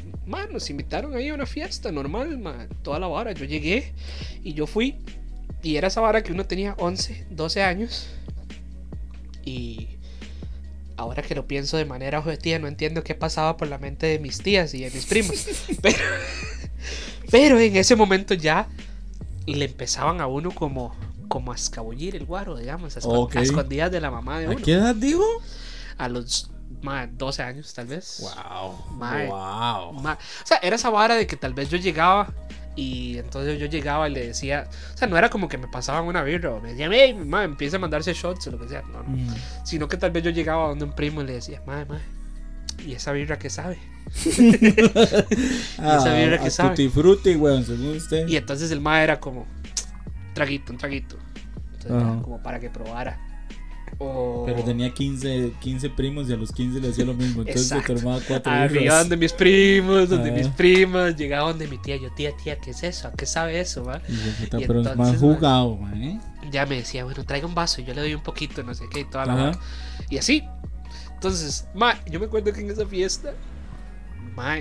nos 0.50 0.70
invitaron 0.70 1.14
ahí 1.14 1.28
a 1.28 1.34
una 1.34 1.46
fiesta 1.46 1.92
normal, 1.92 2.38
mae, 2.38 2.66
toda 2.82 2.98
la 2.98 3.06
vara. 3.06 3.32
Yo 3.32 3.44
llegué 3.44 3.92
y 4.42 4.54
yo 4.54 4.66
fui, 4.66 4.96
y 5.62 5.76
era 5.76 5.88
esa 5.88 6.00
vara 6.00 6.22
que 6.22 6.32
uno 6.32 6.46
tenía 6.46 6.74
11, 6.78 7.26
12 7.30 7.62
años, 7.62 8.08
y 9.44 9.88
ahora 10.96 11.22
que 11.22 11.34
lo 11.34 11.46
pienso 11.46 11.76
de 11.76 11.84
manera 11.84 12.18
objetiva, 12.18 12.58
no 12.58 12.68
entiendo 12.68 13.02
qué 13.04 13.14
pasaba 13.14 13.56
por 13.56 13.68
la 13.68 13.78
mente 13.78 14.06
de 14.06 14.18
mis 14.18 14.38
tías 14.38 14.74
y 14.74 14.80
de 14.82 14.90
mis 14.90 15.06
primos, 15.06 15.46
pero, 15.82 15.98
pero 17.30 17.58
en 17.60 17.76
ese 17.76 17.96
momento 17.96 18.34
ya 18.34 18.68
le 19.46 19.64
empezaban 19.64 20.20
a 20.20 20.26
uno 20.26 20.50
como, 20.50 20.94
como 21.28 21.52
a 21.52 21.54
escabullir 21.54 22.16
el 22.16 22.24
guaro, 22.26 22.56
digamos, 22.56 22.96
a, 22.96 23.00
escon- 23.00 23.24
Ok. 23.24 23.36
a 23.36 23.42
escondidas 23.42 23.90
de 23.92 24.00
la 24.00 24.10
mamá 24.10 24.40
de 24.40 24.46
¿A 24.46 24.50
uno. 24.50 24.58
qué 24.62 24.72
edad 24.72 24.94
digo? 24.94 25.24
A 25.98 26.08
los 26.08 26.50
ma, 26.82 27.06
12 27.06 27.42
años, 27.42 27.74
tal 27.74 27.86
vez. 27.86 28.20
Wow. 28.20 28.76
Wow. 28.98 29.92
Ma- 29.94 30.14
o 30.14 30.46
sea, 30.46 30.58
era 30.62 30.76
esa 30.76 30.90
vara 30.90 31.14
de 31.16 31.26
que 31.26 31.36
tal 31.36 31.54
vez 31.54 31.68
yo 31.70 31.76
llegaba 31.76 32.32
y 32.76 33.18
entonces 33.18 33.58
yo 33.58 33.66
llegaba 33.66 34.08
y 34.08 34.12
le 34.14 34.28
decía, 34.28 34.68
o 34.94 34.96
sea, 34.96 35.08
no 35.08 35.18
era 35.18 35.28
como 35.28 35.48
que 35.48 35.58
me 35.58 35.66
pasaban 35.66 36.04
una 36.04 36.22
birra 36.22 36.52
o 36.54 36.60
me 36.60 36.70
decían, 36.70 36.92
hey, 36.92 37.12
ma, 37.14 37.42
empieza 37.42 37.76
a 37.76 37.80
mandarse 37.80 38.12
shots 38.14 38.46
o 38.46 38.52
lo 38.52 38.58
que 38.60 38.68
sea, 38.68 38.82
no, 38.82 39.02
no. 39.02 39.08
Mm. 39.08 39.34
Sino 39.64 39.88
que 39.88 39.96
tal 39.96 40.12
vez 40.12 40.22
yo 40.22 40.30
llegaba 40.30 40.68
donde 40.68 40.84
un 40.84 40.92
primo 40.92 41.20
y 41.22 41.26
le 41.26 41.32
decía, 41.34 41.60
madre, 41.66 41.86
madre, 41.86 42.04
¿y 42.86 42.92
esa 42.92 43.10
birra 43.12 43.38
qué 43.38 43.50
sabe? 43.50 43.78
Ah, 45.80 45.98
esa 46.00 46.14
vibra 46.14 46.38
que 46.38 46.46
a 46.46 46.50
sabe. 46.50 46.70
tutti 46.70 46.88
frutti, 46.88 47.34
weón, 47.36 47.64
según 47.64 47.96
usted. 47.96 48.26
Y 48.28 48.36
entonces 48.36 48.70
el 48.70 48.80
ma 48.80 49.02
era 49.02 49.18
como, 49.20 49.46
traguito, 50.34 50.72
un 50.72 50.78
traguito. 50.78 51.16
Entonces, 51.74 51.92
Ajá. 51.92 52.14
ya, 52.16 52.22
como 52.22 52.42
para 52.42 52.60
que 52.60 52.70
probara. 52.70 53.18
O... 54.00 54.44
Pero 54.46 54.62
tenía 54.62 54.94
15, 54.94 55.54
15 55.60 55.90
primos 55.90 56.28
y 56.28 56.32
a 56.32 56.36
los 56.36 56.50
se 56.50 56.62
le 56.80 56.88
hacía 56.88 57.04
lo 57.04 57.14
mismo. 57.14 57.40
Entonces 57.42 57.66
se 57.66 57.80
tomaba 57.80 58.20
cuatro 58.26 58.52
Arriba 58.52 58.80
birras. 58.80 58.98
donde 59.00 59.16
mis 59.16 59.32
primos, 59.32 60.08
donde 60.08 60.30
Ah. 60.30 60.34
mis 60.34 60.48
primas, 60.48 61.16
llegaba 61.16 61.48
donde 61.48 61.66
mi 61.66 61.78
tía, 61.78 61.96
yo, 61.96 62.08
tía, 62.14 62.36
tía, 62.36 62.58
¿qué 62.60 62.70
es 62.70 62.82
eso? 62.84 63.08
¿A 63.08 63.12
qué 63.12 63.26
sabe 63.26 63.58
eso, 63.58 63.84
ma? 63.84 64.00
Y 64.08 64.12
yo, 64.12 64.32
puta, 64.40 64.60
Y 64.60 64.66
pero 64.66 64.80
es 64.82 64.86
entonces, 64.86 65.12
más 65.14 65.20
jugado, 65.20 65.76
man, 65.76 66.00
¿eh? 66.02 66.20
Ya 66.52 66.64
me 66.64 66.76
decía, 66.76 67.02
bueno, 67.04 67.24
traiga 67.24 67.46
un 67.48 67.54
vaso 67.56 67.80
y 67.80 67.84
yo 67.84 67.94
le 67.94 68.02
doy 68.02 68.14
un 68.14 68.22
poquito, 68.22 68.62
no 68.62 68.72
sé 68.72 68.84
qué, 68.90 69.00
y 69.00 69.04
toda 69.04 69.26
la 69.26 69.34
vara. 69.34 69.58
Y 70.08 70.18
así. 70.18 70.44
Entonces, 71.14 71.66
ma, 71.74 71.98
yo 72.08 72.20
me 72.20 72.26
acuerdo 72.26 72.52
que 72.52 72.60
en 72.60 72.70
esa 72.70 72.86
fiesta, 72.86 73.32
ma, 74.36 74.58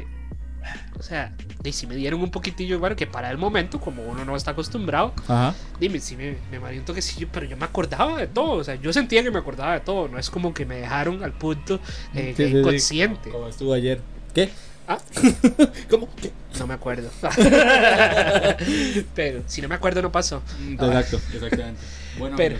o 0.99 1.03
sea, 1.03 1.33
y 1.63 1.71
si 1.71 1.87
me 1.87 1.95
dieron 1.95 2.21
un 2.21 2.31
poquitillo, 2.31 2.79
bueno, 2.79 2.95
que 2.95 3.07
para 3.07 3.29
el 3.31 3.37
momento, 3.37 3.79
como 3.79 4.03
uno 4.03 4.25
no 4.25 4.35
está 4.35 4.51
acostumbrado, 4.51 5.13
Ajá. 5.27 5.53
dime, 5.79 5.99
si 5.99 6.15
me, 6.15 6.37
me 6.51 6.59
mareó 6.59 6.79
un 6.79 6.85
toquecillo, 6.85 7.27
pero 7.31 7.45
yo 7.45 7.57
me 7.57 7.65
acordaba 7.65 8.17
de 8.17 8.27
todo, 8.27 8.51
o 8.53 8.63
sea, 8.63 8.75
yo 8.75 8.91
sentía 8.93 9.23
que 9.23 9.31
me 9.31 9.39
acordaba 9.39 9.73
de 9.73 9.79
todo, 9.81 10.07
no 10.07 10.17
es 10.19 10.29
como 10.29 10.53
que 10.53 10.65
me 10.65 10.77
dejaron 10.77 11.23
al 11.23 11.33
punto 11.33 11.79
eh, 12.15 12.33
Sí, 12.35 12.45
sí, 12.45 12.51
sí. 12.51 12.57
inconsciente. 12.57 13.29
Como 13.29 13.47
estuvo 13.47 13.73
ayer. 13.73 14.01
¿Qué? 14.33 14.49
Ah. 14.87 14.99
¿Cómo? 15.89 16.07
¿Qué? 16.15 16.31
No 16.59 16.65
me 16.67 16.73
acuerdo. 16.73 17.09
pero 19.15 19.43
si 19.47 19.61
no 19.61 19.67
me 19.67 19.75
acuerdo, 19.75 20.01
no 20.01 20.11
pasó. 20.11 20.41
Exacto, 20.71 21.19
exactamente. 21.33 21.79
Bueno, 22.17 22.35
Pero-. 22.37 22.57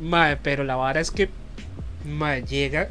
Mae, 0.00 0.36
pero 0.36 0.64
la 0.64 0.76
vara 0.76 1.00
es 1.00 1.10
que 1.10 1.28
mae, 2.06 2.42
llega 2.42 2.88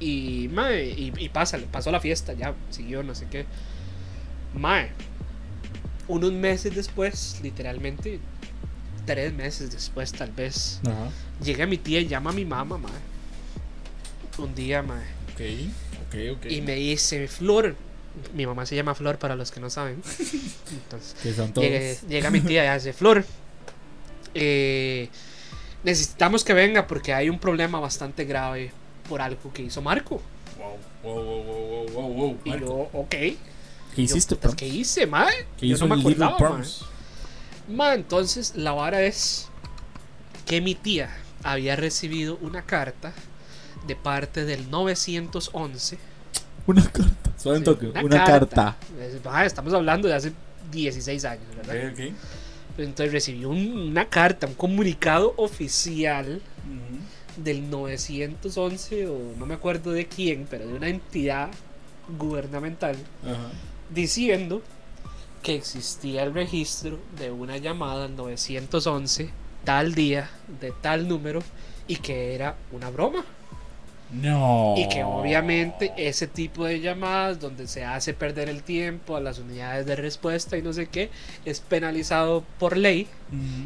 y, 0.00 0.48
mae, 0.52 0.84
y, 0.86 1.12
y 1.18 1.28
pasa, 1.28 1.58
pasó 1.70 1.90
la 1.90 2.00
fiesta, 2.00 2.32
ya 2.32 2.54
siguió, 2.70 3.02
no 3.02 3.14
sé 3.14 3.26
qué. 3.30 3.46
Mae, 4.56 4.88
unos 6.08 6.32
meses 6.32 6.74
después, 6.74 7.38
literalmente, 7.42 8.18
tres 9.04 9.32
meses 9.32 9.70
después 9.70 10.12
tal 10.12 10.30
vez, 10.32 10.80
Ajá. 10.86 11.10
llega 11.42 11.66
mi 11.66 11.76
tía 11.78 12.00
y 12.00 12.06
llama 12.08 12.30
a 12.30 12.32
mi 12.32 12.44
mamá, 12.44 12.78
mae. 12.78 12.92
Un 14.38 14.54
día, 14.54 14.82
mae, 14.82 15.04
Ok, 15.34 15.40
ok, 16.08 16.36
ok. 16.38 16.46
y 16.50 16.60
me 16.62 16.74
dice, 16.74 17.28
Flor, 17.28 17.74
mi 18.34 18.46
mamá 18.46 18.64
se 18.66 18.74
llama 18.76 18.94
Flor 18.94 19.18
para 19.18 19.36
los 19.36 19.50
que 19.50 19.60
no 19.60 19.68
saben. 19.70 20.02
Entonces, 20.72 21.14
Que 21.22 21.32
son 21.34 21.52
todos. 21.52 21.66
Llega, 21.68 21.94
llega 22.08 22.30
mi 22.30 22.40
tía 22.40 22.64
y 22.64 22.68
hace 22.68 22.92
Flor. 22.92 23.24
eh, 24.34 25.08
necesitamos 25.84 26.44
que 26.44 26.52
venga 26.52 26.86
porque 26.86 27.12
hay 27.14 27.28
un 27.30 27.38
problema 27.38 27.78
bastante 27.78 28.24
grave 28.24 28.72
por 29.08 29.20
algo 29.22 29.52
que 29.52 29.62
hizo 29.62 29.80
Marco. 29.82 30.20
Wow, 30.58 30.76
wow, 31.14 31.22
wow, 31.24 31.44
wow, 31.44 31.88
wow, 31.92 32.12
wow. 32.14 32.38
Y 32.44 32.60
yo, 32.60 32.88
ok. 32.92 33.14
¿Qué 33.94 34.02
Yo, 34.06 34.14
hiciste, 34.16 34.36
Proms? 34.36 34.56
¿Qué 34.56 34.68
hice, 34.68 35.06
mae? 35.06 35.46
¿Qué 35.58 35.68
Yo 35.68 35.76
hizo 35.76 35.86
no 35.86 35.94
me 35.96 36.00
acordaba, 36.02 36.38
mae. 36.58 36.66
Ma, 37.68 37.94
entonces 37.94 38.54
la 38.56 38.72
vara 38.72 39.02
es 39.02 39.48
que 40.46 40.60
mi 40.60 40.74
tía 40.74 41.10
había 41.42 41.76
recibido 41.76 42.38
una 42.42 42.62
carta 42.62 43.12
de 43.86 43.96
parte 43.96 44.44
del 44.44 44.70
911. 44.70 45.98
Una 46.66 46.82
carta. 46.90 47.30
Solo 47.36 47.54
un 47.56 47.60
Sí, 47.60 47.64
toque. 47.64 47.86
Una, 48.02 48.24
carta. 48.24 48.76
Es- 49.00 49.20
ah, 49.24 49.44
Estamos 49.46 49.72
hablando 49.74 50.08
de 50.08 50.14
hace 50.14 50.32
16 50.70 51.24
años, 51.24 51.44
¿verdad? 51.56 51.92
Ok, 51.92 51.98
ok. 52.10 52.14
Entonces 52.78 53.12
recibió 53.12 53.48
un- 53.50 53.78
una 53.90 54.06
carta, 54.08 54.46
un 54.46 54.54
comunicado 54.54 55.32
oficial 55.36 56.42
Ujú. 56.64 57.42
del 57.42 57.70
911 57.70 59.06
o 59.06 59.18
no 59.38 59.46
me 59.46 59.54
acuerdo 59.54 59.92
de 59.92 60.06
quién, 60.06 60.46
pero 60.50 60.66
de 60.66 60.74
una 60.74 60.88
entidad 60.88 61.48
gubernamental 62.18 62.96
Ajá. 63.24 63.50
Diciendo 63.90 64.62
que 65.42 65.54
existía 65.54 66.22
el 66.22 66.34
registro 66.34 66.98
de 67.16 67.30
una 67.30 67.56
llamada 67.56 68.06
al 68.06 68.16
911 68.16 69.30
tal 69.64 69.94
día 69.94 70.30
de 70.60 70.72
tal 70.72 71.08
número 71.08 71.42
y 71.86 71.96
que 71.96 72.34
era 72.34 72.56
una 72.72 72.90
broma 72.90 73.24
No. 74.10 74.74
y 74.76 74.88
que 74.88 75.02
obviamente 75.02 75.92
ese 75.96 76.28
tipo 76.28 76.64
de 76.64 76.80
llamadas 76.80 77.40
donde 77.40 77.66
se 77.66 77.84
hace 77.84 78.14
perder 78.14 78.48
el 78.48 78.62
tiempo 78.62 79.16
a 79.16 79.20
las 79.20 79.38
unidades 79.40 79.84
de 79.84 79.96
respuesta 79.96 80.56
y 80.56 80.62
no 80.62 80.72
sé 80.72 80.86
qué 80.86 81.10
es 81.44 81.58
penalizado 81.60 82.44
por 82.60 82.76
ley 82.76 83.08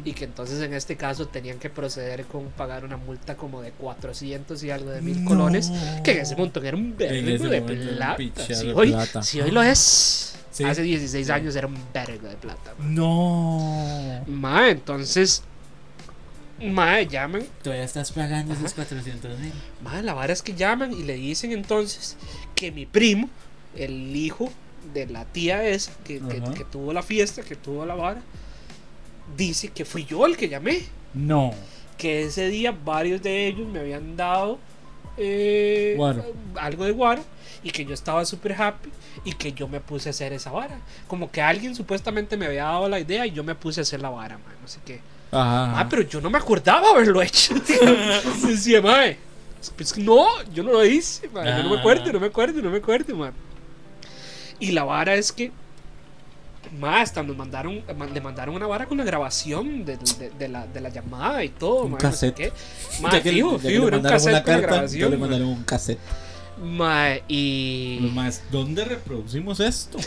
y 0.03 0.13
que 0.13 0.25
entonces 0.25 0.59
en 0.63 0.73
este 0.73 0.97
caso 0.97 1.27
tenían 1.27 1.59
que 1.59 1.69
proceder 1.69 2.25
con 2.25 2.45
pagar 2.47 2.83
una 2.83 2.97
multa 2.97 3.37
como 3.37 3.61
de 3.61 3.69
400 3.71 4.63
y 4.63 4.71
algo 4.71 4.89
de 4.89 5.01
mil 5.01 5.23
No. 5.23 5.29
colones 5.29 5.71
que 6.03 6.13
en 6.13 6.19
ese 6.21 6.35
montón 6.35 6.65
era 6.65 6.75
un 6.75 6.97
vergo 6.97 7.47
de 7.47 7.61
plata 7.61 8.43
si 8.43 8.53
de 8.65 8.73
hoy, 8.73 8.91
plata. 8.91 9.21
si 9.21 9.41
hoy 9.41 9.51
lo 9.51 9.61
es 9.61 10.27
Sí. 10.49 10.63
hace 10.65 10.81
16 10.81 11.27
Sí. 11.27 11.31
años 11.31 11.55
era 11.55 11.67
un 11.67 11.77
vergo 11.93 12.27
de 12.27 12.35
plata 12.35 12.73
No. 12.79 14.23
ma 14.27 14.69
entonces 14.69 15.43
ma 16.63 17.01
llaman 17.01 17.43
Todavía 17.63 17.83
estás 17.85 18.11
pagando 18.11 18.53
Ajá. 18.53 18.61
esos 18.61 18.73
400 18.75 19.39
mil. 19.39 19.51
ma 19.83 20.01
la 20.01 20.13
vara 20.13 20.31
es 20.33 20.41
que 20.41 20.53
llaman 20.53 20.93
y 20.93 21.03
le 21.03 21.15
dicen 21.15 21.51
entonces 21.51 22.17
que 22.55 22.71
mi 22.71 22.85
primo 22.85 23.29
el 23.75 24.15
hijo 24.15 24.51
de 24.93 25.07
la 25.07 25.25
tía 25.25 25.63
esa 25.67 25.91
que, 26.03 26.19
que- 26.55 26.65
tuvo 26.65 26.93
la 26.93 27.03
fiesta 27.03 27.41
que 27.43 27.55
tuvo 27.55 27.85
la 27.85 27.95
vara 27.95 28.21
dice 29.37 29.69
que 29.69 29.85
fui 29.85 30.05
yo 30.05 30.25
el 30.25 30.37
que 30.37 30.49
llamé 30.49 30.81
No. 31.13 31.53
que 31.97 32.23
ese 32.23 32.47
día 32.49 32.71
varios 32.71 33.21
de 33.21 33.47
ellos 33.47 33.67
me 33.67 33.79
habían 33.79 34.15
dado 34.17 34.59
eh, 35.17 35.97
algo 36.55 36.85
de 36.85 36.91
guaro 36.91 37.23
y 37.63 37.71
que 37.71 37.85
yo 37.85 37.93
estaba 37.93 38.25
súper 38.25 38.53
happy 38.59 38.89
y 39.23 39.33
que 39.33 39.51
yo 39.53 39.67
me 39.67 39.79
puse 39.79 40.09
a 40.09 40.11
hacer 40.11 40.33
esa 40.33 40.49
vara. 40.51 40.79
Como 41.07 41.29
que 41.29 41.41
alguien 41.41 41.75
supuestamente 41.75 42.37
me 42.37 42.47
había 42.47 42.63
dado 42.63 42.89
la 42.89 42.99
idea 42.99 43.25
y 43.27 43.31
yo 43.31 43.43
me 43.43 43.53
puse 43.53 43.81
a 43.81 43.83
hacer 43.83 44.01
la 44.01 44.09
vara, 44.09 44.37
man, 44.39 44.55
no 44.61 44.67
sé 44.67 44.79
qué. 44.85 44.99
Ajá. 45.31 45.79
Ah, 45.79 45.87
pero 45.89 46.01
yo 46.03 46.19
no 46.21 46.29
me 46.29 46.37
acordaba 46.37 46.89
haberlo 46.89 47.21
hecho. 47.21 47.53
tío. 47.61 47.77
Decía, 48.47 48.81
mae, 48.81 49.17
pues 49.77 49.97
no, 49.97 50.25
yo 50.53 50.63
no 50.63 50.71
lo 50.73 50.85
hice, 50.85 51.29
mae, 51.29 51.57
yo 51.57 51.63
no 51.63 51.69
me 51.75 51.79
acuerdo, 51.79 52.11
no 52.11 52.19
me 52.19 52.27
acuerdo, 52.27 52.61
no 52.61 52.69
me 52.69 52.77
acuerdo, 52.77 53.15
man. 53.15 53.33
Y 54.59 54.71
la 54.71 54.83
vara 54.83 55.15
es 55.15 55.31
que 55.31 55.51
más 56.79 57.01
hasta 57.09 57.23
nos 57.23 57.35
mandaron 57.35 57.83
ma- 57.97 58.05
le 58.05 58.21
mandaron 58.21 58.55
una 58.55 58.65
vara 58.67 58.85
con 58.85 58.97
la 58.97 59.03
grabación 59.03 59.83
de, 59.83 59.97
de- 59.97 60.29
de 60.37 60.47
la, 60.47 60.65
de 60.67 60.79
la 60.79 60.89
llamada 60.89 61.43
y 61.43 61.49
todo 61.49 61.83
Un 61.83 61.91
ma, 61.91 61.97
no 62.01 62.11
sé 62.11 62.31
cassette. 62.33 62.35
qué. 62.35 62.53
Ma, 63.01 63.11
Ya 63.11 63.21
que- 63.23 63.31
fijo, 63.31 63.59
fijo, 63.59 63.87
era 63.87 63.97
un 63.97 64.03
cassette 64.03 64.23
con 64.23 64.33
la 64.33 64.43
carta, 64.43 64.61
ya 64.61 64.67
grabación 64.67 65.11
le 65.11 65.17
ma. 65.17 65.21
mandaron 65.27 65.47
un 65.47 65.63
cassette. 65.63 65.99
Ma, 66.63 67.07
y 67.27 68.09
más, 68.13 68.43
¿dónde 68.51 68.85
reproducimos 68.85 69.59
esto? 69.59 69.97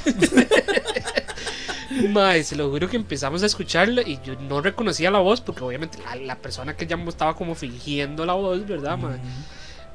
Ma, 2.10 2.34
se 2.42 2.56
lo 2.56 2.70
juro 2.70 2.88
que 2.88 2.96
empezamos 2.96 3.42
a 3.42 3.46
escucharlo 3.46 4.02
y 4.02 4.18
yo 4.24 4.34
no 4.40 4.60
reconocía 4.60 5.10
la 5.10 5.18
voz 5.20 5.40
porque 5.40 5.62
obviamente 5.62 5.98
la, 6.02 6.16
la 6.16 6.36
persona 6.36 6.76
que 6.76 6.86
llamó 6.86 7.10
estaba 7.10 7.34
como 7.34 7.54
fingiendo 7.54 8.24
la 8.26 8.34
voz, 8.34 8.66
¿verdad, 8.66 8.98
ma? 8.98 9.18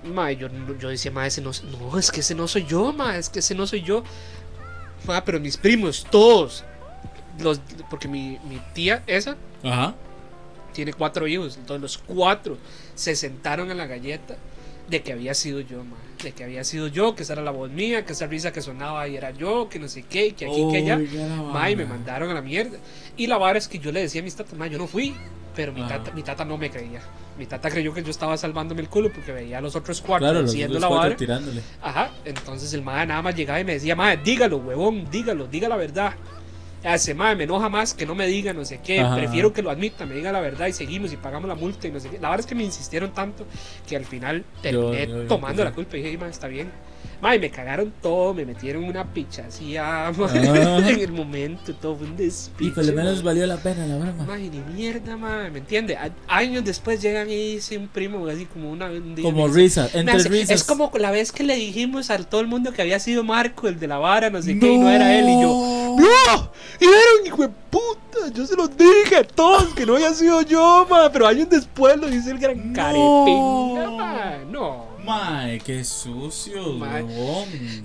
Ma, 0.04 0.32
yo, 0.32 0.48
yo 0.80 0.90
decía, 0.90 1.12
ma, 1.12 1.28
ese 1.28 1.42
no, 1.42 1.52
no, 1.80 2.00
es 2.00 2.12
que 2.12 2.22
ese 2.22 2.34
no 2.36 2.48
soy 2.48 2.66
yo, 2.66 2.94
ma, 2.94 3.18
es 3.18 3.30
que 3.30 3.40
ese 3.40 3.54
no 3.54 3.68
soy 3.68 3.82
yo. 3.82 4.04
Ma, 5.06 5.24
pero 5.26 5.40
mis 5.40 5.58
primos, 5.58 6.06
todos, 6.10 6.64
los, 7.40 7.60
porque 7.90 8.08
mi, 8.08 8.38
mi 8.48 8.62
tía 8.74 9.04
esa 9.08 9.36
Ajá. 9.64 9.96
tiene 10.74 10.94
cuatro 10.94 11.28
hijos, 11.28 11.58
entonces 11.58 11.82
los 11.82 11.98
cuatro 11.98 12.58
se 12.96 13.16
sentaron 13.16 13.72
en 13.72 13.78
la 13.78 13.88
galleta 13.88 14.38
de 14.90 15.04
que 15.04 15.12
había 15.14 15.34
sido 15.34 15.60
yo, 15.60 15.84
ma, 15.84 15.98
de 16.24 16.32
que 16.34 16.44
había 16.44 16.64
sido 16.64 16.88
yo, 16.88 17.16
que 17.16 17.24
esa 17.24 17.34
era 17.34 17.42
la 17.42 17.52
voz 17.52 17.70
mía, 17.72 18.06
que 18.06 18.14
esa 18.14 18.28
risa 18.28 18.52
que 18.52 18.62
sonaba 18.62 19.02
ahí 19.02 19.16
era 19.16 19.32
yo, 19.32 19.70
que 19.70 19.80
no 19.80 19.88
sé 19.88 20.04
qué, 20.04 20.34
que 20.34 20.46
aquí, 20.46 20.68
que 20.72 20.78
allá. 20.78 21.00
Ma, 21.52 21.70
y 21.72 21.76
me 21.76 21.86
mandaron 21.86 22.30
a 22.30 22.34
la 22.34 22.42
mierda. 22.42 22.78
Y 23.18 23.28
la 23.28 23.38
vara 23.38 23.58
es 23.58 23.68
que 23.68 23.80
yo 23.80 23.92
le 23.92 24.02
decía 24.02 24.22
a 24.22 24.24
mis 24.24 24.36
tatas, 24.36 24.54
ma, 24.58 24.68
yo 24.68 24.78
no 24.78 24.88
fui. 24.88 25.16
Pero 25.56 25.74
mi 25.74 25.82
Ajá. 25.82 25.98
tata, 25.98 26.12
mi 26.12 26.22
tata 26.24 26.46
no 26.46 26.58
me 26.58 26.70
creía. 26.70 27.02
Mi 27.38 27.46
tata 27.46 27.70
creyó 27.70 27.94
que 27.94 28.04
yo 28.04 28.12
estaba 28.12 28.38
salvándome 28.38 28.82
el 28.82 28.90
culo 28.90 29.12
porque 29.12 29.32
veía 29.32 29.58
a 29.58 29.62
los 29.62 29.76
otros 29.76 30.00
cuatro 30.02 30.26
Claro, 30.26 30.42
los 30.42 30.52
haciendo 30.52 30.78
otros 30.78 30.92
la 30.92 30.98
vara. 30.98 31.16
tirándole. 31.18 31.62
Ajá. 31.82 32.12
Entonces 32.24 32.72
el 32.74 32.82
madre 32.82 33.08
nada 33.08 33.22
más 33.22 33.36
llegaba 33.36 33.60
y 33.60 33.64
me 33.66 33.74
decía, 33.74 33.96
madre, 33.96 34.20
dígalo, 34.24 34.58
huevón, 34.58 35.10
dígalo, 35.10 35.48
diga 35.48 35.68
la 35.68 35.76
verdad. 35.76 36.14
Hace, 36.84 37.13
madre, 37.13 37.36
me 37.36 37.44
enoja 37.44 37.68
más 37.68 37.94
que 37.94 38.06
no 38.06 38.15
me 38.15 38.26
diga 38.28 38.54
no 38.54 38.63
sé 38.63 38.80
qué. 38.84 39.02
Ajá, 39.02 39.15
Prefiero 39.15 39.52
que 39.52 39.62
lo 39.62 39.70
admita, 39.70 40.06
me 40.06 40.15
diga 40.15 40.32
la 40.32 40.39
verdad 40.39 40.68
y 40.68 40.74
seguimos 40.74 41.12
y 41.12 41.18
pagamos 41.18 41.48
la 41.50 41.56
multa 41.56 41.88
y 41.88 41.92
no 41.92 42.00
sé 42.00 42.10
qué. 42.10 42.20
La 42.20 42.30
verdad 42.30 42.39
es 42.42 42.46
que 42.46 42.56
me 42.56 42.63
insistieron 42.63 43.12
tanto 43.13 43.46
que 43.88 43.96
al 43.98 44.06
final 44.06 44.46
terminé 44.62 45.08
yo- 45.08 45.15
yo 45.24 45.28
tomando 45.28 45.63
la 45.63 45.72
culpa 45.76 45.98
y 45.98 46.02
dije, 46.04 46.18
madre, 46.18 46.32
está 46.32 46.48
bien. 46.48 46.72
Madre, 47.22 47.40
me 47.40 47.50
cagaron 47.50 47.94
todo, 48.02 48.34
me 48.34 48.46
metieron 48.46 48.84
una 48.86 49.04
pichacía 49.14 50.08
Ah. 50.08 50.12
en 50.88 51.00
el 51.00 51.12
momento, 51.12 51.74
todo 51.76 51.96
fue 51.98 52.08
un 52.08 52.16
despiche. 52.16 52.70
Y 52.70 52.74
por 52.74 52.86
lo 52.86 52.94
menos 52.94 53.22
valió 53.24 53.46
la 53.46 53.58
pena 53.58 53.86
la 53.86 53.98
broma. 53.98 54.24
Madre, 54.26 54.50
ni 54.50 54.60
mierda, 54.74 55.18
madre, 55.18 55.52
¿me 55.52 55.60
entiende? 55.60 55.98
A- 55.98 56.12
Años 56.28 56.64
después 56.64 57.02
llegan 57.02 57.30
y 57.30 57.36
dice 57.56 57.78
un 57.78 57.88
primo 57.88 58.26
así 58.28 58.46
como 58.46 58.72
una... 58.72 58.86
un 58.88 59.16
día 59.16 59.24
Como 59.24 59.48
dice, 59.48 59.60
risa, 59.60 59.90
entre 59.94 60.16
hace- 60.16 60.30
risas. 60.30 60.52
Es 60.52 60.64
como 60.64 60.92
la 60.98 61.12
vez 61.12 61.32
que 61.32 61.44
le 61.44 61.56
dijimos 61.56 62.10
a 62.10 62.18
todo 62.20 62.42
el 62.42 62.48
mundo 62.48 62.72
que 62.72 62.82
había 62.82 63.00
sido 63.00 63.24
Marco, 63.24 63.68
el 63.68 63.80
de 63.80 63.88
la 63.88 63.98
vara, 63.98 64.30
no 64.30 64.42
sé 64.42 64.58
qué, 64.60 64.72
y 64.74 64.78
no 64.78 64.90
era 64.90 65.18
él, 65.18 65.26
y 65.30 65.42
yo... 65.42 65.96
¡No! 66.00 66.52
Y 66.80 66.86
era 66.86 66.96
un 67.20 67.28
hijo 67.28 67.42
de 67.42 67.50
puta, 67.70 68.34
yo 68.34 68.46
se 68.46 68.56
los 68.56 68.70
dije 68.78 69.18
a 69.18 69.24
todos 69.24 69.74
que 69.74 69.86
no 69.86 69.96
había 69.96 70.14
sido 70.14 70.42
yo, 70.44 70.88
ma, 70.90 71.12
pero 71.12 71.28
años 71.28 71.50
después 71.50 71.98
lo 71.98 72.08
dice 72.08 72.32
el 72.32 72.40
gran 72.40 72.72
No. 72.72 72.76
carepinga, 72.76 73.92
ma, 73.92 74.38
no. 74.50 74.88
Mae, 75.10 75.60
qué 75.60 75.84
sucio, 75.84 76.74
Mae. 76.74 77.04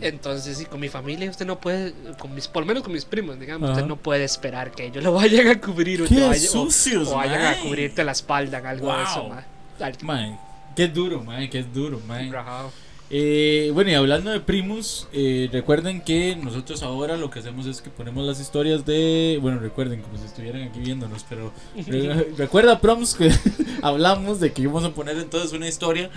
Entonces, 0.01 0.59
sí, 0.59 0.67
con 0.67 0.79
mi 0.81 0.89
familia 0.89 1.31
usted 1.31 1.47
no 1.47 1.59
puede, 1.59 1.93
con 2.19 2.35
mis, 2.35 2.47
por 2.49 2.63
lo 2.63 2.67
menos 2.67 2.83
con 2.83 2.93
mis 2.93 3.05
primos, 3.05 3.39
digamos, 3.41 3.69
Ajá. 3.71 3.79
usted 3.79 3.89
no 3.89 3.97
puede 3.97 4.25
esperar 4.25 4.71
que 4.73 4.87
ellos 4.87 5.03
lo 5.03 5.13
vayan 5.15 5.49
a 5.49 5.61
cubrir 5.61 6.03
o, 6.03 6.05
vaya- 6.05 6.29
o- 6.31 6.35
sucios, 6.35 7.09
o 7.09 7.17
vayan 7.17 7.41
mae. 7.43 7.55
a 7.55 7.61
cubrirte 7.61 8.05
la 8.05 8.13
espalda 8.13 8.59
algo 8.69 8.95
de 8.95 9.03
eso, 9.03 9.21
Wow. 9.23 9.29
ma. 9.31 9.45
Al- 9.81 9.97
Mae, 10.03 10.39
qué 10.77 10.89
duro, 10.89 11.23
mae, 11.25 11.49
qué 11.49 11.63
duro, 11.63 12.01
mae. 12.07 12.31
rajado. 12.31 12.71
Eh, 13.11 13.71
bueno, 13.75 13.91
y 13.91 13.95
hablando 13.95 14.31
de 14.31 14.41
primos, 14.41 15.09
eh, 15.13 15.49
recuerden 15.53 16.01
que 16.01 16.37
nosotros 16.37 16.83
ahora 16.83 17.17
lo 17.17 17.31
que 17.31 17.39
hacemos 17.41 17.67
es 17.67 17.83
que 17.83 17.91
ponemos 17.91 18.25
las 18.27 18.41
historias 18.41 18.85
de. 18.87 19.39
Bueno, 19.43 19.59
recuerden 19.61 20.01
como 20.03 20.17
si 20.17 20.25
estuvieran 20.25 20.63
aquí 20.63 20.81
viéndonos, 20.81 21.25
pero. 21.29 21.53
re- 21.87 22.29
recuerda, 22.39 22.81
Proms, 22.81 23.15
que 23.15 23.31
hablamos 23.83 24.41
de 24.41 24.53
que 24.53 24.63
íbamos 24.63 24.85
a 24.85 24.91
poner 24.91 25.19
entonces 25.19 25.53
una 25.53 25.69
historia 25.69 26.11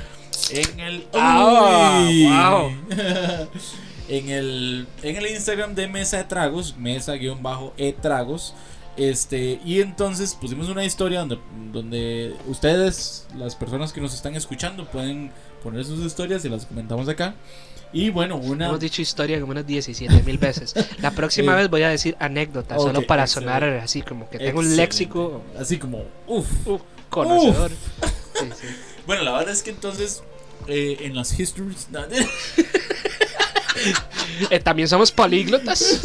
en 0.49 0.79
el. 0.79 1.07
Ah, 1.13 2.09
wow. 2.09 2.97
en, 4.09 4.29
el, 4.29 4.87
en 5.03 5.15
el 5.17 5.27
Instagram 5.27 5.75
de 5.75 5.87
Mesa 5.89 6.17
de 6.17 6.23
Tragos, 6.23 6.77
mesa-e 6.77 7.93
tragos. 8.01 8.53
Este, 8.95 9.59
y 9.63 9.81
entonces 9.81 10.33
pusimos 10.33 10.69
una 10.69 10.83
historia 10.83 11.19
donde, 11.19 11.37
donde 11.71 12.33
ustedes, 12.47 13.27
las 13.37 13.55
personas 13.55 13.93
que 13.93 14.01
nos 14.01 14.15
están 14.15 14.35
escuchando, 14.35 14.85
pueden 14.85 15.31
poner 15.63 15.83
sus 15.85 15.99
historias 16.05 16.43
y 16.45 16.49
las 16.49 16.65
comentamos 16.65 17.07
acá. 17.09 17.35
Y 17.93 18.09
bueno, 18.09 18.35
una. 18.35 18.65
Hemos 18.67 18.79
dicho 18.81 19.01
historia 19.01 19.39
como 19.39 19.51
unas 19.53 19.65
17 19.65 20.21
mil 20.23 20.37
veces. 20.37 20.73
La 21.01 21.11
próxima 21.11 21.53
Eh, 21.55 21.55
vez 21.57 21.69
voy 21.69 21.83
a 21.83 21.89
decir 21.89 22.15
anécdota, 22.19 22.75
ok, 22.75 22.81
solo 22.81 23.01
para 23.07 23.23
excelente. 23.23 23.53
sonar 23.53 23.69
así 23.77 24.01
como 24.01 24.29
que 24.29 24.37
tengo 24.39 24.59
un 24.59 24.65
Excelente. 24.65 24.83
léxico 24.83 25.41
Así 25.57 25.77
como, 25.77 26.03
uff. 26.27 26.67
uh, 26.67 26.79
conocedor. 27.09 27.71
Sí, 28.37 28.45
sí. 28.61 28.67
Bueno, 29.07 29.23
la 29.23 29.31
verdad 29.31 29.49
es 29.51 29.63
que 29.63 29.71
entonces, 29.71 30.21
eh, 30.67 30.97
en 31.01 31.15
las 31.15 31.39
histories. 31.39 31.87
Eh, 34.49 34.59
también 34.59 34.87
somos 34.87 35.11
políglotas. 35.11 36.01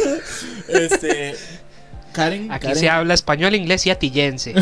este. 0.69 1.35
Karen, 2.13 2.51
Aquí 2.53 2.67
Karen, 2.67 2.79
se 2.79 2.89
habla 2.91 3.15
español, 3.15 3.55
inglés 3.55 3.87
y 3.87 3.91
atillense. 3.91 4.55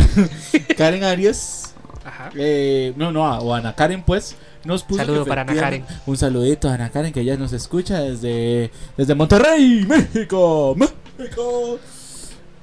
Karen 0.77 1.03
Arias. 1.05 1.75
Ajá. 2.05 2.31
Eh, 2.37 2.93
no, 2.97 3.11
no, 3.13 3.25
o 3.39 3.55
Ana 3.55 3.75
Karen, 3.75 4.03
pues. 4.03 4.37
Nos 4.65 4.83
puso 4.83 5.01
Saludo 5.05 5.25
para 5.25 5.43
Ana 5.43 5.53
efectivamente- 5.53 5.95
Un 6.07 6.17
saludito 6.17 6.69
a 6.69 6.75
Ana 6.75 6.91
Karen 6.91 7.13
que 7.13 7.25
ya 7.25 7.37
nos 7.37 7.53
escucha 7.53 8.01
desde, 8.01 8.71
desde 8.97 9.15
Monterrey, 9.15 9.87
México. 9.89 10.77
México. 10.77 11.79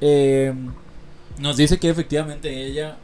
eh, 0.02 0.54
nos 1.40 1.58
dice 1.58 1.80
que 1.80 1.90
efectivamente 1.90 2.66
ella 2.68 2.98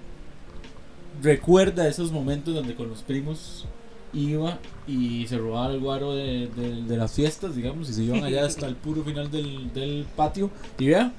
recuerda 1.21 1.87
esos 1.87 2.11
momentos 2.11 2.53
donde 2.53 2.75
con 2.75 2.89
los 2.89 2.99
primos 3.01 3.65
iba 4.13 4.59
y 4.87 5.25
se 5.27 5.37
robaba 5.39 5.73
el 5.73 5.79
guaro 5.79 6.13
de, 6.13 6.47
de- 6.55 6.83
de 6.83 6.97
las 6.97 7.13
fiestas, 7.13 7.55
digamos, 7.55 7.89
y 7.89 7.93
se 7.93 8.03
iban 8.03 8.23
allá 8.23 8.45
hasta 8.45 8.67
el 8.67 8.75
puro 8.75 9.03
final 9.03 9.31
del, 9.31 9.73
del 9.73 10.05
patio 10.15 10.51
y 10.77 10.87
vea 10.87 11.11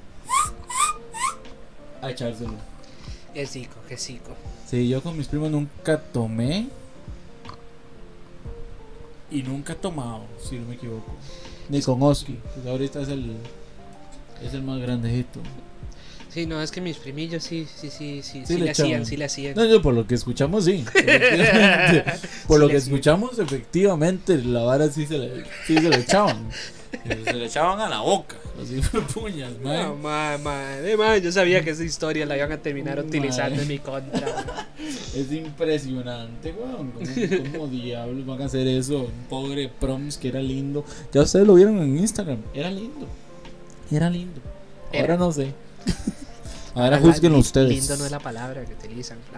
a 2.03 2.11
echárselo. 2.11 2.55
Qué 3.33 3.47
cico, 3.47 3.77
qué 3.89 3.97
cico. 3.97 4.31
Sí, 4.69 4.89
yo 4.89 5.03
con 5.03 5.17
mis 5.17 5.27
primos 5.27 5.51
nunca 5.51 5.99
tomé. 6.01 6.69
Y 9.35 9.43
nunca 9.43 9.73
ha 9.73 9.77
tomado, 9.77 10.23
si 10.39 10.57
no 10.57 10.67
me 10.67 10.77
equivoco. 10.77 11.13
Ni 11.69 11.83
con 11.83 12.01
Oski. 12.03 12.39
Pues 12.55 12.67
ahorita 12.67 13.01
es 13.01 13.09
el. 13.09 13.37
Es 14.41 14.55
el 14.55 14.63
más 14.63 14.81
grandejito. 14.81 15.41
Sí, 16.35 16.47
no, 16.47 16.61
es 16.61 16.73
que 16.73 16.81
mis 16.81 16.97
primillos 16.97 17.45
sí, 17.45 17.65
sí, 17.77 17.91
sí, 17.91 18.21
sí, 18.25 18.45
Sí 18.45 18.45
sí, 18.45 18.59
le 18.59 18.65
le 18.65 18.71
hacían, 18.73 19.07
sí 19.07 19.17
le 19.17 19.27
hacían. 19.27 19.55
No, 19.55 19.65
yo 19.67 19.81
por 19.81 19.95
lo 19.95 20.05
que 20.05 20.17
escuchamos, 20.17 20.65
sí. 20.65 20.85
Efectivamente. 20.95 22.05
Por 22.49 22.59
Sí 22.59 22.61
lo 22.61 22.69
que 22.69 22.77
hacían. 22.79 22.97
escuchamos, 22.97 23.39
efectivamente, 23.39 24.39
la 24.39 24.65
vara 24.65 24.89
sí 24.91 25.07
se 25.07 25.17
le, 25.17 25.45
sí 25.65 25.75
se 25.77 25.89
le 25.89 25.97
echaban. 26.01 26.49
Se 27.25 27.35
le 27.35 27.47
echaban 27.47 27.81
a 27.81 27.89
la 27.89 28.01
boca. 28.01 28.35
Así 28.61 28.83
fue 28.83 29.01
puñas, 29.03 29.53
mae. 29.63 29.85
No, 29.85 29.95
ma, 29.95 30.37
ma, 30.39 30.61
de 30.77 30.97
ma, 30.97 31.17
yo 31.19 31.31
sabía 31.31 31.63
que 31.63 31.71
esa 31.71 31.85
historia 31.85 32.27
la 32.27 32.37
iban 32.37 32.51
a 32.51 32.59
terminar 32.59 32.99
utilizando 32.99 33.63
en 33.63 33.69
mi 33.69 33.79
contra. 33.79 34.67
Es 35.15 35.31
impresionante, 35.31 36.53
weón. 36.53 36.93
¿Cómo, 36.93 37.53
cómo 37.53 37.67
diablos 37.69 38.27
van 38.27 38.43
a 38.43 38.47
hacer 38.47 38.67
eso? 38.67 39.03
Un 39.03 39.27
pobre 39.29 39.69
proms 39.69 40.17
que 40.19 40.29
era 40.29 40.41
lindo. 40.41 40.85
Ya 41.13 41.23
ustedes 41.23 41.47
lo 41.47 41.55
vieron 41.55 41.79
en 41.79 41.97
Instagram. 41.99 42.39
Era 42.53 42.71
lindo. 42.71 43.07
Era 43.91 44.11
lindo. 44.11 44.41
Ahora 44.93 45.05
Era. 45.05 45.17
no 45.17 45.31
sé. 45.31 45.53
Ahora 46.75 46.99
li- 46.99 47.29
ustedes. 47.39 47.69
Lindo 47.69 47.97
no 47.97 48.05
es 48.07 48.11
la 48.11 48.19
palabra 48.21 48.65
que 48.65 48.73
utilizan. 48.75 49.19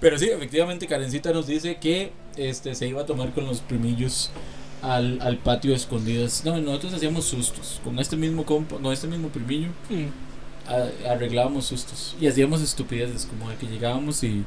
Pero 0.00 0.18
sí, 0.18 0.26
efectivamente, 0.28 0.86
Karencita 0.86 1.32
nos 1.32 1.46
dice 1.46 1.76
que 1.76 2.12
este 2.36 2.74
se 2.74 2.88
iba 2.88 3.02
a 3.02 3.06
tomar 3.06 3.32
con 3.32 3.46
los 3.46 3.60
primillos 3.60 4.30
al, 4.82 5.20
al 5.22 5.38
patio 5.38 5.70
de 5.70 5.76
escondidas. 5.76 6.42
No, 6.44 6.56
nosotros 6.60 6.94
hacíamos 6.94 7.24
sustos. 7.24 7.80
Con 7.84 7.98
este 7.98 8.16
mismo 8.16 8.44
compa, 8.44 8.76
con 8.76 8.92
este 8.92 9.06
mismo 9.06 9.28
primillo, 9.28 9.68
Mm. 9.88 10.06
a- 10.68 11.12
arreglábamos 11.12 11.66
sustos. 11.66 12.16
Y 12.20 12.26
hacíamos 12.26 12.60
estupideces, 12.60 13.26
como 13.26 13.48
de 13.50 13.56
que 13.56 13.66
llegábamos 13.66 14.22
y, 14.24 14.44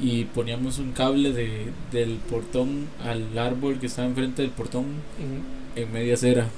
y 0.00 0.24
poníamos 0.26 0.78
un 0.78 0.92
cable 0.92 1.32
de, 1.32 1.70
del 1.92 2.16
portón 2.30 2.88
al 3.04 3.36
árbol 3.38 3.78
que 3.78 3.86
estaba 3.86 4.08
enfrente 4.08 4.42
del 4.42 4.50
portón 4.50 4.84
Mm. 4.84 5.78
en 5.78 5.92
media 5.92 6.14
acera. 6.14 6.48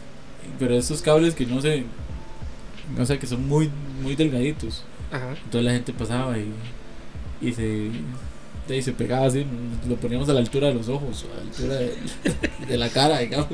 Pero 0.58 0.74
esos 0.74 1.02
cables 1.02 1.34
que 1.34 1.44
no 1.46 1.60
sé, 1.60 1.84
no 2.96 3.07
sé, 3.07 3.18
que 3.18 3.26
son 3.26 3.46
muy, 3.48 3.70
muy 4.03 4.16
delgaditos. 4.16 4.85
Ajá. 5.12 5.31
Entonces 5.31 5.64
la 5.64 5.72
gente 5.72 5.92
pasaba 5.92 6.37
y, 6.38 6.53
y 7.40 7.53
se, 7.53 7.90
y 8.74 8.83
se 8.83 8.92
pegaba 8.92 9.26
así, 9.26 9.44
lo 9.88 9.96
poníamos 9.96 10.29
a 10.29 10.33
la 10.35 10.40
altura 10.40 10.68
de 10.68 10.74
los 10.74 10.88
ojos, 10.88 11.26
a 11.33 11.37
la 11.37 11.42
altura 11.42 11.74
de, 11.76 12.66
de 12.68 12.76
la 12.79 12.88
cara, 12.88 13.18
digamos. 13.18 13.48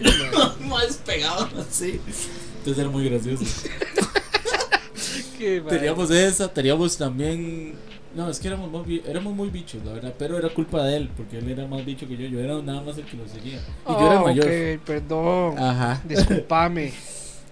Más 0.68 0.96
pegado 1.04 1.48
así. 1.60 2.00
Entonces 2.58 2.78
era 2.78 2.88
muy 2.90 3.08
gracioso. 3.08 3.44
Qué 5.38 5.60
madre. 5.60 5.78
Teníamos 5.78 6.10
esa, 6.10 6.48
teníamos 6.52 6.96
también... 6.96 7.74
No, 8.14 8.28
es 8.30 8.40
que 8.40 8.48
éramos 8.48 8.70
muy, 8.70 9.02
éramos 9.06 9.34
muy 9.34 9.48
bichos, 9.50 9.84
la 9.84 9.92
verdad, 9.92 10.14
pero 10.18 10.38
era 10.38 10.48
culpa 10.48 10.82
de 10.82 10.96
él, 10.96 11.10
porque 11.16 11.38
él 11.38 11.48
era 11.50 11.66
más 11.66 11.84
bicho 11.84 12.08
que 12.08 12.16
yo, 12.16 12.26
yo 12.26 12.40
era 12.40 12.60
nada 12.62 12.80
más 12.82 12.96
el 12.98 13.04
que 13.04 13.16
lo 13.16 13.28
seguía. 13.28 13.60
Y 13.86 13.92
yo 13.92 14.06
era 14.06 14.20
Oh, 14.20 14.24
mayor. 14.24 14.46
ok, 14.46 14.82
perdón. 14.84 15.58
Ajá. 15.58 16.02
Disculpame. 16.08 16.92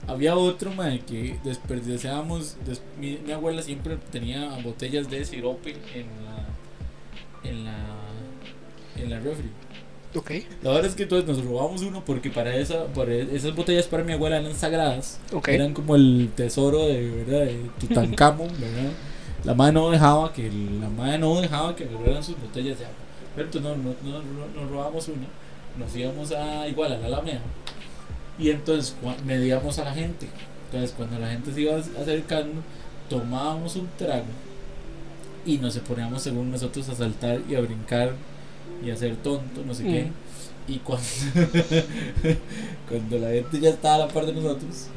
Había 0.07 0.37
otro, 0.37 0.71
mae, 0.73 1.01
que 1.01 1.39
desperdiciábamos. 1.45 2.57
des- 2.67 2.83
mi, 3.01 3.19
mi 3.25 3.33
abuela 3.33 3.63
siempre 3.63 3.97
tenía 4.13 4.49
botellas 4.63 5.11
de 5.11 5.25
sirope 5.25 5.71
en 5.95 6.07
la. 6.25 7.49
En 7.51 7.65
la. 7.65 7.75
En 8.97 9.11
la 9.11 9.19
refri. 9.21 9.51
Ok, 10.15 10.31
La 10.63 10.71
verdad 10.71 10.87
es 10.87 10.95
que 10.95 11.03
entonces 11.03 11.29
nos 11.29 11.45
robamos 11.45 11.83
uno 11.83 12.03
porque 12.03 12.31
para 12.31 12.57
esa 12.57 12.87
para 12.87 13.13
esas 13.13 13.55
botellas 13.55 13.87
para 13.87 14.03
mi 14.03 14.13
abuela 14.15 14.39
eran 14.39 14.55
sagradas. 14.55 15.19
ok. 15.33 15.49
Eran 15.49 15.75
como 15.75 15.95
el 15.97 16.31
tesoro 16.35 16.87
de, 16.87 17.11
¿verdad? 17.11 17.45
de 17.45 17.71
Tutankamón, 17.81 18.49
¿verdad? 18.61 18.93
La 19.45 19.53
madre 19.55 19.75
no 19.75 19.91
dejaba 19.91 20.33
que 20.33 20.51
la 20.51 20.89
madre 20.89 21.19
no 21.19 21.39
dejaba 21.41 21.77
que 21.77 21.85
agarraran 21.85 22.23
sus 22.23 22.41
botellas 22.41 22.79
de 22.79 22.87
agua. 22.87 22.97
Pero 23.35 23.47
entonces 23.49 23.71
no, 23.71 24.11
no, 24.11 24.19
no- 24.23 24.61
nos 24.63 24.71
robamos 24.71 25.09
una, 25.09 25.27
nos 25.79 25.95
íbamos 25.95 26.33
a 26.33 26.67
igual 26.67 26.93
a 26.95 26.99
la 26.99 27.07
Alameda 27.09 27.41
y 28.39 28.51
entonces 28.51 28.95
medíamos 29.25 29.79
a 29.79 29.85
la 29.85 29.95
gente. 29.95 30.29
Entonces 30.67 30.93
cuando 30.97 31.19
la 31.19 31.31
gente 31.31 31.53
se 31.53 31.63
iba 31.63 31.77
acercando, 31.77 32.63
tomábamos 33.09 33.77
un 33.77 33.89
trago 33.97 34.27
y 35.45 35.59
nos 35.59 35.79
poníamos 35.79 36.23
según 36.23 36.51
nosotros 36.51 36.89
a 36.89 36.97
saltar 36.97 37.41
y 37.49 37.55
a 37.55 37.61
brincar 37.61 38.15
y 38.85 38.91
a 38.91 38.97
ser 38.97 39.15
tonto, 39.17 39.63
no 39.65 39.75
sé 39.75 39.85
qué. 39.85 40.05
Mm. 40.05 40.13
Y 40.69 40.79
cuando, 40.81 41.07
cuando 42.89 43.19
la 43.19 43.31
gente 43.31 43.61
ya 43.61 43.71
estaba 43.71 43.95
a 43.95 43.99
la 43.99 44.09
par 44.09 44.27
de 44.27 44.33
nosotros, 44.33 44.89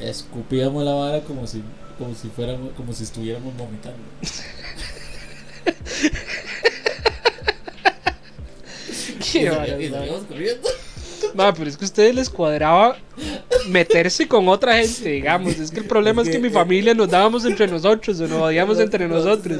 escupíamos 0.00 0.84
la 0.84 0.92
vara 0.92 1.20
como 1.20 1.46
si, 1.46 1.62
como 1.96 2.16
si 2.16 2.28
fuéramos, 2.28 2.72
como 2.72 2.92
si 2.92 3.04
estuviéramos 3.04 3.56
vomitando. 3.56 4.02
Qué 9.32 9.44
Y 9.44 9.86
y 9.86 9.90
corriendo. 10.28 10.68
Ma, 11.34 11.52
pero 11.54 11.68
es 11.70 11.76
que 11.76 11.84
a 11.84 11.86
ustedes 11.86 12.14
les 12.14 12.28
cuadraba 12.30 12.96
meterse 13.68 14.26
con 14.28 14.48
otra 14.48 14.76
gente, 14.76 15.08
digamos. 15.08 15.58
Es 15.58 15.70
que 15.70 15.80
el 15.80 15.86
problema 15.86 16.22
es 16.22 16.28
que, 16.28 16.38
mi 16.38 16.50
familia 16.50 16.94
nos 16.94 17.08
dábamos 17.08 17.44
entre 17.44 17.66
nosotros 17.66 18.18
o 18.20 18.26
nos 18.28 18.40
odiamos 18.42 18.78
entre 18.80 19.06
nosotros. 19.08 19.58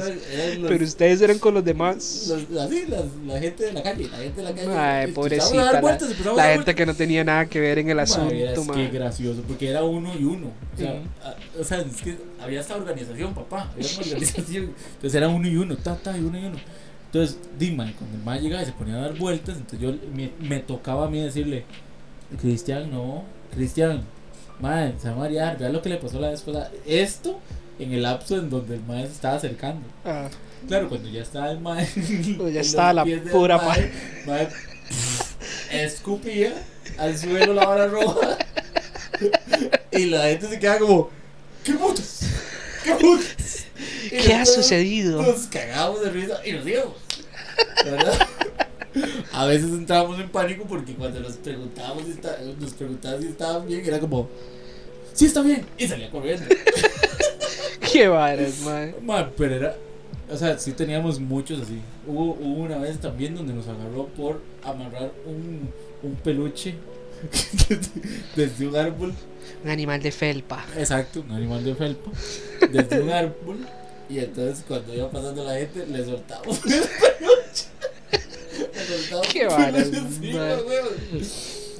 Pero 0.67 0.83
ustedes 0.85 1.21
eran 1.21 1.39
con 1.39 1.53
los 1.53 1.63
demás. 1.63 2.31
así, 2.31 2.85
las- 2.87 3.03
la 3.25 3.39
gente 3.39 3.65
de 3.65 3.73
la 3.73 3.83
calle, 3.83 4.07
la 4.09 4.17
gente 4.17 4.41
de 4.41 4.43
la 4.43 4.53
calle. 4.55 4.67
Ay, 4.77 5.11
pobrecita. 5.11 5.71
La, 5.71 5.81
vueltas, 5.81 6.09
la 6.35 6.43
gente 6.53 6.75
que 6.75 6.85
no 6.85 6.93
tenía 6.95 7.23
nada 7.23 7.45
que 7.45 7.59
ver 7.59 7.79
en 7.79 7.89
el 7.89 7.99
asunto, 7.99 8.33
es 8.33 8.59
que 8.69 8.87
gracioso, 8.89 9.41
porque 9.47 9.69
era 9.69 9.83
uno 9.83 10.11
y 10.19 10.23
uno. 10.23 10.47
O 10.73 10.77
sea, 10.77 10.91
Ujú. 10.93 11.01
a- 11.23 11.61
o 11.61 11.63
sea, 11.63 11.79
es 11.81 12.01
que 12.01 12.17
había 12.41 12.59
esta 12.61 12.75
organización, 12.75 13.33
papá. 13.33 13.71
Había 13.73 13.87
una 13.87 14.01
organización. 14.05 14.73
Entonces 14.95 15.15
era 15.15 15.27
uno 15.29 15.47
y 15.47 15.55
uno, 15.57 15.75
ta, 15.77 15.95
ta, 15.95 16.17
y 16.17 16.21
uno 16.21 16.37
y 16.39 16.45
uno. 16.45 16.57
Entonces, 17.13 17.37
Dima, 17.59 17.93
cuando 17.99 18.17
el 18.17 18.23
más 18.23 18.41
llegaba 18.41 18.63
y 18.63 18.65
se 18.65 18.71
ponía 18.71 18.95
a 18.95 19.01
dar 19.01 19.13
vueltas, 19.13 19.57
entonces 19.57 19.79
yo 19.79 19.93
me, 20.15 20.31
me 20.39 20.59
tocaba 20.59 21.05
a 21.05 21.09
mí 21.11 21.21
decirle, 21.21 21.63
Cristian, 22.41 22.89
no, 22.89 23.23
Cristian, 23.53 24.01
madre, 24.59 24.95
se 24.97 25.09
va 25.09 25.13
a 25.13 25.17
marear, 25.19 25.59
vea 25.59 25.69
lo 25.69 25.83
que 25.83 25.89
le 25.89 25.97
pasó 25.97 26.19
la 26.19 26.31
vez 26.31 26.41
pasada. 26.41 26.71
Esto 26.87 27.39
en 27.77 27.93
el 27.93 28.01
lapso 28.01 28.35
en 28.39 28.49
donde 28.49 28.73
el 28.73 28.81
maestro 28.81 29.09
se 29.09 29.15
estaba 29.15 29.35
acercando. 29.35 29.85
Ah, 30.03 30.27
Claro, 30.67 30.89
cuando 30.89 31.07
ya 31.07 31.21
estaba 31.21 31.51
el 31.51 31.59
maestro. 31.59 32.01
Pues 32.37 32.53
ya 32.53 32.61
estaba 32.61 32.93
la 32.93 33.05
pura 33.31 33.59
mae, 33.59 34.47
escupía 35.71 36.53
al 36.97 37.15
suelo 37.15 37.53
la 37.53 37.65
vara 37.67 37.87
roja. 37.89 38.39
y 39.91 40.05
la 40.05 40.23
gente 40.23 40.47
se 40.47 40.57
queda 40.57 40.79
como, 40.79 41.11
¿qué 41.63 41.73
putas? 41.73 42.21
¿Qué 42.83 42.95
putas? 42.95 43.67
¿Qué 44.09 44.33
ha 44.33 44.45
sucedido? 44.45 45.21
Nos 45.21 45.47
cagamos 45.47 46.01
de 46.01 46.09
risa 46.09 46.39
y 46.45 46.51
nos 46.53 46.67
íbamos. 46.67 46.95
¿Verdad? 47.85 48.27
A 49.33 49.45
veces 49.47 49.69
entrábamos 49.71 50.19
en 50.19 50.29
pánico 50.29 50.65
porque 50.65 50.93
cuando 50.93 51.19
nos 51.19 51.33
preguntábamos 51.37 52.05
si, 52.05 52.11
está- 52.11 52.37
nos 52.59 52.73
preguntaban 52.73 53.21
si 53.21 53.27
estaban 53.29 53.67
bien, 53.67 53.83
era 53.85 53.99
como, 53.99 54.29
sí 55.13 55.25
está 55.25 55.41
bien, 55.41 55.65
y 55.77 55.87
salía 55.87 56.11
corriendo. 56.11 56.45
Qué 57.91 58.07
varas, 58.07 58.59
ma. 58.61 58.87
Ma, 59.01 59.31
pero 59.35 59.55
era, 59.55 59.75
o 60.29 60.37
sea, 60.37 60.57
sí 60.59 60.73
teníamos 60.73 61.19
muchos 61.19 61.61
así. 61.61 61.79
Hubo, 62.07 62.33
hubo 62.39 62.61
una 62.63 62.77
vez 62.77 62.99
también 62.99 63.33
donde 63.35 63.53
nos 63.53 63.67
agarró 63.67 64.05
por 64.07 64.41
amarrar 64.63 65.11
un, 65.25 65.69
un 66.03 66.15
peluche 66.17 66.75
desde 68.35 68.67
un 68.67 68.75
árbol. 68.75 69.13
Un 69.63 69.69
animal 69.69 70.01
de 70.01 70.11
felpa. 70.11 70.65
Exacto, 70.77 71.21
un 71.21 71.31
animal 71.31 71.63
de 71.63 71.75
felpa. 71.75 72.11
Desde 72.71 73.01
un 73.01 73.09
árbol. 73.09 73.57
Y 74.09 74.19
entonces 74.19 74.63
cuando 74.67 74.93
iba 74.93 75.09
pasando 75.09 75.43
la 75.43 75.55
gente, 75.55 75.85
le 75.87 76.03
soltamos 76.05 76.59
el. 76.65 76.71
Le 78.73 78.85
soltamos 78.85 79.27
Qué. 79.27 79.47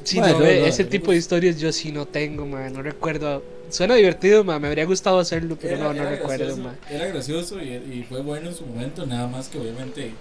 Sí, 0.03 0.19
no, 0.19 0.27
no, 0.27 0.39
ve, 0.39 0.59
no, 0.61 0.65
ese 0.65 0.83
no. 0.83 0.89
tipo 0.89 1.11
de 1.11 1.17
historias 1.17 1.59
yo 1.59 1.71
sí 1.71 1.91
no 1.91 2.05
tengo, 2.05 2.45
ma. 2.45 2.69
No 2.69 2.81
recuerdo. 2.81 3.43
Suena 3.69 3.95
divertido, 3.95 4.43
ma. 4.43 4.59
Me 4.59 4.67
habría 4.67 4.85
gustado 4.85 5.19
hacerlo, 5.19 5.57
pero 5.59 5.75
Era- 5.75 5.83
no, 5.85 5.93
no 5.93 6.01
era 6.01 6.09
recuerdo, 6.11 6.45
gracioso, 6.45 6.61
ma. 6.63 6.75
Era 6.89 7.07
gracioso 7.07 7.61
y, 7.61 7.69
y 7.69 8.05
fue 8.07 8.21
bueno 8.21 8.49
en 8.49 8.55
su 8.55 8.65
momento, 8.65 9.05
nada 9.05 9.27
más 9.27 9.47
que 9.49 9.59
obviamente. 9.59 10.11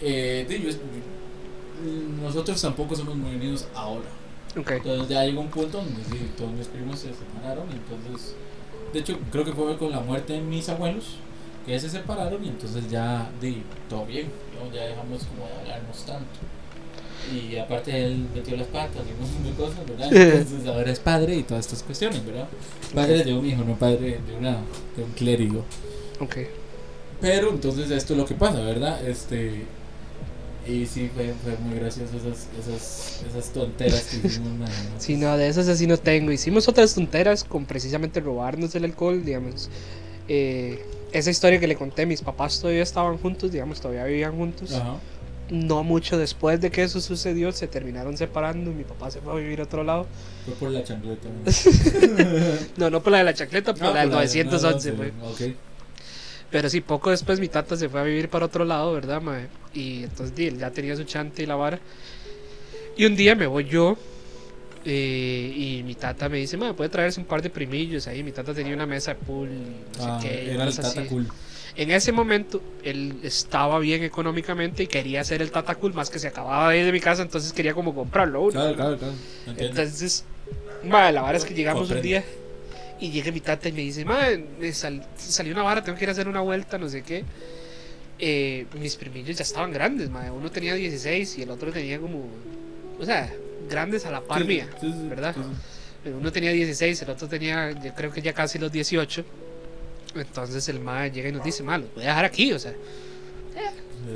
Eh, 0.00 0.44
de 0.48 0.76
nosotros 2.22 2.60
tampoco 2.60 2.94
somos 2.96 3.16
muy 3.16 3.34
unidos 3.36 3.66
ahora. 3.74 4.04
Entonces 4.54 5.08
ya 5.08 5.24
llegó 5.24 5.40
un 5.40 5.48
punto 5.48 5.78
donde 5.78 6.04
sí, 6.04 6.30
todos 6.36 6.52
mis 6.52 6.66
primos 6.66 6.98
se 6.98 7.08
separaron. 7.08 7.68
y 7.70 7.72
Entonces, 7.72 8.34
de 8.92 9.00
hecho, 9.00 9.18
creo 9.30 9.44
que 9.44 9.52
fue 9.52 9.76
con 9.78 9.90
la 9.90 10.00
muerte 10.00 10.34
de 10.34 10.40
mis 10.40 10.68
abuelos 10.68 11.16
que 11.66 11.78
se 11.78 11.88
separaron 11.88 12.44
y 12.44 12.48
entonces 12.48 12.90
ya, 12.90 13.30
di, 13.40 13.62
todo 13.88 14.04
bien, 14.04 14.28
¿no? 14.58 14.74
ya 14.74 14.82
dejamos 14.84 15.24
como 15.24 15.46
de 15.46 15.54
hablarnos 15.60 16.04
tanto. 16.04 16.40
Y 17.32 17.56
aparte 17.56 18.04
él 18.04 18.26
metió 18.34 18.56
las 18.56 18.66
patas 18.66 19.02
y 19.06 19.12
un 19.12 19.20
montón 19.20 19.44
de 19.44 19.52
cosas, 19.52 19.86
¿verdad? 19.86 20.12
Entonces 20.12 20.66
ahora 20.66 20.90
es 20.90 20.98
padre 20.98 21.36
y 21.36 21.42
todas 21.44 21.66
estas 21.66 21.82
cuestiones, 21.84 22.24
¿verdad? 22.26 22.48
Padre 22.92 23.22
de 23.22 23.32
un 23.32 23.46
hijo, 23.46 23.62
no 23.62 23.76
padre 23.76 24.20
de, 24.26 24.36
una, 24.36 24.58
de 24.96 25.04
un 25.04 25.12
clérigo. 25.12 25.64
Ok. 26.18 26.38
Pero 27.20 27.50
entonces 27.50 27.90
esto 27.92 28.14
es 28.14 28.18
lo 28.18 28.26
que 28.26 28.34
pasa, 28.34 28.60
¿verdad? 28.60 29.06
Este 29.06 29.64
y 30.66 30.86
sí 30.86 31.10
fue, 31.14 31.32
fue 31.42 31.56
muy 31.58 31.78
gracioso 31.78 32.16
esas, 32.16 32.46
esas, 32.58 33.22
esas 33.28 33.52
tonteras 33.52 34.02
que 34.04 34.26
hicimos. 34.28 34.48
nada 34.58 34.70
más. 34.94 35.02
Sí, 35.02 35.16
no, 35.16 35.36
de 35.36 35.48
esas 35.48 35.68
así 35.68 35.86
no 35.86 35.96
tengo. 35.96 36.30
Hicimos 36.32 36.68
otras 36.68 36.94
tonteras 36.94 37.44
con 37.44 37.64
precisamente 37.66 38.20
robarnos 38.20 38.74
el 38.74 38.84
alcohol, 38.84 39.24
digamos. 39.24 39.70
Eh, 40.28 40.84
esa 41.12 41.30
historia 41.30 41.58
que 41.60 41.66
le 41.66 41.76
conté, 41.76 42.06
mis 42.06 42.22
papás 42.22 42.60
todavía 42.60 42.82
estaban 42.82 43.18
juntos, 43.18 43.50
digamos, 43.52 43.80
todavía 43.80 44.04
vivían 44.04 44.36
juntos. 44.36 44.72
Ajá. 44.72 44.96
no 45.50 45.82
mucho 45.82 46.16
después 46.16 46.60
de 46.60 46.70
que 46.70 46.82
eso 46.84 47.00
sucedió, 47.00 47.52
se 47.52 47.66
terminaron 47.66 48.16
separando. 48.16 48.70
Mi 48.70 48.84
papá 48.84 49.10
se 49.10 49.20
fue 49.20 49.32
a 49.32 49.36
vivir 49.36 49.60
a 49.60 49.64
otro 49.64 49.84
lado. 49.84 50.06
Fue 50.46 50.54
por 50.54 50.70
la 50.70 50.82
chancleta. 50.82 51.28
No, 52.78 52.88
no 52.90 53.02
por 53.02 53.12
la 53.12 53.18
de 53.18 53.24
la 53.24 53.34
chancleta, 53.34 53.74
por 53.74 53.88
Ah, 53.88 53.92
la 53.92 54.00
del 54.00 54.08
por 54.10 54.18
la 54.20 54.26
de- 54.26 54.44
911, 54.44 54.92
no, 54.92 54.96
no, 54.96 55.02
fue. 55.02 55.12
sí, 55.36 55.44
ok. 55.50 55.56
Pero 56.52 56.68
sí, 56.70 56.82
poco 56.82 57.10
después 57.10 57.40
mi 57.40 57.48
tata 57.48 57.76
se 57.76 57.88
fue 57.88 58.00
a 58.00 58.04
vivir 58.04 58.28
para 58.28 58.46
otro 58.46 58.64
lado, 58.64 58.92
¿verdad, 58.92 59.22
mae? 59.22 59.48
Y 59.74 60.04
entonces 60.04 60.36
di, 60.36 60.56
ya 60.56 60.70
tenía 60.70 60.96
su 60.96 61.04
chante 61.04 61.42
y 61.42 61.46
la 61.46 61.56
vara. 61.56 61.80
Y 62.96 63.06
un 63.06 63.16
día 63.16 63.34
me 63.34 63.46
voy 63.46 63.64
yo 63.64 63.96
eh, 64.84 65.52
y 65.56 65.82
mi 65.84 65.94
tata 65.94 66.28
me 66.28 66.38
dice, 66.38 66.56
mae, 66.56 66.74
puede 66.74 66.90
traerse 66.90 67.20
un 67.20 67.26
par 67.26 67.40
de 67.42 67.50
primillos 67.50 68.06
ahí. 68.06 68.22
Mi 68.22 68.32
tata 68.32 68.52
tenía 68.52 68.74
una 68.74 68.86
mesa 68.86 69.14
de 69.14 69.20
pool, 69.20 69.48
y 69.48 69.96
no 69.96 70.04
Ah, 70.04 70.18
sé 70.20 70.26
qué, 70.28 70.52
era 70.52 70.64
el 70.64 70.74
tata 70.74 70.88
así. 70.88 71.08
cool. 71.08 71.26
En 71.74 71.90
ese 71.90 72.12
momento 72.12 72.62
él 72.84 73.20
estaba 73.22 73.78
bien 73.78 74.02
económicamente 74.04 74.82
y 74.82 74.86
quería 74.88 75.22
hacer 75.22 75.40
el 75.40 75.50
tata 75.50 75.74
cool, 75.76 75.94
más 75.94 76.10
que 76.10 76.18
se 76.18 76.28
acababa 76.28 76.70
de 76.70 76.80
ir 76.80 76.84
de 76.84 76.92
mi 76.92 77.00
casa, 77.00 77.22
entonces 77.22 77.52
quería 77.54 77.72
como 77.72 77.94
comprarlo. 77.94 78.42
uno, 78.42 78.52
Claro, 78.52 78.74
claro, 78.76 78.98
claro. 78.98 79.14
Entonces, 79.56 80.24
madre, 80.84 81.12
la 81.12 81.22
vara 81.22 81.38
es 81.38 81.44
que 81.44 81.54
llegamos 81.54 81.82
un 81.82 81.88
Comprendo. 81.88 82.08
día 82.08 82.24
y 83.02 83.10
llega 83.10 83.32
mi 83.32 83.40
tata 83.40 83.68
y 83.68 83.72
me 83.72 83.80
dice, 83.80 84.04
madre, 84.04 84.44
me 84.60 84.72
sal- 84.72 85.04
salió 85.16 85.52
una 85.52 85.62
vara, 85.64 85.82
tengo 85.82 85.98
que 85.98 86.04
ir 86.04 86.08
a 86.08 86.12
hacer 86.12 86.28
una 86.28 86.40
vuelta, 86.40 86.78
no 86.78 86.88
sé 86.88 87.02
qué. 87.02 87.24
Eh, 88.18 88.66
mis 88.78 88.94
primillos 88.96 89.36
ya 89.36 89.42
estaban 89.42 89.72
grandes, 89.72 90.08
madre. 90.08 90.30
Uno 90.30 90.50
tenía 90.50 90.74
16 90.74 91.38
y 91.38 91.42
el 91.42 91.50
otro 91.50 91.72
tenía 91.72 91.98
como, 91.98 92.26
o 93.00 93.04
sea, 93.04 93.32
grandes 93.68 94.06
a 94.06 94.10
la 94.12 94.20
par 94.20 94.42
Sí, 94.42 94.46
mía, 94.48 94.68
sí, 94.80 94.92
sí, 94.92 95.08
¿verdad? 95.08 95.34
Uno 96.04 96.30
tenía 96.32 96.52
16, 96.52 97.02
el 97.02 97.10
otro 97.10 97.26
tenía, 97.28 97.72
yo 97.72 97.92
creo 97.94 98.12
que 98.12 98.22
ya 98.22 98.32
casi 98.32 98.58
los 98.58 98.70
18. 98.70 99.24
Entonces 100.14 100.68
el 100.68 100.78
madre 100.78 101.10
llega 101.10 101.28
y 101.30 101.32
nos 101.32 101.42
dice, 101.42 101.62
madre, 101.64 101.82
los 101.82 101.94
voy 101.94 102.04
a 102.04 102.08
dejar 102.08 102.24
aquí, 102.24 102.52
o 102.52 102.58
sea, 102.58 102.72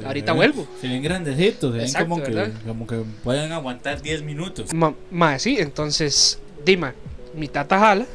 ahorita 0.05 0.33
Eh, 0.33 0.35
vuelvo. 0.37 0.69
Se 0.81 0.89
ven 0.89 1.03
grandecitos, 1.03 1.73
se 1.73 1.79
ven 1.79 1.87
Exacto, 1.87 2.09
como 2.09 2.23
que, 2.23 2.53
como 2.67 2.87
que 2.87 3.03
pueden 3.25 3.51
aguantar 3.51 4.01
10 4.01 4.23
minutos. 4.23 4.73
Ma, 4.73 4.95
ma, 5.11 5.39
sí, 5.41 5.57
entonces, 5.59 6.39
Dima, 6.65 6.95
mi 7.35 7.49
tata 7.49 7.79
jala. 7.79 8.07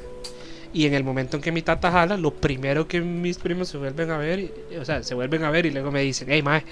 Y 0.74 0.86
en 0.86 0.94
el 0.94 1.04
momento 1.04 1.38
en 1.38 1.44
que 1.44 1.52
mi 1.52 1.62
tata 1.62 1.92
jala, 1.92 2.18
lo 2.18 2.32
primero 2.32 2.88
que 2.88 3.02
mis 3.02 3.38
primos 3.38 3.68
se 3.68 3.78
vuelven 3.78 4.10
a 4.10 4.18
ver, 4.18 4.52
o 4.80 4.86
sea, 4.86 5.04
se 5.04 5.16
vuelven 5.16 5.44
a 5.44 5.52
ver 5.52 5.66
y 5.66 5.72
luego 5.72 5.92
me 5.92 6.02
dicen, 6.02 6.28
hey, 6.32 6.42
ma, 6.42 6.64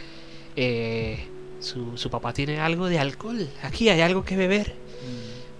eh, 0.55 1.19
su, 1.59 1.97
su 1.97 2.09
papá 2.09 2.33
tiene 2.33 2.59
algo 2.59 2.87
de 2.87 2.99
alcohol. 2.99 3.49
Aquí 3.61 3.89
hay 3.89 4.01
algo 4.01 4.23
que 4.23 4.37
beber. 4.37 4.73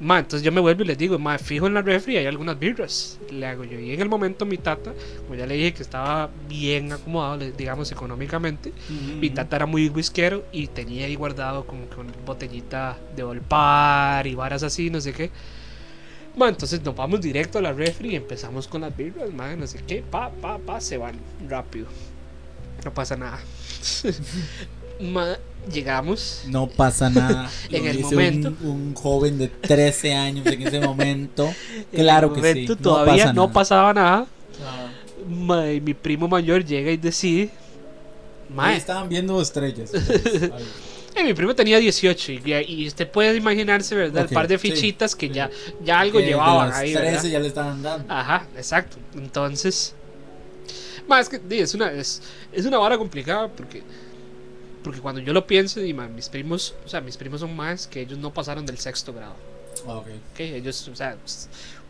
Ma, 0.01 0.19
entonces 0.19 0.45
yo 0.45 0.53
me 0.53 0.61
vuelvo 0.61 0.83
y 0.83 0.85
les 0.85 0.97
digo, 0.97 1.19
ma, 1.19 1.37
fijo 1.37 1.67
en 1.67 1.73
la 1.73 1.81
refri 1.81 2.15
hay 2.15 2.25
algunas 2.25 2.57
birras. 2.57 3.19
Le 3.29 3.45
hago 3.45 3.65
yo. 3.65 3.77
Y 3.77 3.91
en 3.91 3.99
el 3.99 4.07
momento 4.07 4.45
mi 4.45 4.57
tata, 4.57 4.93
como 5.23 5.35
ya 5.35 5.45
le 5.45 5.55
dije 5.55 5.73
que 5.73 5.83
estaba 5.83 6.29
bien 6.47 6.93
acomodado, 6.93 7.39
digamos, 7.51 7.91
económicamente, 7.91 8.71
mi 9.19 9.29
tata 9.29 9.57
era 9.57 9.65
muy 9.65 9.89
whiskero 9.89 10.45
y 10.53 10.67
tenía 10.67 11.05
ahí 11.05 11.15
guardado 11.15 11.65
como 11.65 11.89
que 11.89 11.99
una 11.99 12.13
botellita 12.25 12.97
de 13.13 13.23
Olpar 13.23 14.25
y 14.25 14.35
varas 14.35 14.63
así, 14.63 14.89
no 14.89 15.01
sé 15.01 15.11
qué. 15.11 15.31
Bueno, 16.36 16.51
entonces 16.53 16.82
nos 16.84 16.95
vamos 16.95 17.21
directo 17.21 17.57
a 17.59 17.61
la 17.61 17.73
refri 17.73 18.11
y 18.11 18.15
empezamos 18.15 18.67
con 18.67 18.82
las 18.82 18.95
birras, 18.95 19.32
madre, 19.34 19.57
no 19.57 19.67
sé 19.67 19.80
qué. 19.86 20.03
Pa, 20.09 20.30
pa, 20.30 20.57
pa, 20.57 20.80
se 20.80 20.97
van 20.97 21.15
rápido. 21.49 21.88
No 22.86 22.93
pasa 22.93 23.17
nada. 23.17 23.39
Ma, 25.01 25.38
llegamos. 25.71 26.43
No 26.47 26.67
pasa 26.67 27.09
nada. 27.09 27.49
En 27.71 27.84
Lo 27.84 27.89
el 27.91 27.97
dice 27.97 28.15
momento. 28.15 28.53
Un, 28.61 28.69
un 28.69 28.93
joven 28.93 29.38
de 29.38 29.47
13 29.47 30.13
años 30.13 30.45
en 30.45 30.67
ese 30.67 30.80
momento. 30.80 31.53
En 31.91 32.01
Claro 32.03 32.27
el 32.27 32.34
que 32.36 32.39
momento 32.39 32.73
sí. 32.75 32.80
Todavía 32.82 33.34
no 33.34 33.34
pasa 33.34 33.34
no 33.34 33.41
nada. 33.41 33.53
pasaba 33.53 33.93
nada. 33.93 34.27
Ah. 34.63 34.88
Ma, 35.27 35.71
y 35.71 35.82
mi 35.82 35.93
primo 35.93 36.27
mayor 36.27 36.63
llega 36.65 36.91
y 36.91 36.97
decide. 36.97 37.49
Ahí 38.49 38.55
Ma, 38.55 38.75
estaban 38.75 39.07
viendo 39.09 39.41
estrellas. 39.41 39.91
Mi 41.24 41.34
primo 41.34 41.55
tenía 41.55 41.78
18 41.80 42.32
y, 42.32 42.41
y 42.67 42.88
usted 42.88 43.09
puede 43.09 43.36
imaginarse, 43.36 43.95
¿verdad? 43.95 44.24
El 44.24 44.30
par 44.30 44.47
de 44.47 44.57
sí, 44.57 44.72
fichitas 44.72 45.15
que 45.15 45.30
ya, 45.30 45.49
ya 45.84 45.99
algo 45.99 46.20
Que 46.20 46.26
llevaban 46.26 46.70
las 46.70 46.78
ahí, 46.78 46.93
13 46.93 47.05
¿verdad? 47.05 47.30
ya 47.30 47.39
le 47.39 47.47
estaban 47.47 47.82
dando. 47.82 48.13
Ajá, 48.13 48.47
exacto. 48.55 48.97
Entonces, 49.15 49.95
más 51.07 51.30
que 51.30 51.41
es 51.49 51.74
una 51.74 51.91
es, 51.91 52.22
es 52.51 52.65
una 52.65 52.78
vara 52.78 52.97
complicada 52.97 53.47
porque 53.47 53.84
porque 54.84 55.01
cuando 55.01 55.22
yo 55.22 55.34
lo 55.34 55.45
pienso, 55.45 55.84
y 55.84 55.93
mis 55.93 56.30
primos, 56.30 56.74
o 56.86 56.88
sea, 56.88 57.01
mis 57.01 57.17
primos 57.17 57.41
son 57.41 57.55
más 57.55 57.86
que 57.88 58.01
ellos 58.01 58.17
no 58.17 58.34
pasaron 58.34 58.65
del 58.65 58.78
sexto 58.78 59.13
grado. 59.13 59.36
Ah, 59.86 59.95
ok. 59.95 60.07
¿ok? 60.34 60.39
Ellos, 60.39 60.88
o 60.88 60.95
sea, 60.95 61.17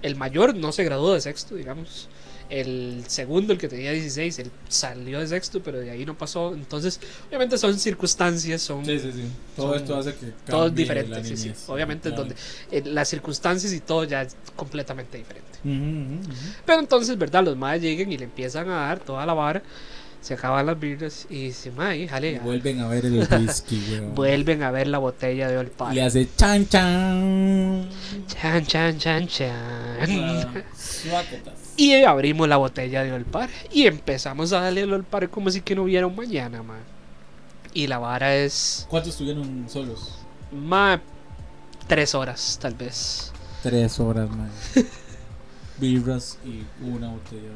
el 0.01 0.15
mayor 0.15 0.55
no 0.55 0.71
se 0.71 0.83
graduó 0.83 1.13
de 1.13 1.21
sexto, 1.21 1.55
digamos. 1.55 2.09
El 2.49 3.03
segundo, 3.07 3.53
el 3.53 3.59
que 3.59 3.67
tenía 3.67 3.91
16, 3.91 4.39
él 4.39 4.51
salió 4.67 5.19
de 5.19 5.27
sexto, 5.27 5.61
pero 5.61 5.79
de 5.79 5.91
ahí 5.91 6.03
no 6.03 6.17
pasó. 6.17 6.53
Entonces, 6.55 6.99
obviamente 7.27 7.57
son 7.59 7.77
circunstancias, 7.77 8.61
son 8.63 8.83
Sí, 8.85 8.97
sí, 8.99 9.11
sí. 9.13 9.23
Todo 9.55 9.67
Son 9.73 9.77
esto 9.77 9.97
hace 9.97 10.15
que 10.15 10.25
todo 10.49 10.63
es 10.65 10.69
cambie 10.69 10.83
diferente. 10.83 11.11
la 11.11 11.23
sí, 11.23 11.37
sí. 11.37 11.51
Obviamente, 11.67 12.09
Claro. 12.09 12.23
donde 12.23 12.35
eh, 12.71 12.81
las 12.85 13.07
circunstancias 13.07 13.71
y 13.71 13.79
todo 13.81 14.03
ya 14.03 14.23
es 14.23 14.35
completamente 14.55 15.17
diferente. 15.19 15.47
Ujú. 15.63 16.33
Pero 16.65 16.79
entonces, 16.79 17.17
¿verdad? 17.19 17.43
Los 17.43 17.55
madres 17.55 17.83
llegan 17.83 18.11
y 18.11 18.17
le 18.17 18.23
empiezan 18.25 18.67
a 18.69 18.87
dar 18.87 18.99
toda 18.99 19.25
la 19.27 19.33
vara. 19.35 19.61
Se 20.21 20.33
acaban 20.33 20.65
las 20.65 20.77
birras 20.77 21.27
y 21.29 21.43
dice, 21.45 21.71
madre, 21.71 22.07
jale. 22.07 22.31
Y 22.31 22.33
ya". 22.33 22.39
vuelven 22.41 22.79
a 22.81 22.87
ver 22.87 23.05
el 23.05 23.19
whisky, 23.19 23.81
weón. 23.91 24.15
Vuelven 24.15 24.63
a 24.63 24.71
ver 24.71 24.87
la 24.87 24.97
botella 24.97 25.47
de 25.47 25.53
Y 25.53 25.57
Olpar. 25.57 25.93
le 25.93 26.01
hace 26.01 26.27
chan 26.35 26.67
chan. 26.67 27.87
Chan, 28.27 28.65
chan, 28.65 28.97
chan, 28.97 29.27
chan. 29.27 30.63
Suacotas. 30.75 31.53
Y 31.79 31.93
abrimos 32.03 32.49
la 32.49 32.57
botella 32.57 33.05
de 33.05 33.13
Olpar. 33.13 33.49
Y 33.71 33.87
empezamos 33.87 34.51
a 34.51 34.59
darle 34.59 34.81
el 34.81 34.91
Olpar 34.91 35.29
como 35.29 35.49
si 35.49 35.61
que 35.61 35.75
no 35.75 35.83
hubiera 35.83 36.07
un 36.07 36.15
mañana, 36.15 36.61
man. 36.61 36.81
Y 37.73 37.87
la 37.87 37.99
vara 37.99 38.35
es. 38.35 38.85
¿Cuántos 38.89 39.13
estuvieron 39.13 39.65
solos? 39.69 40.17
Más 40.51 40.99
tres 41.87 42.13
horas, 42.15 42.59
tal 42.61 42.73
vez. 42.73 43.31
Tres 43.63 43.97
horas 43.97 44.29
más. 44.29 44.51
Birras 45.79 46.37
y 46.45 46.63
una 46.85 47.09
botella 47.09 47.49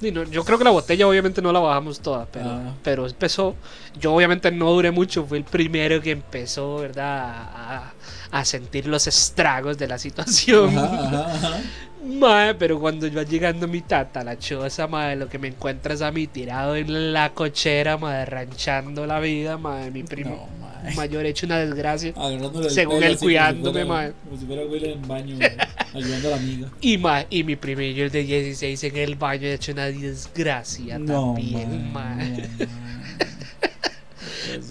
de 0.00 0.12
no- 0.12 0.22
yo 0.24 0.44
creo 0.44 0.58
que 0.58 0.64
la 0.64 0.70
botella 0.70 1.08
obviamente 1.08 1.42
no 1.42 1.50
la 1.52 1.58
bajamos 1.60 1.98
toda, 2.00 2.26
pero, 2.26 2.48
Ah. 2.50 2.74
pero 2.84 3.06
empezó. 3.06 3.56
Yo 3.98 4.14
obviamente 4.14 4.50
no 4.52 4.70
duré 4.70 4.90
mucho, 4.92 5.24
fui 5.26 5.38
el 5.38 5.44
primero 5.44 6.00
que 6.00 6.12
empezó, 6.12 6.76
¿verdad? 6.76 7.32
A, 7.54 7.92
a 8.30 8.44
sentir 8.44 8.86
los 8.86 9.06
estragos 9.06 9.76
de 9.78 9.88
la 9.88 9.98
situación. 9.98 10.78
Ajá, 10.78 11.06
ajá, 11.06 11.34
ajá. 11.34 11.60
Mae, 12.04 12.54
pero 12.54 12.78
cuando 12.78 13.08
yo 13.08 13.20
llegando 13.22 13.66
a 13.66 13.68
mi 13.68 13.80
tata, 13.80 14.22
la 14.22 14.38
choza, 14.38 14.86
madre, 14.86 15.16
lo 15.16 15.28
que 15.28 15.38
me 15.40 15.48
encuentra 15.48 15.94
es 15.94 16.00
a 16.00 16.12
mí 16.12 16.28
tirado 16.28 16.76
en 16.76 17.12
la 17.12 17.30
cochera, 17.34 17.96
madre, 17.98 18.24
ranchando 18.26 19.04
la 19.04 19.18
vida, 19.18 19.58
madre, 19.58 19.90
mi 19.90 20.04
primo 20.04 20.48
No. 20.57 20.57
mayor 20.96 21.26
hecho 21.26 21.46
una 21.46 21.58
desgracia. 21.58 22.12
El 22.16 22.70
Según 22.70 23.02
él 23.02 23.16
cuidándome, 23.18 23.84
mae. 23.84 24.12
Como 24.24 24.38
si 24.40 24.46
fuera 24.46 24.62
Will 24.64 24.84
en 24.84 25.06
baño, 25.08 25.36
mae, 25.36 25.56
ayudando 25.94 26.28
a 26.28 26.30
la 26.32 26.36
amiga. 26.36 26.68
Y, 26.80 26.98
ma, 26.98 27.24
y 27.30 27.44
mi 27.44 27.56
primillo 27.56 28.08
de 28.10 28.22
16 28.24 28.84
en 28.84 28.96
el 28.96 29.14
baño 29.16 29.46
hecho 29.48 29.72
una 29.72 29.86
desgracia 29.86 30.98
No, 30.98 31.34
también, 31.34 31.92
mae, 31.92 32.16
mae. 32.16 32.48
mae. 32.58 32.68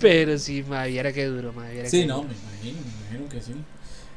Pero 0.01 0.37
sí, 0.37 0.63
ma, 0.67 0.85
viera 0.85 1.11
que 1.13 1.25
duro, 1.25 1.53
ma, 1.53 1.67
viera 1.69 1.89
Sí, 1.89 2.01
que 2.01 2.05
no, 2.07 2.17
duro. 2.17 2.27
me 2.29 2.33
imagino, 2.35 2.81
me 2.81 3.17
imagino 3.17 3.29
que 3.29 3.41
sí. 3.41 3.51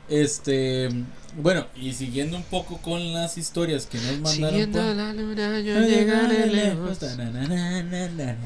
Este, 0.09 0.89
bueno, 1.37 1.67
y 1.77 1.93
siguiendo 1.93 2.37
un 2.37 2.43
poco 2.43 2.79
con 2.79 3.13
las 3.13 3.39
historias 3.39 3.87
que 3.87 3.97
nos 3.99 4.19
mandaron 4.19 4.51
Siguiendo 4.51 4.79
por- 4.81 4.97
la 4.97 5.13
luna, 5.13 5.61
yo 5.61 5.81
llegaré 5.87 6.47
lejos. 6.47 6.99
Ta, 6.99 7.15
na, 7.15 7.31
na, 7.31 7.83
na, 7.83 8.37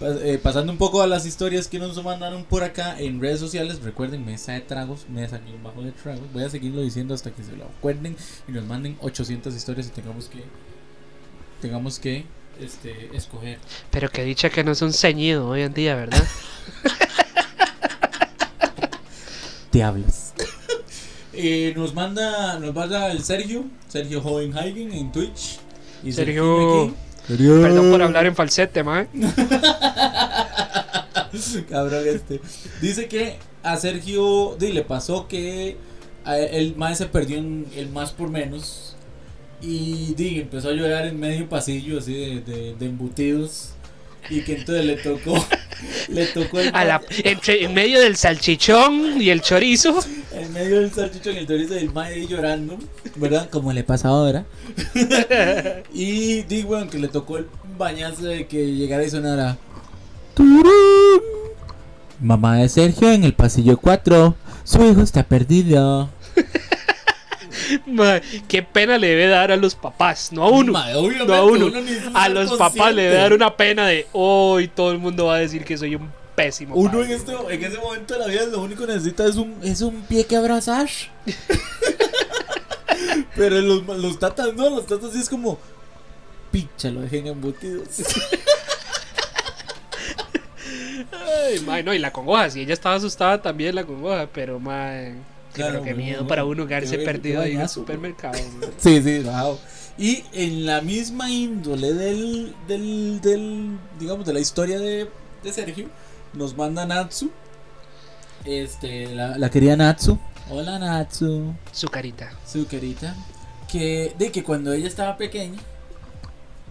eh, 0.00 0.38
pasando 0.42 0.72
un 0.72 0.78
poco 0.78 1.00
a 1.00 1.06
las 1.06 1.24
historias 1.24 1.68
que 1.68 1.78
nos 1.78 2.02
mandaron 2.04 2.44
por 2.44 2.62
acá 2.62 2.98
en 2.98 3.20
redes 3.20 3.40
sociales, 3.40 3.80
recuerden 3.82 4.26
mesa 4.26 4.52
de 4.52 4.60
tragos, 4.60 5.06
mesa 5.08 5.36
aquí 5.36 5.52
bajo 5.62 5.80
de 5.82 5.92
tragos. 5.92 6.30
Voy 6.32 6.44
a 6.44 6.50
seguirlo 6.50 6.82
diciendo 6.82 7.14
hasta 7.14 7.30
que 7.30 7.42
se 7.42 7.56
lo 7.56 7.64
acuerden 7.64 8.14
y 8.46 8.52
nos 8.52 8.64
manden 8.66 8.98
800 9.00 9.54
historias 9.54 9.86
y 9.86 9.90
tengamos 9.90 10.28
que 10.28 10.42
tengamos 11.62 11.98
que 11.98 12.26
este 12.60 13.16
escoger. 13.16 13.58
Pero 13.90 14.10
que 14.10 14.22
dicha 14.24 14.50
que 14.50 14.62
no 14.64 14.72
es 14.72 14.82
un 14.82 14.92
ceñido 14.92 15.48
hoy 15.48 15.62
en 15.62 15.72
día, 15.72 15.94
¿verdad? 15.94 16.22
Te 19.70 19.82
hablas. 19.82 20.34
Eh, 21.38 21.74
nos 21.76 21.92
manda 21.92 22.58
nos 22.58 22.74
manda 22.74 23.12
el 23.12 23.22
Sergio, 23.22 23.66
Sergio 23.88 24.22
Hohenhagen 24.22 24.90
en 24.90 25.12
Twitch. 25.12 25.58
Y 26.02 26.10
Sergio. 26.10 26.54
aquí. 26.54 26.94
Sergio. 26.94 26.96
Perdón 27.28 27.90
por 27.90 28.02
hablar 28.02 28.26
en 28.26 28.34
falsete, 28.36 28.82
ma. 28.84 29.06
Cabrón 31.68 32.04
este. 32.06 32.40
Dice 32.80 33.08
que 33.08 33.36
a 33.62 33.76
Sergio 33.76 34.56
di, 34.58 34.72
le 34.72 34.82
pasó 34.82 35.28
que 35.28 35.76
el 36.24 36.76
más 36.76 36.98
se 36.98 37.06
perdió 37.06 37.38
en 37.38 37.66
el 37.76 37.88
más 37.90 38.12
por 38.12 38.30
menos. 38.30 38.94
Y 39.60 40.14
di, 40.14 40.40
empezó 40.40 40.68
a 40.68 40.72
llorar 40.72 41.06
en 41.06 41.18
medio 41.18 41.48
pasillo 41.48 41.98
así 41.98 42.12
de, 42.14 42.40
de, 42.40 42.74
de 42.74 42.86
embutidos. 42.86 43.70
Y 44.30 44.40
que 44.42 44.56
entonces 44.56 44.84
le 44.84 44.96
tocó. 44.96 45.44
le 46.08 46.26
tocó 46.26 46.60
el 46.60 46.70
A 46.74 46.84
la, 46.84 47.02
entre, 47.24 47.64
en 47.64 47.74
medio 47.74 48.00
del 48.00 48.16
salchichón 48.16 49.20
y 49.20 49.30
el 49.30 49.40
chorizo. 49.40 49.98
en 50.32 50.52
medio 50.52 50.80
del 50.80 50.92
salchicho 50.92 51.30
en 51.30 51.38
el 51.38 51.46
chorizo 51.46 51.74
del 51.74 51.90
ahí 51.96 52.26
llorando. 52.26 52.78
¿Verdad? 53.16 53.48
Como 53.50 53.72
le 53.72 53.84
pasa 53.84 54.08
ahora. 54.08 54.44
y 55.92 56.42
di, 56.42 56.62
weón, 56.62 56.88
que 56.88 56.98
le 56.98 57.08
tocó 57.08 57.38
el 57.38 57.46
bañazo 57.78 58.24
de 58.24 58.46
que 58.46 58.72
llegara 58.72 59.04
y 59.04 59.10
sonara. 59.10 59.56
Turún, 60.34 61.20
Mamá 62.20 62.58
de 62.58 62.68
Sergio 62.68 63.10
en 63.10 63.24
el 63.24 63.34
pasillo 63.34 63.78
4. 63.78 64.34
Su 64.64 64.84
hijo 64.84 65.00
está 65.00 65.22
perdido. 65.22 66.10
Ma, 67.86 68.20
qué 68.48 68.62
pena 68.62 68.98
le 68.98 69.08
debe 69.08 69.28
dar 69.28 69.52
a 69.52 69.56
los 69.56 69.74
papás, 69.74 70.32
no 70.32 70.44
a 70.44 70.48
uno. 70.48 70.72
Obviamente, 70.96 71.26
no 71.26 71.34
a 71.34 71.44
uno. 71.44 71.72
a 72.14 72.28
los 72.28 72.56
papás 72.56 72.94
le 72.94 73.02
debe 73.02 73.16
dar 73.16 73.32
una 73.32 73.56
pena 73.56 73.86
de 73.86 74.06
hoy 74.12 74.68
todo 74.68 74.92
el 74.92 74.98
mundo 74.98 75.26
va 75.26 75.36
a 75.36 75.38
decir 75.38 75.64
que 75.64 75.76
soy 75.76 75.94
un 75.94 76.10
pésimo. 76.34 76.74
Uno 76.74 76.92
padre". 76.92 77.06
en, 77.06 77.12
este, 77.12 77.32
en 77.32 77.64
ese 77.64 77.78
momento 77.78 78.14
de 78.14 78.20
la 78.20 78.26
vida 78.26 78.46
lo 78.46 78.62
único 78.62 78.86
que 78.86 78.92
necesita 78.92 79.26
es 79.26 79.36
un, 79.36 79.56
es 79.62 79.80
un 79.80 80.02
pie 80.02 80.24
que 80.24 80.36
abrazar. 80.36 80.88
Pero 83.36 83.60
los, 83.60 83.86
los 83.86 84.18
tatas 84.18 84.54
no, 84.54 84.70
los 84.70 84.86
tatas 84.86 85.12
sí 85.12 85.20
es 85.20 85.28
como. 85.28 85.58
Picha, 86.50 86.90
lo 86.90 87.02
dejen 87.02 87.26
embutidos. 87.26 87.88
Ay, 91.46 91.60
ma, 91.60 91.82
no, 91.82 91.94
y 91.94 91.98
la 91.98 92.12
congoja, 92.12 92.50
si 92.50 92.62
ella 92.62 92.74
estaba 92.74 92.96
asustada 92.96 93.40
también 93.42 93.74
la 93.74 93.84
congoja, 93.84 94.28
pero 94.32 94.58
ma, 94.58 94.90
sí, 95.00 95.14
Claro, 95.56 95.80
pero 95.80 95.84
qué 95.84 95.94
miedo 95.94 96.26
para 96.26 96.42
no, 96.42 96.48
uno 96.48 96.66
quedarse 96.66 96.98
perdido 96.98 97.40
ahí 97.40 97.54
en 97.54 97.62
el 97.62 97.68
supermercado. 97.68 98.38
Sí, 98.78 99.02
sí, 99.02 99.20
wow. 99.20 99.58
Y 99.98 100.24
en 100.34 100.66
la 100.66 100.82
misma 100.82 101.30
índole 101.30 101.94
del, 101.94 102.54
del, 102.68 103.20
del 103.22 103.78
digamos, 103.98 104.26
de 104.26 104.34
la 104.34 104.40
historia 104.40 104.78
de, 104.78 105.08
de 105.42 105.52
Sergio, 105.52 105.88
nos 106.34 106.54
manda 106.54 106.84
Natsu. 106.84 107.30
Este, 108.44 109.14
la, 109.14 109.38
la 109.38 109.50
querida 109.50 109.74
Natsu. 109.76 110.18
Hola 110.50 110.78
Natsu. 110.78 111.54
Su 111.72 111.88
carita. 111.88 112.30
Su 112.46 112.66
querida. 112.66 113.16
Que, 113.72 114.14
de 114.18 114.30
que 114.30 114.44
cuando 114.44 114.74
ella 114.74 114.86
estaba 114.86 115.16
pequeña, 115.16 115.58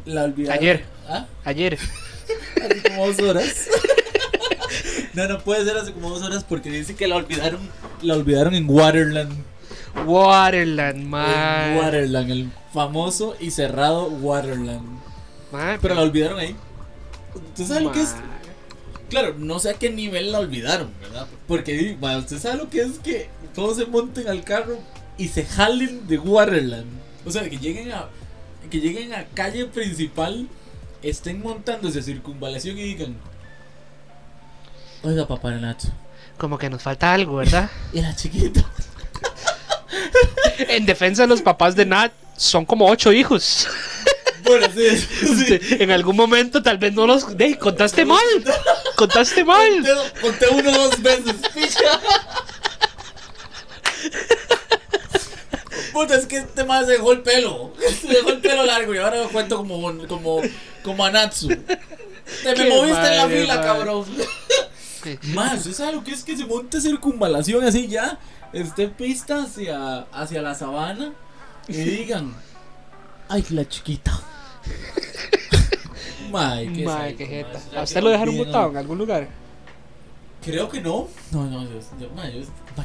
la 0.06 0.24
olvidaron. 0.24 0.60
Ayer. 0.60 0.86
¿Ah? 1.10 1.26
Ayer. 1.44 1.78
Hace 2.64 2.84
como 2.84 3.08
dos 3.08 3.20
horas. 3.20 3.68
no, 5.16 5.28
no 5.28 5.40
puede 5.40 5.66
ser 5.66 5.78
hace 5.78 5.94
como 5.94 6.10
dos 6.10 6.22
horas 6.22 6.44
porque 6.44 6.70
dice 6.70 6.96
que 6.96 7.08
la 7.08 7.16
olvidaron. 7.16 7.62
La 8.02 8.16
olvidaron 8.16 8.54
en 8.54 8.70
Waterland. 8.70 9.34
Waterland, 10.06 11.06
ma. 11.06 11.72
En 11.72 11.78
Waterland, 11.78 12.32
el 12.32 12.52
famoso 12.74 13.36
y 13.40 13.52
cerrado 13.52 14.08
Waterland. 14.08 15.00
Pero 15.82 15.96
la 15.96 16.02
olvidaron 16.02 16.40
ahí. 16.40 16.56
¿Usted 17.34 17.66
sabe 17.66 17.82
lo 17.82 17.92
que 17.92 18.02
es? 18.02 18.16
Claro, 19.10 19.36
no 19.38 19.60
sé 19.60 19.70
a 19.70 19.74
qué 19.76 19.90
nivel 19.90 20.32
la 20.32 20.40
olvidaron, 20.40 20.92
¿verdad? 21.00 21.28
Porque 21.48 21.74
di, 21.74 21.96
ma, 21.96 22.18
usted 22.18 22.40
sabe 22.40 22.58
lo 22.58 22.70
que 22.70 22.82
es 22.82 23.00
que 23.00 23.30
todos 23.54 23.78
se 23.78 23.86
monten 23.86 24.28
al 24.28 24.44
carro 24.44 24.80
y 25.18 25.30
se 25.30 25.46
jalen 25.46 26.08
de 26.08 26.18
Waterland. 26.18 26.88
O 27.26 27.32
sea, 27.32 27.50
que 27.50 27.58
lleguen 27.58 27.92
a 27.92 28.10
que 28.70 28.80
lleguen 28.80 29.14
a 29.14 29.26
calle 29.26 29.68
principal, 29.68 30.48
estén 31.04 31.42
montándose 31.42 32.00
a 32.00 32.02
circunvalación 32.04 32.78
y 32.78 32.84
digan, 32.84 33.16
oiga 35.06 35.28
papá 35.28 35.52
Nacho, 35.52 35.90
Como 36.38 36.58
que 36.58 36.70
nos 36.70 36.82
falta 36.82 37.14
algo, 37.14 37.38
¿verdad? 37.38 37.70
y 37.94 38.02
la 38.02 38.16
chiquita. 38.16 38.66
en 40.58 40.86
defensa 40.86 41.24
de 41.24 41.28
los 41.28 41.42
papás 41.42 41.76
de 41.76 41.86
Nat, 41.86 42.12
son 42.36 42.66
como 42.66 42.88
ocho 42.90 43.12
hijos. 43.14 43.68
Bueno, 44.44 44.68
sí, 44.76 44.98
sí. 45.00 45.60
en 45.80 45.92
algún 45.92 46.16
momento 46.16 46.62
tal 46.62 46.78
vez 46.78 46.94
no 46.94 47.08
los... 47.08 47.26
¡Ey, 47.40 47.56
contaste 47.56 48.06
mal! 48.06 48.20
¡Contaste 48.96 49.44
mal! 49.44 49.72
Conté, 50.22 50.22
conté 50.22 50.48
uno 50.50 50.72
dos 50.72 51.02
veces, 51.02 51.36
picha. 51.54 52.00
Puta, 55.92 56.16
es 56.16 56.26
que 56.26 56.38
este 56.38 56.64
más 56.64 56.86
se 56.86 56.94
dejó 56.94 57.14
el 57.14 57.22
pelo. 57.22 57.74
Se 58.02 58.08
dejó 58.08 58.30
el 58.30 58.40
pelo 58.40 58.66
largo 58.66 58.94
y 58.94 58.98
ahora 58.98 59.18
lo 59.18 59.30
cuento 59.30 59.58
como, 59.58 59.98
como, 60.08 60.42
como 60.84 61.06
Anatsu. 61.06 61.48
Te 61.48 62.56
me 62.56 62.70
moviste 62.70 63.08
en 63.08 63.18
la 63.18 63.28
fila, 63.28 63.56
madre. 63.56 63.68
cabrón. 63.68 64.06
Más, 65.34 65.60
¿usted 65.60 65.74
sabe 65.74 65.94
lo 65.94 66.04
que 66.04 66.12
es 66.12 66.24
que 66.24 66.36
se 66.38 66.46
monte 66.46 66.80
circunvalación 66.82 67.64
así 67.64 67.88
ya? 67.88 68.20
Esté 68.54 68.88
pista 68.88 69.44
hacia, 69.44 70.00
hacia 70.12 70.42
la 70.42 70.56
sabana 70.56 71.14
y 71.68 71.74
digan, 71.74 72.34
ay, 73.30 73.46
la 73.50 73.68
chiquita. 73.68 74.12
Mae, 76.32 77.16
qué 77.16 77.26
jeta. 77.26 77.62
¿A 77.80 77.84
usted 77.84 78.02
lo 78.02 78.10
dejaron 78.10 78.38
botado 78.38 78.70
en 78.72 78.78
algún 78.78 78.98
lugar? 78.98 79.28
Creo 80.44 80.70
que 80.70 80.82
no. 80.82 81.08
No, 81.32 81.46
no, 81.46 81.64
yo, 81.64 81.80
yo, 82.00 82.08
yo- 82.08 82.10
ma, 82.16 82.24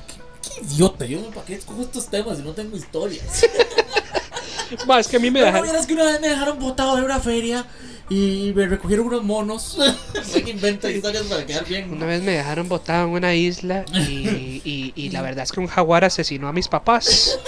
qué, 0.07 0.15
qué 0.43 0.61
idiota. 0.67 1.05
Yo, 1.05 1.21
¿para 1.31 1.47
qué 1.47 1.55
escojo 1.55 1.83
estos 1.83 2.09
temas 2.09 2.39
si 2.39 2.43
no 2.43 2.53
tengo 2.53 2.77
historias? 2.77 3.45
Ma, 4.87 5.01
es 5.01 5.09
que 5.09 5.17
a 5.17 5.21
mí 5.21 5.31
me 5.31 5.41
Pero 5.41 5.47
no 5.53 5.53
dejaron... 5.53 5.63
vieras 5.65 5.87
que 5.87 5.95
una 5.95 6.05
vez 6.05 6.21
me 6.21 6.29
dejaron 6.29 6.59
botado 6.59 6.97
de 6.97 7.03
una 7.03 7.19
feria 7.19 7.65
y 8.11 8.53
me 8.55 8.67
recogieron 8.67 9.07
unos 9.07 9.23
monos. 9.25 9.79
Sé 10.23 10.43
que 10.43 10.51
inventa 10.51 10.91
historias 10.91 11.23
para 11.25 11.47
quedar 11.47 11.65
bien. 11.65 11.91
Una 11.93 12.05
vez 12.07 12.23
me 12.23 12.33
dejaron 12.33 12.69
botado 12.69 13.07
en 13.07 13.13
una 13.15 13.35
isla 13.35 13.85
y, 13.95 14.61
y- 14.65 14.93
y 14.97 15.09
la 15.11 15.23
verdad 15.23 15.45
es 15.45 15.53
que 15.53 15.61
un 15.61 15.69
jaguar 15.69 16.05
asesinó 16.05 16.49
a 16.49 16.53
mis 16.53 16.69
papás. 16.69 17.39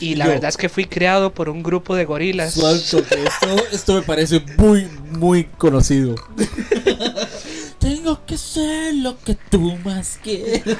Y 0.00 0.14
la 0.14 0.24
Yo. 0.24 0.30
verdad 0.30 0.48
es 0.48 0.56
que 0.56 0.70
fui 0.70 0.86
creado 0.86 1.34
por 1.34 1.50
un 1.50 1.62
grupo 1.62 1.94
de 1.94 2.06
gorilas. 2.06 2.54
Suelto, 2.54 2.98
esto, 3.14 3.56
esto 3.70 3.94
me 3.94 4.02
parece 4.02 4.40
muy, 4.56 4.88
muy 5.10 5.44
conocido. 5.44 6.14
Tengo 7.78 8.24
que 8.24 8.38
ser 8.38 8.94
lo 8.94 9.18
que 9.22 9.34
tú 9.50 9.76
más 9.84 10.18
quieres. 10.22 10.62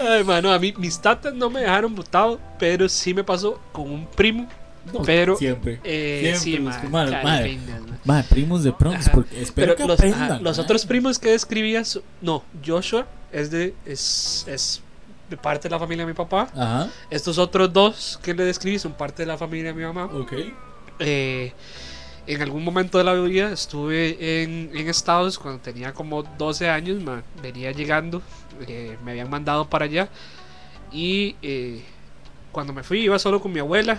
Ay, 0.00 0.24
mano, 0.24 0.52
a 0.52 0.58
mí 0.58 0.74
mis 0.78 1.00
tatas 1.00 1.32
no 1.34 1.48
me 1.48 1.60
dejaron 1.60 1.94
botado, 1.94 2.40
pero 2.58 2.88
sí 2.88 3.14
me 3.14 3.22
pasó 3.24 3.60
con 3.72 3.90
un 3.90 4.06
primo. 4.06 4.48
No, 4.92 5.02
Pero, 5.02 5.36
siempre. 5.36 5.80
Eh, 5.84 6.34
Siempre 6.36 6.40
sí, 6.40 6.80
los 6.82 6.90
madre, 6.90 7.22
madre. 7.22 7.58
primos 8.30 8.64
de 8.64 8.70
Bronx, 8.70 9.08
porque 9.10 9.40
espero 9.42 9.74
Pero 9.74 9.76
que 9.76 9.86
los, 9.86 9.98
aprendan. 9.98 10.22
ajá, 10.32 10.40
los 10.40 10.56
ma. 10.56 10.62
otros 10.64 10.86
primos 10.86 11.18
que 11.18 11.30
describías, 11.30 12.00
no, 12.20 12.42
Joshua 12.64 13.06
es 13.32 13.50
de 13.50 13.74
es, 13.84 14.44
es 14.48 14.80
de 15.28 15.36
parte 15.36 15.68
de 15.68 15.74
la 15.74 15.78
familia 15.78 16.04
de 16.06 16.12
mi 16.12 16.16
papá. 16.16 16.48
Ajá, 16.54 16.88
Estos 17.10 17.36
otros 17.38 17.72
dos 17.72 18.18
que 18.22 18.32
le 18.34 18.44
describí 18.44 18.78
son 18.78 18.92
parte 18.92 19.22
de 19.22 19.26
la 19.26 19.36
familia 19.36 19.72
de 19.72 19.74
mi 19.74 19.82
mamá. 19.84 20.04
ok. 20.06 20.32
Eh, 21.00 21.52
en 22.26 22.42
algún 22.42 22.62
momento 22.64 22.98
de 22.98 23.04
la 23.04 23.14
vida 23.14 23.52
estuve 23.52 24.42
en, 24.42 24.70
en 24.74 24.88
Estados 24.88 25.38
cuando 25.38 25.60
tenía 25.60 25.92
como 25.94 26.22
12 26.22 26.68
años, 26.68 27.02
ma, 27.02 27.22
venía 27.42 27.72
llegando, 27.72 28.20
eh, 28.66 28.98
me 29.04 29.12
habían 29.12 29.30
mandado 29.30 29.68
para 29.68 29.86
allá 29.86 30.08
y 30.92 31.36
eh, 31.40 31.82
cuando 32.52 32.72
me 32.72 32.82
fui 32.82 33.00
iba 33.00 33.18
solo 33.18 33.40
con 33.40 33.52
mi 33.52 33.60
abuela 33.60 33.98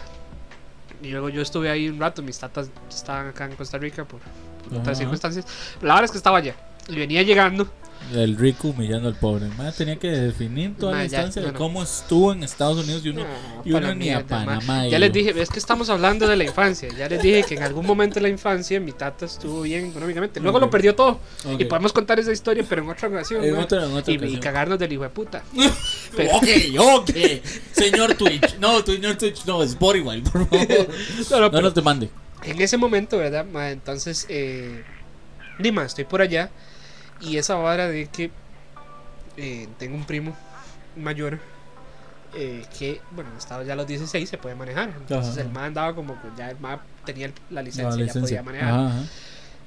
y 1.02 1.10
luego 1.10 1.30
yo 1.30 1.41
estuve 1.41 1.70
ahí 1.70 1.89
un 1.89 2.00
rato, 2.00 2.22
mis 2.22 2.38
tatas 2.39 2.70
estaban 2.89 3.28
acá 3.28 3.45
en 3.45 3.56
Costa 3.56 3.78
Rica 3.78 4.06
por, 4.06 4.20
por 4.68 4.80
otras 4.80 4.97
circunstancias, 4.97 5.45
la 5.82 5.95
verdad 5.95 6.06
es 6.06 6.12
que 6.12 6.18
estaba 6.18 6.38
allá 6.38 6.56
y 6.88 6.95
venía 6.95 7.24
llegando 7.24 7.68
El 8.14 8.38
rico 8.38 8.70
humillando 8.70 9.08
al 9.08 9.16
pobre. 9.16 9.47
Tenía 9.78 9.97
que 9.97 10.10
definir 10.10 10.76
toda 10.76 10.93
Ma, 10.93 10.97
la 11.00 11.06
ya, 11.06 11.18
instancia 11.20 11.41
de 11.52 11.54
cómo 11.56 11.84
estuvo 11.84 12.32
en 12.34 12.43
Estados 12.43 12.84
Unidos 12.84 13.06
y 13.06 13.10
uno, 13.10 13.24
y 13.64 13.72
uno 13.72 13.93
ni 13.93 14.10
a. 14.10 14.26
Panamá. 14.26 14.88
Ya 14.88 14.97
les 14.97 15.14
dije, 15.14 15.39
es 15.39 15.50
que 15.50 15.60
estamos 15.60 15.89
hablando 15.89 16.28
de 16.28 16.36
la 16.36 16.43
infancia. 16.43 16.89
Ya 16.97 17.08
les 17.08 17.22
dije 17.22 17.43
que 17.43 17.56
en 17.56 17.64
algún 17.64 17.86
momento 17.86 18.16
de 18.16 18.22
la 18.22 18.30
infancia 18.30 18.80
mi 18.80 18.93
tata 18.93 19.26
estuvo 19.26 19.62
bien 19.62 19.86
económicamente. 19.88 20.39
Luego 20.39 20.60
lo 20.60 20.70
perdió 20.72 20.95
todo. 20.95 21.20
Y 21.60 21.66
podemos 21.66 21.93
contar 21.93 22.20
esa 22.20 22.32
historia, 22.32 22.66
pero 22.68 22.82
en 22.82 22.89
otra 22.89 23.08
ocasión. 23.10 23.43
En 23.43 23.54
ma. 23.56 23.62
otra- 23.64 23.86
en 23.86 23.91
otra 23.93 24.14
y, 24.14 24.38
cagarnos 24.39 24.80
del 24.80 24.91
hijo 24.91 25.04
de 25.04 25.10
puta. 25.10 25.43
Pero- 26.16 26.36
Ok, 26.38 26.47
ok. 26.80 27.10
Señor 27.72 28.16
Twitch. 28.16 28.58
No, 28.60 28.82
señor 28.82 29.16
Twitch, 29.18 29.45
no, 29.45 29.62
Spotify, 29.64 30.22
por 30.22 30.47
favor. 30.47 30.68
No, 31.30 31.39
no, 31.41 31.50
No 31.50 31.62
nos 31.62 31.74
te 31.76 31.82
mande. 31.82 32.10
en 32.43 32.60
ese 32.62 32.78
momento, 32.78 33.18
¿verdad? 33.18 33.45
ma, 33.45 33.70
entonces, 33.70 34.26
eh, 34.30 34.84
Dima, 35.60 35.84
estoy 35.86 36.06
por 36.06 36.22
allá. 36.22 36.50
Y 37.22 37.38
esa 37.38 37.55
vara 37.55 37.88
de 37.88 38.07
que 38.07 38.32
eh, 39.38 39.67
tengo 39.78 39.95
un 39.95 40.05
primo 40.05 40.36
mayor. 40.95 41.39
eh, 42.36 42.63
que, 42.78 43.01
bueno, 43.11 43.32
estaba 43.39 43.63
ya 43.63 43.74
a 43.74 43.76
los 43.76 43.88
16, 43.88 44.30
se 44.30 44.38
puede 44.38 44.53
manejar. 44.53 44.89
Entonces 44.99 45.32
Ajá. 45.34 45.41
el 45.41 45.49
man 45.49 45.63
andaba 45.65 45.95
como 45.95 46.13
que 46.22 46.28
ya 46.38 46.51
el 46.51 46.59
man 46.59 46.80
tenía 47.03 47.26
el- 47.26 47.34
la 47.49 47.63
licencia, 47.63 47.89
ya 47.89 47.97
licencia. 48.05 48.22
podía 48.22 48.43
manejar. 48.43 48.70
Ajá. 48.91 49.03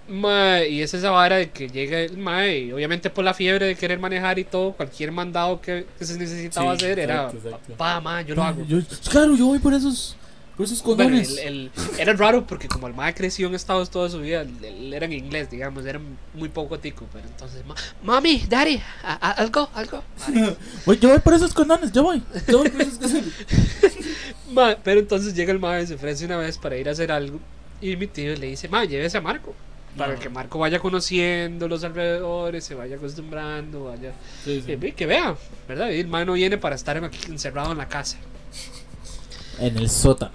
Mae, 0.08 0.68
y 0.68 0.80
es 0.82 0.94
esa 0.94 1.10
vara 1.10 1.36
de 1.36 1.50
que 1.50 1.68
llega 1.68 1.98
el 1.98 2.18
mae, 2.18 2.58
y 2.60 2.72
obviamente 2.72 3.10
por 3.10 3.24
la 3.24 3.34
fiebre 3.34 3.66
de 3.66 3.74
querer 3.74 3.98
manejar 3.98 4.38
y 4.38 4.44
todo, 4.44 4.72
cualquier 4.74 5.10
mandado 5.10 5.60
que, 5.60 5.86
que 5.98 6.04
se 6.04 6.16
necesitaba 6.18 6.76
Sí, 6.78 6.84
hacer 6.86 6.98
exacto, 7.00 7.36
era, 7.38 7.48
exacto. 7.56 7.74
pa, 7.74 8.00
mae, 8.00 8.24
yo 8.24 8.34
lo 8.36 8.42
hago. 8.44 8.64
Yo- 8.64 8.78
claro, 9.10 9.34
yo 9.36 9.46
voy 9.46 9.58
por 9.58 9.74
esos, 9.74 10.16
por 10.56 10.66
esos 10.66 10.82
Bueno, 10.84 11.04
condones. 11.04 11.38
el- 11.38 11.38
el- 11.48 11.70
era 11.98 12.12
raro 12.12 12.46
porque 12.46 12.68
como 12.68 12.86
el 12.88 12.94
mae 12.94 13.12
creció 13.14 13.48
en 13.48 13.54
Estados 13.56 13.90
toda 13.90 14.08
su 14.08 14.20
vida, 14.20 14.42
él- 14.42 14.56
él 14.92 14.96
era 14.96 15.06
en 15.06 15.12
inglés, 15.14 15.50
digamos, 15.50 15.86
era 15.86 15.98
muy 16.34 16.48
poco 16.50 16.78
tico, 16.78 17.06
pero 17.12 17.26
entonces, 17.26 17.64
ma- 17.66 17.74
mami, 18.02 18.44
daddy, 18.48 18.80
algo, 19.02 19.68
algo. 19.74 20.02
Voy- 20.86 20.98
yo 20.98 21.08
voy 21.08 21.18
por 21.20 21.34
esos 21.34 21.54
condones, 21.54 21.90
yo 21.92 22.02
voy. 22.02 22.22
Yo 22.46 22.58
voy 22.58 22.68
por 22.68 22.80
esos 22.82 22.98
condones. 22.98 23.32
Ma, 24.52 24.76
pero 24.82 25.00
entonces 25.00 25.34
llega 25.34 25.50
el 25.52 25.58
mae, 25.58 25.86
se 25.86 25.94
ofrece 25.94 26.26
una 26.26 26.36
vez 26.36 26.58
para 26.58 26.76
ir 26.76 26.86
a 26.88 26.92
hacer 26.92 27.10
algo, 27.10 27.40
y 27.80 27.96
mi 27.96 28.06
tío 28.06 28.36
le 28.36 28.48
dice, 28.48 28.68
ma, 28.68 28.84
llévese 28.84 29.16
a 29.18 29.20
Marco. 29.22 29.54
Para 29.96 30.12
Ajá. 30.14 30.22
que 30.22 30.28
Marco 30.28 30.58
vaya 30.58 30.78
conociendo 30.78 31.68
los 31.68 31.84
alrededores, 31.84 32.64
se 32.64 32.74
vaya 32.74 32.96
acostumbrando, 32.96 33.84
vaya 33.84 34.12
Sí, 34.44 34.60
sí. 34.60 34.66
Que, 34.66 34.76
ve- 34.76 34.92
que 34.92 35.06
vea, 35.06 35.36
¿verdad? 35.68 35.90
Y 35.90 36.00
el 36.00 36.08
man 36.08 36.26
no 36.26 36.32
viene 36.34 36.56
para 36.58 36.74
estar 36.76 36.96
aquí 37.02 37.18
encerrado 37.30 37.72
en 37.72 37.78
la 37.78 37.88
casa. 37.88 38.16
En 39.58 39.76
el 39.76 39.90
sótano. 39.90 40.32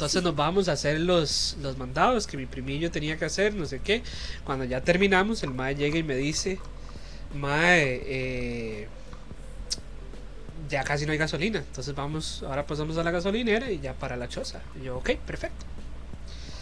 Entonces 0.00 0.22
nos 0.22 0.34
vamos 0.34 0.66
a 0.70 0.72
hacer 0.72 0.98
los, 0.98 1.58
los 1.60 1.76
mandados 1.76 2.26
que 2.26 2.38
mi 2.38 2.46
primillo 2.46 2.90
tenía 2.90 3.18
que 3.18 3.26
hacer, 3.26 3.54
no 3.54 3.66
sé 3.66 3.80
qué. 3.80 4.02
Cuando 4.44 4.64
ya 4.64 4.80
terminamos, 4.80 5.42
el 5.42 5.50
mae 5.50 5.74
llega 5.74 5.98
y 5.98 6.02
me 6.02 6.16
dice, 6.16 6.58
mae, 7.34 8.00
eh, 8.06 8.88
ya 10.70 10.84
casi 10.84 11.04
no 11.04 11.12
hay 11.12 11.18
gasolina. 11.18 11.58
Entonces 11.58 11.94
vamos, 11.94 12.42
ahora 12.44 12.66
pasamos 12.66 12.96
a 12.96 13.04
la 13.04 13.10
gasolinera 13.10 13.70
y 13.70 13.78
ya 13.78 13.92
para 13.92 14.16
la 14.16 14.26
choza. 14.26 14.62
Y 14.80 14.86
yo, 14.86 14.96
ok, 14.96 15.16
perfecto. 15.16 15.66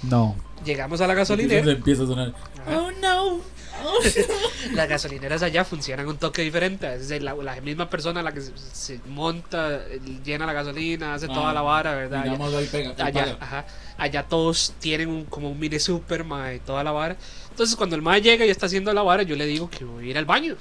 No. 0.02 0.34
Llegamos 0.64 1.00
a 1.00 1.06
la 1.06 1.14
gasolinera. 1.14 1.70
empieza 1.70 2.02
a 2.02 2.06
sonar. 2.06 2.34
Ajá. 2.66 2.76
Oh 2.76 2.90
no. 3.00 3.40
Las 4.72 4.88
gasolineras 4.88 5.42
allá 5.42 5.64
funcionan 5.64 6.06
un 6.06 6.18
toque 6.18 6.42
diferente. 6.42 6.92
Es 6.94 7.08
de 7.08 7.20
la, 7.20 7.34
la 7.34 7.60
misma 7.60 7.88
persona 7.88 8.22
la 8.22 8.32
que 8.32 8.40
se, 8.40 8.52
se 8.56 9.00
monta, 9.06 9.82
llena 10.24 10.46
la 10.46 10.52
gasolina, 10.52 11.14
hace 11.14 11.26
toda 11.26 11.50
Ah, 11.50 11.54
la 11.54 11.62
vara, 11.62 11.94
¿verdad? 11.94 12.22
Allá, 12.22 12.58
ahí 12.58 12.66
pega, 12.66 12.90
ahí 12.98 13.06
allá, 13.06 13.36
ajá, 13.40 13.66
allá 13.96 14.22
todos 14.24 14.74
tienen 14.78 15.08
un, 15.08 15.24
como 15.24 15.50
un 15.50 15.58
mini 15.58 15.78
super, 15.78 16.24
y 16.54 16.58
toda 16.60 16.84
la 16.84 16.92
vara. 16.92 17.16
Entonces 17.50 17.74
cuando 17.76 17.96
el 17.96 18.02
mae 18.02 18.20
llega 18.20 18.44
y 18.44 18.50
está 18.50 18.66
haciendo 18.66 18.92
la 18.92 19.02
vara, 19.02 19.22
yo 19.22 19.34
le 19.34 19.46
digo 19.46 19.68
que 19.70 19.84
voy 19.84 20.06
a 20.06 20.10
ir 20.10 20.18
al 20.18 20.24
baño 20.24 20.56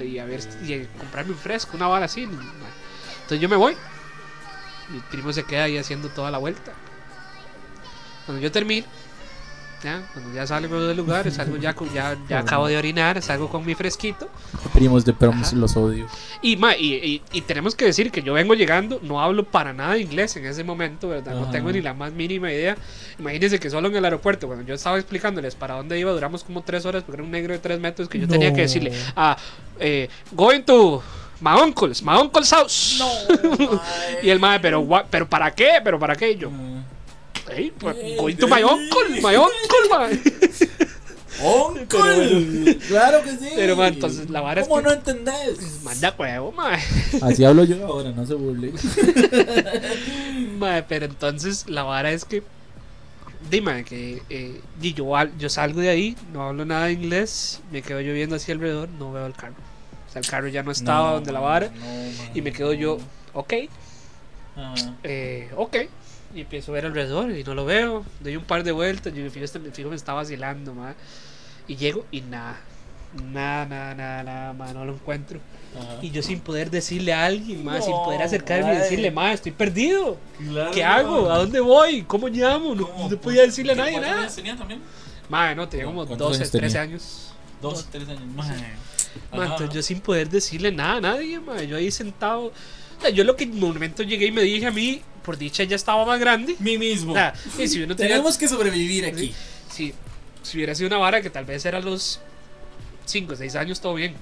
y, 0.00 0.02
y 0.02 0.18
a 0.18 0.24
ver 0.24 0.40
y 0.66 0.74
a 0.74 0.86
comprarme 0.98 1.32
un 1.32 1.38
fresco, 1.38 1.76
una 1.76 1.86
vara 1.86 2.06
así. 2.06 2.22
Entonces 2.22 3.40
yo 3.40 3.48
me 3.48 3.56
voy. 3.56 3.76
Mi 4.88 5.00
primo 5.00 5.32
se 5.32 5.44
queda 5.44 5.64
ahí 5.64 5.78
haciendo 5.78 6.08
toda 6.08 6.30
la 6.30 6.38
vuelta. 6.38 6.72
Cuando 8.26 8.42
yo 8.42 8.50
termino, 8.52 8.86
ya, 9.82 10.08
cuando 10.12 10.32
ya 10.34 10.46
salgo 10.46 10.80
del 10.80 10.96
lugar, 10.96 11.30
salgo 11.30 11.56
ya, 11.56 11.74
con- 11.74 11.92
ya, 11.92 12.16
ya 12.28 12.38
acabo 12.40 12.68
de 12.68 12.76
orinar, 12.76 13.20
salgo 13.22 13.48
con 13.48 13.64
mi 13.66 13.74
fresquito. 13.74 14.28
Primos 14.72 15.04
de 15.04 15.12
promos 15.12 15.48
Ajá. 15.48 15.56
los 15.56 15.76
odio. 15.76 16.06
Y, 16.40 16.56
ma, 16.56 16.76
y, 16.76 16.94
y- 16.94 17.22
y 17.32 17.40
tenemos 17.42 17.74
que 17.74 17.84
decir 17.86 18.10
que 18.10 18.22
yo 18.22 18.32
vengo 18.34 18.54
llegando, 18.54 19.00
no 19.02 19.20
hablo 19.20 19.44
para 19.44 19.72
nada 19.72 19.98
inglés 19.98 20.36
en 20.36 20.46
ese 20.46 20.62
momento, 20.64 21.08
¿verdad? 21.08 21.34
No 21.34 21.42
Ajá. 21.42 21.50
tengo 21.50 21.72
ni 21.72 21.80
la 21.80 21.94
más 21.94 22.12
mínima 22.12 22.52
idea. 22.52 22.76
Imagínense 23.18 23.58
que 23.58 23.70
solo 23.70 23.88
en 23.88 23.96
el 23.96 24.04
aeropuerto, 24.04 24.46
cuando 24.46 24.64
yo 24.64 24.74
estaba 24.74 24.96
explicándoles 24.98 25.54
para 25.54 25.74
dónde 25.74 25.98
iba, 25.98 26.12
duramos 26.12 26.44
como 26.44 26.62
tres 26.62 26.86
horas 26.86 27.02
porque 27.02 27.16
era 27.16 27.24
un 27.24 27.30
negro 27.30 27.52
de 27.52 27.58
tres 27.58 27.80
metros 27.80 28.08
que 28.08 28.18
yo 28.18 28.28
tenía 28.28 28.50
No. 28.50 28.54
que 28.56 28.62
decirle, 28.62 28.92
ah, 29.16 29.36
eh, 29.80 30.08
going 30.32 30.60
to 30.62 31.02
my 31.40 31.60
uncle's, 31.60 32.02
my 32.02 32.14
uncle's 32.20 32.50
house. 32.50 33.02
y 34.22 34.30
el 34.30 34.38
madre, 34.38 34.60
pero, 34.60 34.86
pero 35.10 35.28
¿para 35.28 35.50
qué? 35.52 35.80
¿Pero 35.82 35.98
para 35.98 36.14
qué? 36.14 36.30
Y 36.32 36.36
yo, 36.36 36.50
hey, 37.54 37.72
pues, 37.78 37.96
going 38.16 38.36
to 38.36 38.46
my 38.46 38.62
uncle, 38.62 39.08
my 39.22 39.36
uncle, 39.36 39.88
mae". 39.90 40.20
¡Uncle! 41.44 42.76
¡Claro 42.88 43.22
que 43.22 43.30
sí! 43.32 43.48
Pero, 43.56 43.74
ma, 43.74 43.88
entonces, 43.88 44.30
la 44.30 44.40
vara 44.42 44.60
es 44.60 44.68
¿Cómo 44.68 44.80
no 44.80 44.92
entendés? 44.92 45.80
Manda 45.82 46.14
huevo, 46.16 46.52
mae. 46.52 46.78
Así 47.20 47.44
hablo 47.44 47.64
yo 47.64 47.84
ahora, 47.86 48.10
no 48.10 48.24
se 48.26 48.34
burle. 48.34 48.72
Mae, 50.58 50.82
pero 50.84 51.06
entonces 51.06 51.64
la 51.68 51.82
vara 51.82 52.12
es 52.12 52.24
que. 52.24 52.42
Dime 53.50 53.82
que 53.84 54.22
eh, 54.30 54.60
y 54.80 54.94
yo, 54.94 55.12
yo 55.36 55.48
salgo 55.48 55.80
de 55.80 55.88
ahí, 55.88 56.16
no 56.32 56.42
hablo 56.44 56.64
nada 56.64 56.86
de 56.86 56.92
inglés, 56.92 57.60
me 57.72 57.82
quedo 57.82 58.00
yo 58.00 58.12
viendo 58.12 58.36
hacia 58.36 58.54
alrededor, 58.54 58.88
no 58.88 59.12
veo 59.12 59.26
el 59.26 59.32
carro. 59.32 59.54
O 60.08 60.12
sea, 60.12 60.20
el 60.20 60.28
carro 60.28 60.46
ya 60.46 60.62
no 60.62 60.70
estaba 60.70 61.08
No, 61.08 61.14
donde 61.14 61.32
la 61.32 61.40
man, 61.40 61.48
vara. 61.48 61.66
no, 61.74 61.84
man. 61.86 62.30
Y 62.34 62.40
me 62.42 62.52
quedo 62.52 62.72
yo, 62.72 62.98
ok, 63.32 63.52
Ajá. 64.56 64.94
eh, 65.02 65.50
ok. 65.56 65.76
Y 66.34 66.40
empiezo 66.40 66.72
a 66.72 66.74
ver 66.74 66.86
alrededor 66.86 67.30
y 67.30 67.44
no 67.44 67.54
lo 67.54 67.64
veo. 67.64 68.04
Doy 68.20 68.36
un 68.36 68.44
par 68.44 68.64
de 68.64 68.72
vueltas, 68.72 69.12
yo 69.14 69.22
me 69.22 69.30
fijo, 69.30 69.44
este- 69.44 69.58
me 69.58 69.70
fijo, 69.70 69.90
me 69.90 69.96
está 69.96 70.12
vacilando, 70.14 70.74
ma. 70.74 70.94
Y 71.68 71.76
llego 71.76 72.06
y 72.10 72.22
nada. 72.22 72.58
Nada, 73.30 73.66
nada, 73.66 73.94
nada, 73.94 74.22
nada, 74.22 74.52
ma, 74.54 74.72
no 74.72 74.86
lo 74.86 74.94
encuentro. 74.94 75.38
Ajá. 75.78 75.98
Y 76.00 76.10
yo 76.10 76.22
sin 76.22 76.40
poder 76.40 76.70
decirle 76.70 77.12
a 77.12 77.26
alguien, 77.26 77.62
ma, 77.62 77.80
sin 77.82 77.90
No, 77.90 78.04
poder 78.04 78.22
acercarme 78.22 78.72
y 78.74 78.76
decirle, 78.78 79.10
ma, 79.10 79.32
estoy 79.34 79.52
perdido. 79.52 80.16
Claro, 80.38 80.70
¿Qué 80.70 80.82
hago? 80.82 81.30
¿A 81.30 81.38
dónde 81.38 81.60
voy? 81.60 82.02
¿Cómo 82.02 82.28
llamo? 82.28 82.74
No, 82.74 82.86
¿Cómo? 82.88 83.10
no 83.10 83.16
podía 83.18 83.42
decirle 83.42 83.72
a 83.72 83.76
nadie 83.76 83.92
¿Cuántos 83.92 84.16
nada. 84.16 84.34
tenía 84.34 84.56
también? 84.56 84.80
Madre, 85.28 85.54
no, 85.54 85.68
tenía 85.68 85.84
como 85.86 86.06
¿Cuántos 86.06 86.18
12, 86.28 86.36
años 86.40 86.50
13 86.50 86.66
tenía? 86.78 86.82
años. 86.82 87.32
Dos, 87.60 87.86
tres 87.92 88.08
años 88.08 88.26
más. 88.34 88.48
Ma, 89.30 89.44
entonces 89.44 89.70
yo 89.74 89.82
sin 89.82 90.00
poder 90.00 90.30
decirle 90.30 90.72
nada 90.72 90.94
a 90.96 91.00
nadie, 91.02 91.38
ma, 91.38 91.62
yo 91.62 91.76
ahí 91.76 91.90
sentado. 91.90 92.46
O 92.46 93.00
sea, 93.00 93.10
yo 93.10 93.24
lo 93.24 93.36
que 93.36 93.44
en 93.44 93.52
un 93.52 93.60
momento 93.60 94.02
llegué 94.02 94.26
y 94.26 94.32
me 94.32 94.42
dije 94.42 94.66
a 94.66 94.70
mí, 94.70 95.02
por 95.24 95.38
dicha 95.38 95.64
ya 95.64 95.76
estaba 95.76 96.04
más 96.04 96.18
grande. 96.20 96.56
Mí 96.58 96.78
mismo. 96.78 97.14
Sea, 97.14 97.32
y 97.58 97.68
si 97.68 97.82
uno 97.82 97.94
tenía- 97.96 98.12
Tenemos 98.16 98.36
que 98.38 98.48
sobrevivir 98.48 99.06
aquí. 99.06 99.32
si, 99.70 99.94
si 100.42 100.56
hubiera 100.58 100.74
sido 100.74 100.88
una 100.88 100.98
vara 100.98 101.20
que 101.22 101.30
tal 101.30 101.44
vez 101.44 101.64
era 101.64 101.78
a 101.78 101.80
los 101.80 102.20
5 103.06 103.32
o 103.32 103.36
6 103.36 103.54
años, 103.56 103.80
todo 103.80 103.94
bien. 103.94 104.14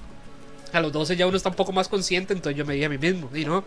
A 0.73 0.79
los 0.79 0.91
12 0.91 1.15
ya 1.17 1.27
uno 1.27 1.35
está 1.37 1.49
un 1.49 1.55
poco 1.55 1.71
más 1.73 1.87
consciente, 1.87 2.33
entonces 2.33 2.57
yo 2.57 2.65
me 2.65 2.73
dije 2.75 2.85
a 2.85 2.89
mí 2.89 2.97
mismo, 2.97 3.29
y 3.35 3.43
no, 3.43 3.63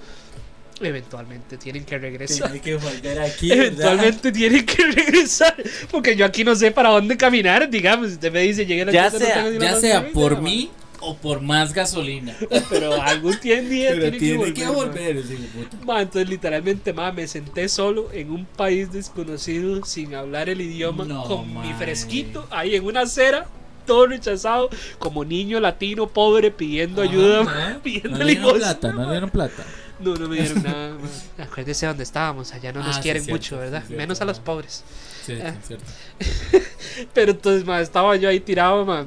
eventualmente 0.81 1.57
tienen 1.59 1.85
que 1.85 1.99
regresar. 1.99 2.51
Tiene 2.51 2.61
que 2.61 2.75
volver 2.77 3.21
aquí. 3.21 3.49
¿verdad? 3.49 3.65
Eventualmente 3.67 4.33
tienen 4.33 4.65
que 4.67 4.85
regresar. 4.93 5.55
Porque 5.91 6.17
yo 6.17 6.25
aquí 6.25 6.45
no 6.45 6.55
sé 6.57 6.71
para 6.71 6.89
dónde 6.91 7.17
caminar. 7.17 7.69
Digamos, 7.69 8.13
usted 8.13 8.33
me 8.33 8.41
dice, 8.41 8.67
llegué 8.67 8.83
a 8.83 8.85
la 8.87 8.93
Ya 8.93 9.03
casa, 9.05 9.19
no 9.19 9.25
sea, 9.27 9.45
la 9.45 9.59
ya 9.59 9.77
sea 9.77 10.09
por 10.13 10.41
mí 10.41 10.71
o 11.05 11.17
por 11.17 11.41
más 11.41 11.73
gasolina. 11.73 12.35
Pero 12.71 13.01
algún 13.01 13.39
día, 13.43 13.61
día 13.63 13.91
Pero 13.93 14.17
tiene, 14.19 14.53
que 14.55 14.67
volver. 14.69 15.15
ma. 15.17 15.23
volver, 15.23 15.49
puta. 15.49 15.77
Ma, 15.85 16.03
entonces 16.03 16.29
literalmente, 16.29 16.93
ma, 16.93 17.13
me 17.13 17.27
senté 17.27 17.69
solo 17.69 18.11
en 18.13 18.31
un 18.31 18.45
país 18.45 18.93
desconocido, 18.93 19.85
sin 19.85 20.15
hablar 20.15 20.49
el 20.49 20.61
idioma, 20.61 21.05
No, 21.05 21.25
con 21.25 21.53
mi 21.61 21.73
fresquito, 21.75 22.47
ahí 22.51 22.75
en 22.77 22.85
una 22.85 23.03
acera, 23.03 23.47
todo 23.87 24.07
rechazado, 24.07 24.71
como 24.99 25.25
niño 25.25 25.61
latino 25.61 26.07
pobre 26.09 26.51
pidiendo 26.51 27.03
ayuda, 27.03 27.45
No 27.75 27.83
pidiendo 27.83 28.19
le 28.19 28.35
dieron 28.35 28.57
plata, 28.59 28.93
no 28.93 29.05
le 29.05 29.11
dieron 29.11 29.31
plata. 29.31 29.65
No, 30.01 30.17
no 30.17 30.29
me 30.29 30.37
dieron 30.37 30.63
nada. 30.63 30.97
Acuérdese 31.39 31.87
dónde 31.87 32.03
estábamos, 32.03 32.53
allá 32.53 32.73
no 32.73 32.81
nos 32.81 32.89
Ah, 32.89 32.93
sí, 32.95 33.03
quieren 33.03 33.23
cierto, 33.23 33.37
mucho, 33.39 33.55
sí, 33.57 33.61
¿verdad? 33.61 33.83
cierto, 33.87 33.97
Menos 34.01 34.21
a 34.21 34.25
los 34.25 34.41
pobres. 34.41 34.83
Sí, 35.25 35.35
Ah. 35.43 35.55
sí, 35.63 35.69
cierto. 35.69 36.65
Pero 37.15 37.31
entonces, 37.33 37.69
estaba 37.81 38.17
yo 38.17 38.29
ahí 38.29 38.41
tirado, 38.41 38.85
ma. 38.85 39.07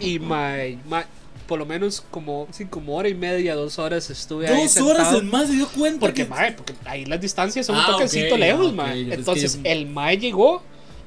Y, 0.00 0.18
ma, 0.18 0.54
ma, 0.88 1.04
por 1.46 1.58
lo 1.58 1.66
menos 1.66 2.00
como, 2.10 2.46
sí, 2.50 2.66
como 2.66 2.94
hora 2.96 3.08
y 3.08 3.14
media, 3.14 3.54
dos 3.54 3.78
horas 3.78 4.08
estuve 4.10 4.48
ahí 4.48 4.62
Dos 4.62 4.76
horas 4.78 5.14
en 5.14 5.30
más 5.30 5.48
se 5.48 5.54
dio 5.54 5.68
cuenta. 5.68 6.00
Porque, 6.00 6.24
que- 6.24 6.28
mae, 6.30 6.52
porque 6.52 6.74
ahí 6.84 7.04
las 7.06 7.20
distancias 7.20 7.66
son 7.66 7.76
Ah, 7.76 7.86
un 7.86 7.92
toquecito 7.94 8.34
ok, 8.34 8.40
lejos, 8.40 8.68
ah, 8.70 8.74
mae. 8.74 9.02
ok, 9.04 9.08
es 9.12 9.18
Entonces, 9.18 9.56
que- 9.56 9.72
el 9.72 9.86
mae 9.86 10.18
llegó 10.18 10.62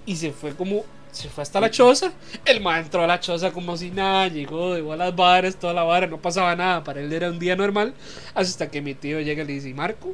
y 0.05 0.15
se 0.15 0.31
fue 0.31 0.55
como. 0.55 0.83
Se 1.11 1.29
fue 1.29 1.43
hasta 1.43 1.61
la 1.61 1.71
choza. 1.71 2.11
El 2.43 2.59
mae 2.59 2.81
entró 2.81 3.01
a 3.01 3.07
la 3.07 3.21
choza 3.21 3.51
como 3.51 3.77
si 3.77 3.89
nada. 3.89 4.27
Llegó, 4.27 4.73
dejó 4.73 4.97
las 4.97 5.15
varas, 5.15 5.55
toda 5.55 5.73
la 5.73 5.83
vara. 5.83 6.07
No 6.07 6.21
pasaba 6.21 6.53
nada. 6.57 6.83
Para 6.83 6.99
él 6.99 7.13
era 7.13 7.29
un 7.29 7.39
día 7.39 7.55
normal. 7.55 7.93
Hasta 8.33 8.69
que 8.69 8.81
mi 8.81 8.95
tío 8.95 9.21
llega 9.21 9.43
y 9.43 9.47
le 9.47 9.53
dice: 9.53 9.69
"¿Y 9.69 9.73
Marco. 9.73 10.13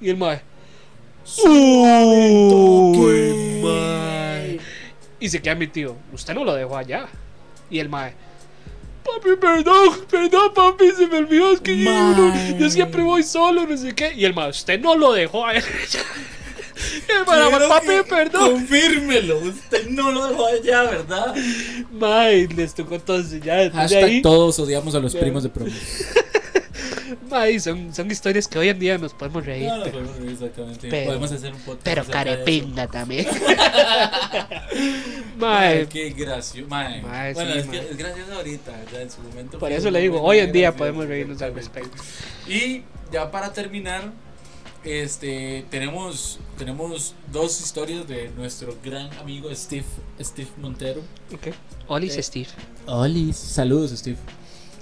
Y 0.00 0.08
el 0.08 0.16
mae. 0.16 0.40
¡Uy, 2.88 3.60
mae! 3.62 4.58
Y 5.20 5.28
se 5.28 5.42
queda 5.42 5.54
mi 5.54 5.66
tío. 5.66 5.96
Usted 6.12 6.34
no 6.34 6.44
lo 6.44 6.54
dejó 6.54 6.76
allá. 6.78 7.08
Y 7.70 7.78
el 7.78 7.88
mae. 7.88 8.14
Papi, 9.04 9.36
perdón, 9.40 9.94
perdón, 10.10 10.52
papi, 10.54 10.90
se 10.96 11.06
me 11.06 11.18
olvidó. 11.18 11.52
Es 11.52 11.60
que 11.60 11.76
yo, 12.58 12.70
siempre 12.70 13.02
voy 13.02 13.22
solo, 13.22 13.66
no 13.66 13.76
sé 13.76 13.94
qué. 13.94 14.12
Y 14.14 14.24
el 14.24 14.34
mae, 14.34 14.50
usted 14.50 14.78
no 14.80 14.94
lo 14.94 15.12
dejó 15.12 15.46
a 15.46 15.54
él. 15.54 15.62
Quiero 17.06 17.24
papi, 17.24 17.86
perdón. 18.08 18.52
Confírmelo. 18.52 19.38
Usted 19.38 19.88
no 19.88 20.12
lo 20.12 20.28
dejó 20.28 20.46
allá, 20.46 20.82
¿verdad? 20.82 21.34
Mae, 21.90 22.46
les 22.48 22.74
tocó 22.74 22.94
entonces 22.96 23.42
ya 23.42 23.56
ahí. 23.56 24.22
todos 24.22 24.58
odiamos 24.58 24.94
a 24.94 25.00
los 25.00 25.12
Ya. 25.12 25.20
primos 25.20 25.42
de 25.42 25.48
promos. 25.48 25.72
Mae, 27.30 27.60
son, 27.60 27.94
son 27.94 28.10
historias 28.10 28.48
que 28.48 28.58
hoy 28.58 28.68
en 28.68 28.78
día 28.78 28.98
nos 28.98 29.12
podemos 29.14 29.44
reír. 29.44 29.68
No, 29.68 29.82
pero, 29.84 29.98
podemos 29.98 30.16
reír 30.16 30.30
exactamente. 30.32 30.88
pero- 30.88 31.06
Podemos 31.06 31.32
hacer 31.32 31.52
un 31.54 31.60
podcast. 31.60 31.84
pero 31.84 32.04
carepinga 32.06 32.86
también. 32.86 33.26
Mae, 35.38 35.86
qué 35.88 36.10
gracioso. 36.10 36.68
Mae. 36.68 37.02
Bueno, 37.34 37.52
sí, 37.52 37.58
es, 37.58 37.66
que 37.66 37.78
es 37.78 37.96
gracioso 37.96 38.32
ahorita. 38.34 38.72
Ya 38.92 39.02
en 39.02 39.10
su 39.10 39.20
momento. 39.22 39.58
por 39.58 39.72
eso 39.72 39.90
le 39.90 40.00
digo, 40.00 40.20
hoy 40.22 40.38
en 40.38 40.52
día 40.52 40.74
podemos 40.74 41.06
reírnos 41.06 41.40
al 41.42 41.54
respecto. 41.54 41.96
Y 42.48 42.82
ya 43.12 43.30
para 43.30 43.52
terminar, 43.52 44.12
este 44.84 45.64
tenemos 45.70 46.38
tenemos 46.56 47.14
dos 47.32 47.60
historias 47.60 48.06
de 48.08 48.30
nuestro 48.36 48.76
gran 48.84 49.12
amigo 49.18 49.52
Steve 49.54 49.84
Steve 50.20 50.48
Montero. 50.58 51.00
Ok. 51.32 51.48
Olis 51.88 52.16
Eh, 52.16 52.22
Steve. 52.22 52.48
Oli, 52.86 53.32
saludos 53.32 53.92
Steve. 53.98 54.18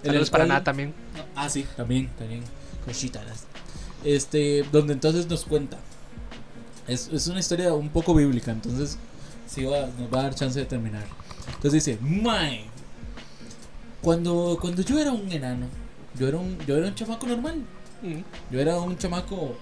Saludos 0.06 0.30
para 0.30 0.46
nada 0.46 0.64
también. 0.64 0.94
Ah, 1.34 1.48
sí, 1.48 1.66
también, 1.76 2.08
también. 2.18 2.42
Cositas. 2.84 3.22
Este, 4.04 4.64
donde 4.72 4.92
entonces 4.92 5.28
nos 5.28 5.44
cuenta. 5.44 5.78
Es, 6.86 7.08
es 7.12 7.26
una 7.26 7.40
historia 7.40 7.72
un 7.74 7.88
poco 7.88 8.14
bíblica, 8.14 8.52
entonces 8.52 8.96
sí 9.48 9.64
va, 9.64 9.88
nos 9.98 10.12
va 10.12 10.20
a 10.20 10.22
dar 10.24 10.34
chance 10.34 10.58
de 10.58 10.66
terminar. 10.66 11.04
Entonces 11.48 11.84
dice, 11.84 11.98
Mae, 12.00 12.64
cuando, 14.02 14.56
cuando 14.60 14.82
yo 14.82 14.98
era 14.98 15.10
un 15.12 15.30
enano, 15.32 15.66
yo 16.18 16.28
era 16.28 16.36
un, 16.38 16.58
yo 16.66 16.76
era 16.76 16.86
un 16.88 16.94
chamaco 16.94 17.26
normal. 17.26 17.62
Mm, 18.02 18.20
Yo 18.52 18.60
era 18.60 18.78
un 18.78 18.96
chamaco 18.98 19.56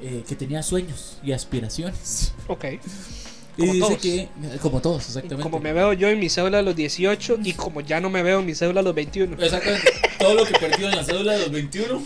eh, 0.00 0.24
que 0.26 0.34
tenía 0.34 0.62
sueños 0.62 1.18
y 1.22 1.32
aspiraciones. 1.32 2.32
Ok. 2.48 2.64
Y 3.56 3.60
Como 3.60 3.72
dice 3.72 3.86
todos. 3.86 3.98
que, 3.98 4.58
como 4.60 4.80
todos, 4.82 5.06
exactamente. 5.06 5.42
Como 5.42 5.60
me 5.60 5.72
veo 5.72 5.92
yo 5.94 6.08
en 6.08 6.18
mi 6.18 6.28
cédula 6.28 6.58
a 6.58 6.62
los 6.62 6.76
18 6.76 7.38
y 7.42 7.54
como 7.54 7.80
ya 7.80 8.00
no 8.00 8.10
me 8.10 8.22
veo 8.22 8.40
en 8.40 8.46
mi 8.46 8.54
cédula 8.54 8.80
a 8.80 8.82
los 8.82 8.94
21. 8.94 9.42
Exactamente. 9.42 9.92
Todo 10.18 10.34
lo 10.34 10.44
que 10.44 10.54
perdió 10.58 10.88
en 10.90 10.96
la 10.96 11.04
cédula 11.04 11.32
de 11.32 11.38
los 11.40 11.50
21, 11.50 12.02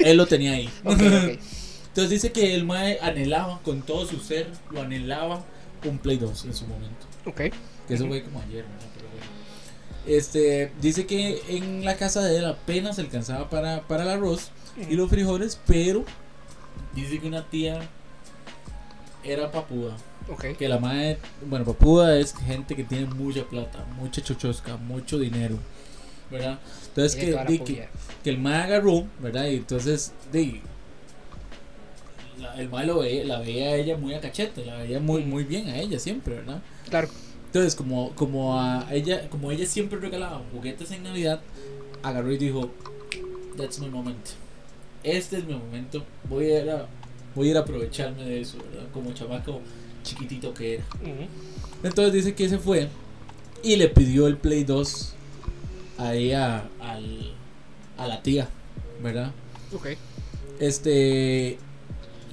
él 0.00 0.16
lo 0.16 0.26
tenía 0.26 0.52
ahí. 0.52 0.68
Entonces 0.84 2.10
dice 2.10 2.32
que 2.32 2.54
el 2.54 2.64
mae 2.64 2.98
anhelaba 3.00 3.60
con 3.62 3.82
todo 3.82 4.06
su 4.06 4.20
ser, 4.20 4.48
lo 4.70 4.82
anhelaba 4.82 5.42
un 5.84 5.98
Play 5.98 6.18
2 6.18 6.44
en 6.44 6.54
su 6.54 6.66
momento. 6.66 7.06
Ok. 7.24 7.40
Que 7.86 7.94
eso 7.94 8.06
fue 8.06 8.22
como 8.22 8.40
ayer, 8.42 8.64
bueno. 8.64 8.98
Este, 10.06 10.72
dice 10.80 11.06
que 11.06 11.42
en 11.48 11.84
la 11.84 11.96
casa 11.96 12.22
de 12.22 12.38
él 12.38 12.44
apenas 12.46 12.98
alcanzaba 12.98 13.50
para, 13.50 13.82
para 13.86 14.04
el 14.04 14.08
arroz 14.08 14.50
y 14.88 14.94
los 14.94 15.10
frijoles, 15.10 15.60
pero 15.66 16.04
dice 16.94 17.18
que 17.18 17.26
una 17.26 17.48
tía 17.48 17.80
era 19.22 19.50
papuda. 19.50 19.96
Ok. 20.30 20.56
Que 20.58 20.68
la 20.68 20.78
madre, 20.78 21.18
bueno, 21.46 21.64
papuda 21.64 22.18
es 22.18 22.34
gente 22.34 22.76
que 22.76 22.84
tiene 22.84 23.06
mucha 23.06 23.44
plata, 23.44 23.84
mucha 23.98 24.22
chochosca, 24.22 24.76
mucho 24.76 25.18
dinero, 25.18 25.56
¿verdad? 26.30 26.58
Entonces 26.88 27.16
que, 27.16 27.88
que, 28.22 28.30
el 28.30 28.38
mae 28.38 28.62
agarró, 28.62 29.06
¿verdad? 29.20 29.46
Y 29.46 29.56
entonces, 29.56 30.12
di, 30.32 30.60
la- 32.38 32.54
el 32.60 32.68
mae 32.68 32.86
lo 32.86 32.98
veía, 32.98 33.24
la 33.24 33.40
veía 33.40 33.68
a 33.70 33.74
ella 33.76 33.96
muy 33.96 34.14
a 34.14 34.20
cachete, 34.20 34.64
la 34.64 34.76
veía 34.76 35.00
muy, 35.00 35.24
muy 35.24 35.44
bien 35.44 35.68
a 35.68 35.78
ella 35.78 35.98
siempre, 35.98 36.36
¿verdad? 36.36 36.60
Claro. 36.88 37.08
Entonces, 37.46 37.74
como, 37.74 38.10
como 38.14 38.60
a 38.60 38.86
ella, 38.92 39.28
como 39.30 39.50
ella 39.50 39.66
siempre 39.66 39.98
regalaba 39.98 40.42
juguetes 40.52 40.90
en 40.90 41.02
Navidad, 41.02 41.40
agarró 42.02 42.30
y 42.32 42.36
dijo, 42.38 42.70
That's 43.56 43.80
my 43.80 43.88
moment. 43.88 44.24
Este 45.02 45.38
es 45.38 45.44
mi 45.44 45.54
momento. 45.54 46.04
Voy 46.28 46.44
a 46.52 46.62
ir 46.62 46.70
a, 46.70 46.86
voy 47.34 47.48
a, 47.48 47.50
ir 47.50 47.56
a 47.56 47.60
aprovecharme 47.60 48.24
de 48.24 48.40
eso, 48.40 48.58
¿verdad? 48.58 48.86
Como 48.92 49.12
chamaco 49.12 49.60
chiquitito 50.08 50.52
que 50.54 50.74
era. 50.74 50.84
Ujú. 51.02 51.26
Entonces 51.82 52.12
dice 52.12 52.34
que 52.34 52.48
se 52.48 52.58
fue 52.58 52.88
y 53.62 53.76
le 53.76 53.88
pidió 53.88 54.26
el 54.26 54.36
Play 54.36 54.64
2 54.64 55.14
a 55.98 56.14
ella, 56.14 56.68
al, 56.80 57.32
a 57.96 58.06
la 58.06 58.22
tía, 58.22 58.48
¿verdad? 59.02 59.32
Ok. 59.72 59.88
Este. 60.60 61.58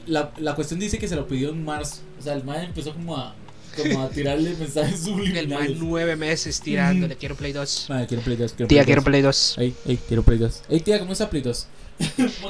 La, 0.08 0.32
la 0.38 0.54
cuestión 0.56 0.80
dice 0.80 0.98
que 1.00 1.08
se 1.08 1.16
lo 1.16 1.28
pidió 1.28 1.50
en 1.50 1.64
marzo. 1.66 2.02
O 2.20 2.22
sea, 2.24 2.34
el 2.34 2.44
man 2.44 2.64
empezó 2.64 2.94
como 2.94 3.18
a, 3.18 3.34
como 3.76 4.04
a 4.04 4.10
tirarle 4.12 4.54
mensajes 4.56 5.06
El 5.08 5.14
man 5.14 5.18
subliminales. 5.20 5.78
nueve 5.80 6.16
meses 6.16 6.62
tirándole. 6.62 7.16
Quiero 7.16 7.36
Play 7.36 7.54
2. 7.54 7.86
Madre, 7.90 8.08
quiero 8.08 8.24
Play 8.24 8.38
2. 8.38 8.54
Quiero 8.54 8.68
Tía, 8.68 8.78
Play 8.84 8.86
quiero 8.86 9.02
2. 9.02 9.06
Play 9.06 9.22
2. 9.22 9.56
Ey, 9.58 9.76
ey, 9.88 10.00
quiero 10.08 10.24
Play 10.24 10.38
2. 10.38 10.62
Ey, 10.70 10.80
tía, 10.82 11.00
¿cómo 11.00 11.12
está 11.14 11.30
Play 11.30 11.42
2? 11.42 11.68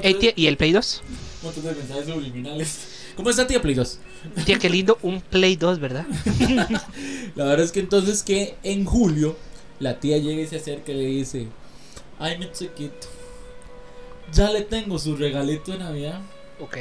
Ey, 0.03 0.13
tía, 0.15 0.33
¿y 0.35 0.47
el 0.47 0.57
Play 0.57 0.73
2? 0.73 1.01
Un 1.07 1.45
montón 1.45 1.63
de 1.63 1.75
mensajes 1.75 2.05
subliminales. 2.13 2.77
¿Cómo 3.15 3.29
está 3.29 3.47
tía 3.47 3.61
Play 3.61 3.75
2? 3.75 3.99
Tía, 4.45 4.59
qué 4.59 4.69
lindo 4.69 4.97
un 5.01 5.21
Play 5.21 5.55
2, 5.55 5.79
¿verdad? 5.79 6.05
La 7.35 7.45
verdad 7.45 7.65
es 7.65 7.71
que 7.71 7.79
entonces 7.79 8.23
que 8.23 8.55
en 8.63 8.85
julio 8.85 9.35
la 9.79 9.99
tía 9.99 10.17
llega 10.17 10.41
y 10.41 10.47
se 10.47 10.57
acerca 10.57 10.91
y 10.91 10.95
le 10.95 11.05
dice, 11.05 11.47
ay 12.19 12.37
mi 12.37 12.51
chiquito, 12.51 13.07
ya 14.33 14.51
le 14.51 14.61
tengo 14.61 14.97
su 14.99 15.15
regalito 15.15 15.71
de 15.71 15.79
Navidad. 15.79 16.21
Ok. 16.59 16.77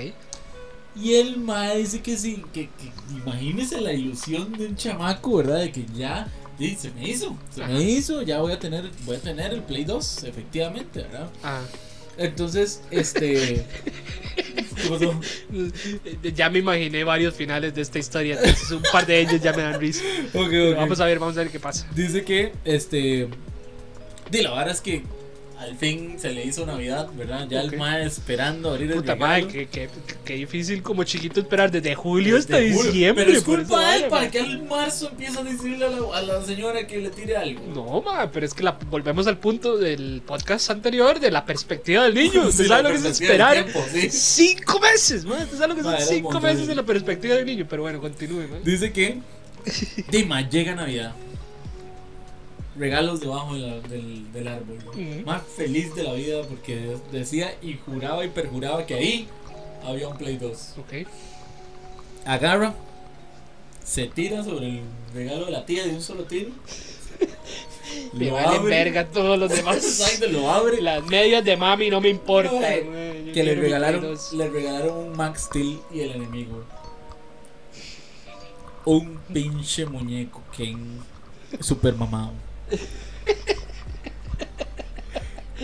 Y 0.96 1.14
el 1.14 1.38
mae 1.38 1.78
dice 1.78 2.02
que 2.02 2.16
sí, 2.16 2.42
que, 2.52 2.68
que 2.68 2.92
imagínese 3.10 3.80
la 3.80 3.92
ilusión 3.92 4.52
de 4.52 4.66
un 4.66 4.76
chamaco, 4.76 5.38
¿verdad? 5.38 5.60
De 5.60 5.72
que 5.72 5.84
ya, 5.96 6.28
sí, 6.56 6.76
se 6.78 6.92
me 6.92 7.08
hizo, 7.08 7.36
se 7.52 7.64
me 7.64 7.82
hizo, 7.82 8.22
ya 8.22 8.40
voy 8.40 8.52
a 8.52 8.58
tener, 8.60 8.88
voy 9.04 9.16
a 9.16 9.20
tener 9.20 9.52
el 9.52 9.62
Play 9.62 9.84
2, 9.84 10.24
efectivamente, 10.24 11.02
¿verdad? 11.02 11.30
Ah. 11.42 11.62
Entonces, 12.18 12.82
este... 12.90 13.64
Ya 16.34 16.50
me 16.50 16.58
imaginé 16.58 17.04
varios 17.04 17.34
finales 17.34 17.74
de 17.74 17.82
esta 17.82 17.98
historia. 17.98 18.36
Entonces, 18.36 18.70
un 18.70 18.82
par 18.92 19.06
de 19.06 19.20
ellos 19.20 19.40
ya 19.40 19.52
me 19.52 19.62
dan 19.62 19.80
risa. 19.80 20.02
Ok, 20.34 20.46
ok. 20.46 20.76
Vamos 20.76 21.00
a 21.00 21.06
ver, 21.06 21.18
vamos 21.18 21.36
a 21.36 21.40
ver 21.40 21.50
qué 21.50 21.60
pasa. 21.60 21.86
Dice 21.94 22.24
que, 22.24 22.52
este. 22.64 23.28
De 24.30 24.42
la 24.42 24.50
vara 24.50 24.72
es 24.72 24.80
que 24.80 25.02
al 25.64 25.76
fin 25.76 26.16
se 26.18 26.30
le 26.32 26.44
hizo 26.44 26.64
Navidad, 26.64 27.08
¿verdad? 27.16 27.46
Ya 27.48 27.62
Ok. 27.64 27.72
el 27.72 27.78
mae 27.78 28.04
esperando 28.06 28.70
abrir 28.70 28.90
el 28.92 28.96
Puta 28.98 29.14
regalo. 29.14 29.44
madre, 29.44 29.46
qué, 29.52 29.66
qué, 29.66 29.88
qué 30.24 30.34
difícil 30.34 30.82
como 30.82 31.04
chiquito 31.04 31.40
esperar 31.40 31.70
desde 31.70 31.94
julio 31.94 32.38
hasta 32.38 32.58
Desde 32.58 32.74
julio. 32.74 32.92
diciembre. 32.92 33.24
Pero 33.24 33.38
es 33.38 33.44
por 33.44 33.58
culpa 33.60 33.90
de 33.90 33.96
él 33.96 34.04
para 34.08 34.30
que 34.30 34.40
al 34.40 34.62
marzo 34.64 35.08
empiece 35.10 35.38
a 35.38 35.42
decirle 35.42 35.84
a 35.86 35.90
la, 35.90 36.16
a 36.18 36.22
la 36.22 36.44
señora 36.44 36.86
que 36.86 36.98
le 36.98 37.10
tire 37.10 37.36
algo. 37.36 37.60
No, 37.74 38.02
ma, 38.02 38.30
pero 38.30 38.46
es 38.46 38.54
que 38.54 38.62
la, 38.62 38.72
volvemos 38.72 39.26
al 39.26 39.38
punto 39.38 39.76
del 39.76 40.22
podcast 40.26 40.70
anterior 40.70 41.18
de 41.20 41.30
la 41.30 41.44
perspectiva 41.44 42.04
del 42.04 42.14
niño. 42.14 42.42
¿Usted 42.48 42.64
Sí, 42.64 42.68
sabe 42.68 42.82
lo 42.84 42.88
que 42.90 43.08
es 43.08 43.20
esperar 43.20 43.54
tiempo, 43.54 43.84
sí. 43.92 44.08
cinco 44.10 44.80
meses? 44.80 45.24
ma? 45.24 45.36
¿Usted 45.36 45.56
sabe 45.58 45.68
lo 45.68 45.74
que 45.76 45.82
son 45.82 45.96
cinco 46.00 46.40
meses 46.40 46.68
en 46.68 46.76
la 46.76 46.82
perspectiva 46.84 47.34
del 47.36 47.46
niño? 47.46 47.66
Pero 47.68 47.82
bueno, 47.82 48.00
continúe. 48.00 48.46
ma. 48.48 48.58
Dice 48.64 48.92
que. 48.92 49.18
Dima, 50.10 50.48
llega 50.48 50.74
Navidad. 50.74 51.14
Regalos 52.76 53.20
debajo 53.20 53.54
de 53.54 53.60
la- 53.60 53.80
del, 53.80 54.32
del 54.32 54.48
árbol. 54.48 54.78
Más 55.24 55.42
feliz 55.56 55.94
de 55.94 56.02
la 56.02 56.12
vida 56.14 56.42
porque 56.48 56.96
decía 57.12 57.54
y 57.62 57.74
juraba 57.84 58.24
y 58.24 58.28
perjuraba 58.30 58.84
que 58.86 58.94
ahí 58.94 59.28
había 59.84 60.08
un 60.08 60.16
Play 60.16 60.36
2. 60.38 60.74
Ok. 60.78 61.06
agarra, 62.26 62.74
se 63.84 64.06
tira 64.06 64.42
sobre 64.42 64.68
el 64.68 64.80
regalo 65.14 65.44
de 65.46 65.52
la 65.52 65.66
tía 65.66 65.84
de 65.84 65.90
un 65.90 66.00
solo 66.02 66.24
tiro. 66.24 66.50
Me 68.14 68.26
lo 68.26 68.32
vale 68.34 68.56
abre, 68.56 68.70
verga 68.70 69.06
todos 69.06 69.38
los 69.38 69.50
demás. 69.50 70.20
lo 70.32 70.50
abre. 70.50 70.80
Las 70.80 71.04
medias 71.06 71.44
de 71.44 71.56
mami 71.56 71.90
no 71.90 72.00
me 72.00 72.08
importan. 72.08 72.54
No, 72.54 72.60
güey, 72.90 73.26
yo 73.26 73.32
que 73.32 73.44
le 73.44 73.54
regalaron, 73.54 74.00
Play 74.00 74.12
2. 74.14 74.32
le 74.32 74.48
regalaron 74.48 74.96
un 74.96 75.16
Max 75.16 75.42
Steel 75.42 75.78
y 75.92 76.00
el 76.00 76.10
enemigo. 76.12 76.64
Un 78.86 79.18
pinche 79.32 79.86
muñeco 79.86 80.42
Ken 80.56 80.98
super 81.60 81.94
mamado. 81.94 82.32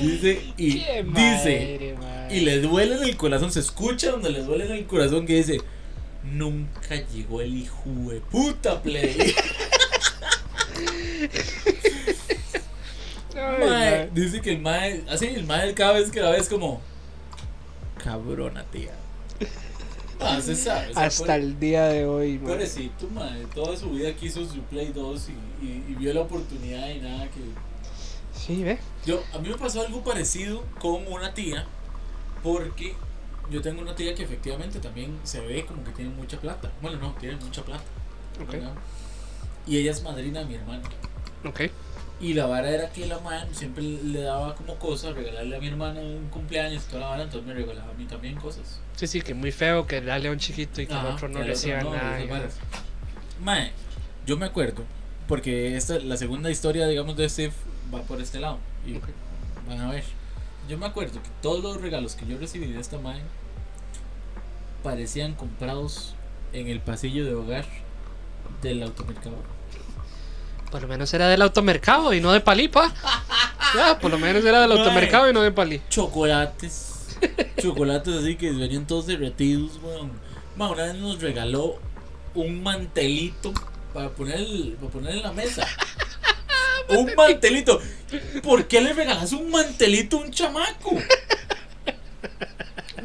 Dice 0.01 0.42
y 0.57 0.80
Qué 0.80 1.03
dice 1.05 1.94
madre, 1.98 2.28
y 2.30 2.40
le 2.40 2.61
duele 2.61 2.96
en 2.96 3.03
el 3.03 3.16
corazón, 3.16 3.53
se 3.53 3.61
escucha 3.61 4.11
donde 4.12 4.30
le 4.30 4.42
duele 4.42 4.66
en 4.66 4.72
el 4.72 4.86
corazón 4.86 5.26
que 5.26 5.34
dice 5.36 5.61
Nunca 6.24 6.94
llegó 7.12 7.40
el 7.40 7.55
hijo 7.57 7.84
de 8.09 8.20
puta 8.20 8.82
play. 8.82 9.16
Ay, 13.34 13.59
Mae, 13.59 14.07
ma. 14.07 14.11
dice 14.14 14.40
que 14.40 14.53
el 14.53 14.61
mae, 14.61 15.05
así 15.09 15.26
el 15.26 15.44
mae 15.44 15.74
cada 15.74 15.92
vez 15.94 16.11
que 16.11 16.20
la 16.20 16.30
ves 16.30 16.48
como 16.48 16.80
cabrona 18.03 18.64
tía. 18.64 18.92
Ah, 20.20 20.40
se 20.40 20.54
sabe. 20.54 20.90
o 20.90 20.94
sea, 20.94 21.04
Hasta 21.04 21.36
el 21.36 21.58
día 21.58 21.84
de 21.86 22.04
hoy, 22.06 22.38
ma. 22.38 22.48
Pobrecito, 22.50 23.08
mae, 23.08 23.44
toda 23.54 23.76
su 23.76 23.90
vida 23.90 24.12
quiso 24.14 24.44
su 24.46 24.60
Play 24.62 24.92
2 24.92 25.28
y, 25.28 25.64
y- 25.66 25.84
y 25.88 25.94
vio 25.94 26.12
la 26.14 26.20
oportunidad 26.22 26.88
y 26.90 26.98
nada 27.00 27.24
que. 27.30 27.40
Sí, 28.38 28.62
ve. 28.62 28.78
Yo, 29.06 29.22
a 29.34 29.38
mí 29.38 29.48
me 29.48 29.56
pasó 29.56 29.80
algo 29.80 30.02
parecido 30.04 30.62
con 30.80 31.06
una 31.06 31.32
tía, 31.34 31.66
porque 32.42 32.94
yo 33.50 33.60
tengo 33.62 33.82
una 33.82 33.94
tía 33.94 34.14
que 34.14 34.22
efectivamente 34.22 34.78
también 34.78 35.18
se 35.24 35.40
ve 35.40 35.64
como 35.66 35.82
que 35.84 35.90
tiene 35.92 36.10
mucha 36.10 36.38
plata. 36.40 36.70
Bueno, 36.80 36.98
no, 36.98 37.12
tiene 37.20 37.36
mucha 37.36 37.62
plata. 37.62 37.82
Y 39.66 39.76
ella 39.76 39.90
es 39.92 40.02
madrina 40.02 40.40
de 40.40 40.46
mi 40.46 40.54
hermano. 40.54 40.82
Ok. 41.44 41.60
Y 42.20 42.34
la 42.34 42.46
vara 42.46 42.68
era 42.68 42.90
que 42.90 43.06
la 43.06 43.18
man 43.20 43.48
siempre 43.52 43.82
le 43.82 44.20
daba 44.20 44.54
como 44.54 44.74
cosas, 44.76 45.14
regalarle 45.14 45.56
a 45.56 45.58
mi 45.58 45.68
hermana 45.68 46.00
un 46.00 46.28
cumpleaños, 46.28 46.84
toda 46.84 47.00
la 47.00 47.08
vara, 47.08 47.22
entonces 47.22 47.46
me 47.48 47.54
regalaba 47.54 47.90
a 47.90 47.94
mí 47.94 48.04
también 48.04 48.36
cosas. 48.36 48.78
Sí, 48.94 49.06
sí, 49.06 49.22
que 49.22 49.32
muy 49.32 49.52
feo 49.52 49.86
que 49.86 50.02
darle 50.02 50.28
a 50.28 50.32
un 50.32 50.38
chiquito 50.38 50.82
y 50.82 50.86
que 50.86 50.92
el 50.92 50.98
Ajá, 50.98 51.14
otro 51.14 51.28
no 51.28 51.40
el 51.40 51.46
reciba 51.46 51.80
no, 51.80 51.94
nada. 51.94 52.20
y-. 52.22 52.28
Mae, 53.42 53.72
yo 54.26 54.36
me 54.36 54.44
acuerdo, 54.44 54.84
porque 55.26 55.76
esta, 55.76 55.98
la 55.98 56.18
segunda 56.18 56.50
historia, 56.50 56.86
digamos, 56.86 57.16
de 57.16 57.26
Steve 57.28 57.54
va 57.94 58.02
por 58.02 58.20
este 58.20 58.38
lado. 58.38 58.58
Y 58.86 58.98
van 59.66 59.80
a 59.80 59.90
ver. 59.90 60.04
Yo 60.68 60.76
me 60.76 60.86
acuerdo 60.86 61.22
que 61.22 61.28
todos 61.40 61.62
los 61.62 61.80
regalos 61.80 62.16
que 62.16 62.26
yo 62.26 62.36
recibí 62.38 62.66
de 62.66 62.80
esta 62.80 62.98
mae 62.98 63.20
parecían 64.82 65.34
comprados 65.34 66.14
en 66.52 66.68
el 66.68 66.80
pasillo 66.80 67.24
de 67.24 67.34
hogar 67.34 67.64
del 68.62 68.82
automercado. 68.82 69.36
Por 70.70 70.82
lo 70.82 70.88
menos 70.88 71.12
era 71.14 71.28
del 71.28 71.42
automercado 71.42 72.12
y 72.14 72.20
no 72.20 72.32
de 72.32 72.40
palipa. 72.40 72.92
Ya, 73.74 73.98
por 73.98 74.10
lo 74.10 74.18
menos 74.18 74.44
era 74.44 74.60
del 74.60 74.72
automercado 74.72 75.28
y 75.28 75.32
no 75.32 75.42
de 75.42 75.50
pali. 75.52 75.80
chocolates. 75.88 77.16
chocolates 77.60 78.14
así 78.14 78.36
que 78.36 78.50
venían 78.50 78.86
todos 78.86 79.06
derretidos, 79.06 79.78
weón. 79.82 80.12
Ma, 80.56 80.70
una 80.70 80.84
vez 80.84 80.94
nos 80.94 81.20
regaló 81.20 81.78
un 82.34 82.62
mantelito 82.62 83.52
para 83.92 84.10
poner, 84.10 84.36
el- 84.36 84.76
para 84.80 84.92
poner 84.92 85.16
en 85.16 85.22
la 85.22 85.32
mesa. 85.32 85.66
un 86.88 87.12
mantelito. 87.16 87.80
¿Por 88.42 88.66
qué 88.66 88.80
le 88.80 88.92
regalas 88.92 89.32
un 89.32 89.50
mantelito 89.50 90.18
a 90.18 90.20
un 90.20 90.30
chamaco? 90.30 90.96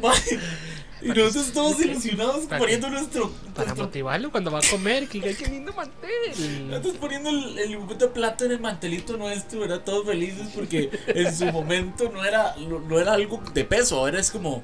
Y 1.06 1.18
nosotros 1.18 1.52
todos 1.52 1.80
ilusionados 1.80 2.46
Para- 2.46 2.58
poniendo 2.58 2.90
nuestro. 2.90 3.30
Para 3.54 3.66
nuestro 3.68 3.84
motivarlo 3.86 4.30
cuando 4.30 4.50
va 4.50 4.58
a 4.58 4.70
comer, 4.70 5.08
que 5.08 5.20
qué 5.20 5.46
lindo 5.46 5.72
mantel. 5.72 6.68
nosotros 6.68 6.94
poniendo 6.98 7.30
el, 7.30 7.58
el 7.58 7.78
plata 8.10 8.44
en 8.44 8.52
el 8.52 8.60
mantelito 8.60 9.16
nuestro, 9.16 9.60
¿verdad? 9.60 9.82
Todos 9.84 10.06
felices 10.06 10.48
porque 10.54 10.90
en 11.06 11.34
su 11.34 11.46
momento 11.46 12.10
no 12.12 12.24
era, 12.24 12.56
no, 12.56 12.98
era 12.98 13.12
algo 13.12 13.42
de 13.54 13.64
peso, 13.64 13.98
ahora 13.98 14.18
es 14.18 14.30
como, 14.30 14.62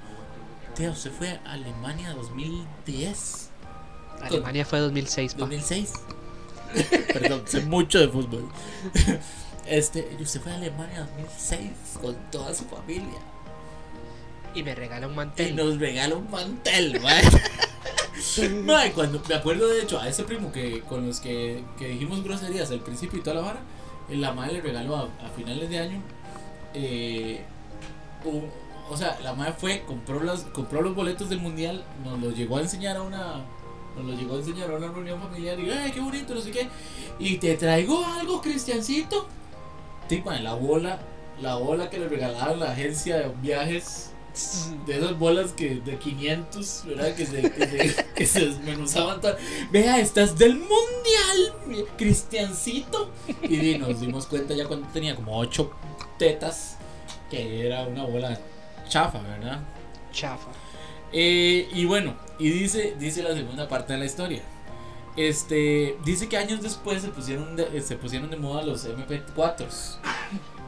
tía, 0.75 0.91
usted 0.91 1.13
fue 1.13 1.41
a 1.45 1.53
Alemania 1.53 2.13
2010, 2.15 3.51
Alemania 4.23 4.65
fue 4.65 4.79
2006, 4.81 5.35
pa. 5.35 5.41
2006. 5.41 5.93
Perdón, 7.13 7.43
sé 7.47 7.61
mucho 7.61 7.99
de 7.99 8.09
fútbol. 8.09 8.49
Este, 9.65 10.17
usted 10.21 10.41
fue 10.41 10.51
a 10.51 10.57
Alemania 10.57 11.07
2006 11.17 11.71
con 12.01 12.17
toda 12.33 12.53
su 12.53 12.65
familia. 12.65 13.21
Y 14.55 14.63
me 14.63 14.75
regala 14.75 15.07
un 15.07 15.13
Y 15.15 15.17
mantel. 15.17 15.57
nos 15.57 15.79
regala 15.79 16.15
un 16.15 16.31
mantel. 16.31 17.01
Mae, 18.65 18.93
cuando 18.93 19.21
me 19.29 19.35
acuerdo 19.35 19.69
de 19.69 19.83
hecho 19.83 19.99
a 20.01 20.09
ese 20.09 20.23
primo 20.25 20.53
que 20.53 20.81
con 20.83 21.07
los 21.07 21.21
que, 21.21 21.65
que 21.79 21.89
dijimos 21.89 22.23
groserías 22.23 22.71
al 22.71 22.81
principio 22.81 23.19
y 23.19 23.23
toda 23.23 23.37
la 23.37 23.43
vara, 23.43 23.61
eh, 24.09 24.17
la 24.17 24.33
madre 24.33 24.55
le 24.55 24.61
regaló 24.61 24.97
a, 24.97 25.03
a 25.25 25.29
finales 25.37 25.69
de 25.69 25.79
año. 25.79 26.01
eh, 26.75 27.43
un- 28.25 28.49
o 28.91 28.97
sea, 28.97 29.19
la 29.23 29.33
madre 29.33 29.55
fue, 29.57 29.83
compró 29.87 30.21
los, 30.21 30.41
compró 30.43 30.83
los 30.83 30.95
boletos 30.95 31.29
del 31.31 31.39
mundial, 31.41 31.83
nos 32.05 32.21
los 32.21 32.37
llegó 32.37 32.59
a 32.59 32.61
enseñar 32.61 32.97
a 32.97 33.03
una. 33.03 33.41
Nos 33.97 34.05
los 34.07 34.19
llegó 34.19 34.35
a 34.35 34.39
enseñar 34.39 34.71
a 34.71 34.77
una 34.77 34.89
reunión 34.89 35.21
familiar 35.21 35.59
y 35.61 35.71
ay 35.71 35.93
qué 35.93 36.01
bonito, 36.01 36.35
no 36.35 36.41
sé 36.41 36.51
qué. 36.51 36.69
Y 37.19 37.37
te 37.39 37.57
traigo 37.57 38.05
algo, 38.05 38.41
Cristiancito. 38.43 39.27
Sí, 40.09 40.23
mae, 40.25 40.41
la 40.43 40.55
bola, 40.55 40.99
la 41.41 41.57
bola 41.57 41.89
que 41.91 41.99
le 41.99 42.09
regalaron 42.09 42.61
la 42.61 42.73
agencia 42.73 43.17
de 43.19 43.29
viajes 43.41 44.12
de 44.87 44.97
esas 44.97 45.19
bolas 45.19 45.53
que 45.53 45.77
de 45.77 45.99
500, 45.99 46.85
¿verdad? 46.87 47.15
Que 47.15 47.27
se, 47.27 47.51
que 47.51 47.67
se, 47.67 48.07
que 48.15 48.27
se 48.27 48.47
desmenuzaban 48.47 49.21
todas. 49.21 49.39
Vea, 49.71 49.99
estás 50.01 50.39
del 50.39 50.55
mundial, 50.55 51.87
Cristiancito. 51.97 53.11
Y 53.43 53.77
nos 53.79 54.01
dimos 54.01 54.27
cuenta 54.27 54.55
ya 54.55 54.67
cuando 54.67 54.89
tenía 54.89 55.15
como 55.15 55.39
8 55.39 55.71
tetas 56.19 56.77
que 57.33 57.67
era 57.67 57.87
una 57.87 58.05
bola 58.05 58.39
chafa, 58.89 59.21
¿verdad? 59.23 59.61
Chafa. 60.13 60.51
Eh, 61.13 61.69
y 61.73 61.87
bueno, 61.87 62.15
y 62.39 62.51
dice, 62.51 62.95
dice 62.99 63.23
la 63.23 63.33
segunda 63.33 63.69
parte 63.69 63.95
de 63.95 63.99
la 63.99 64.05
historia. 64.05 64.43
Este, 65.17 65.97
dice 66.05 66.29
que 66.29 66.37
años 66.37 66.63
después 66.63 67.01
se 67.01 67.09
pusieron 67.09 67.57
de, 67.57 67.81
se 67.81 67.97
pusieron 67.97 68.31
de 68.31 68.37
moda 68.37 68.63
los 68.63 68.87
MP4s. 68.87 69.97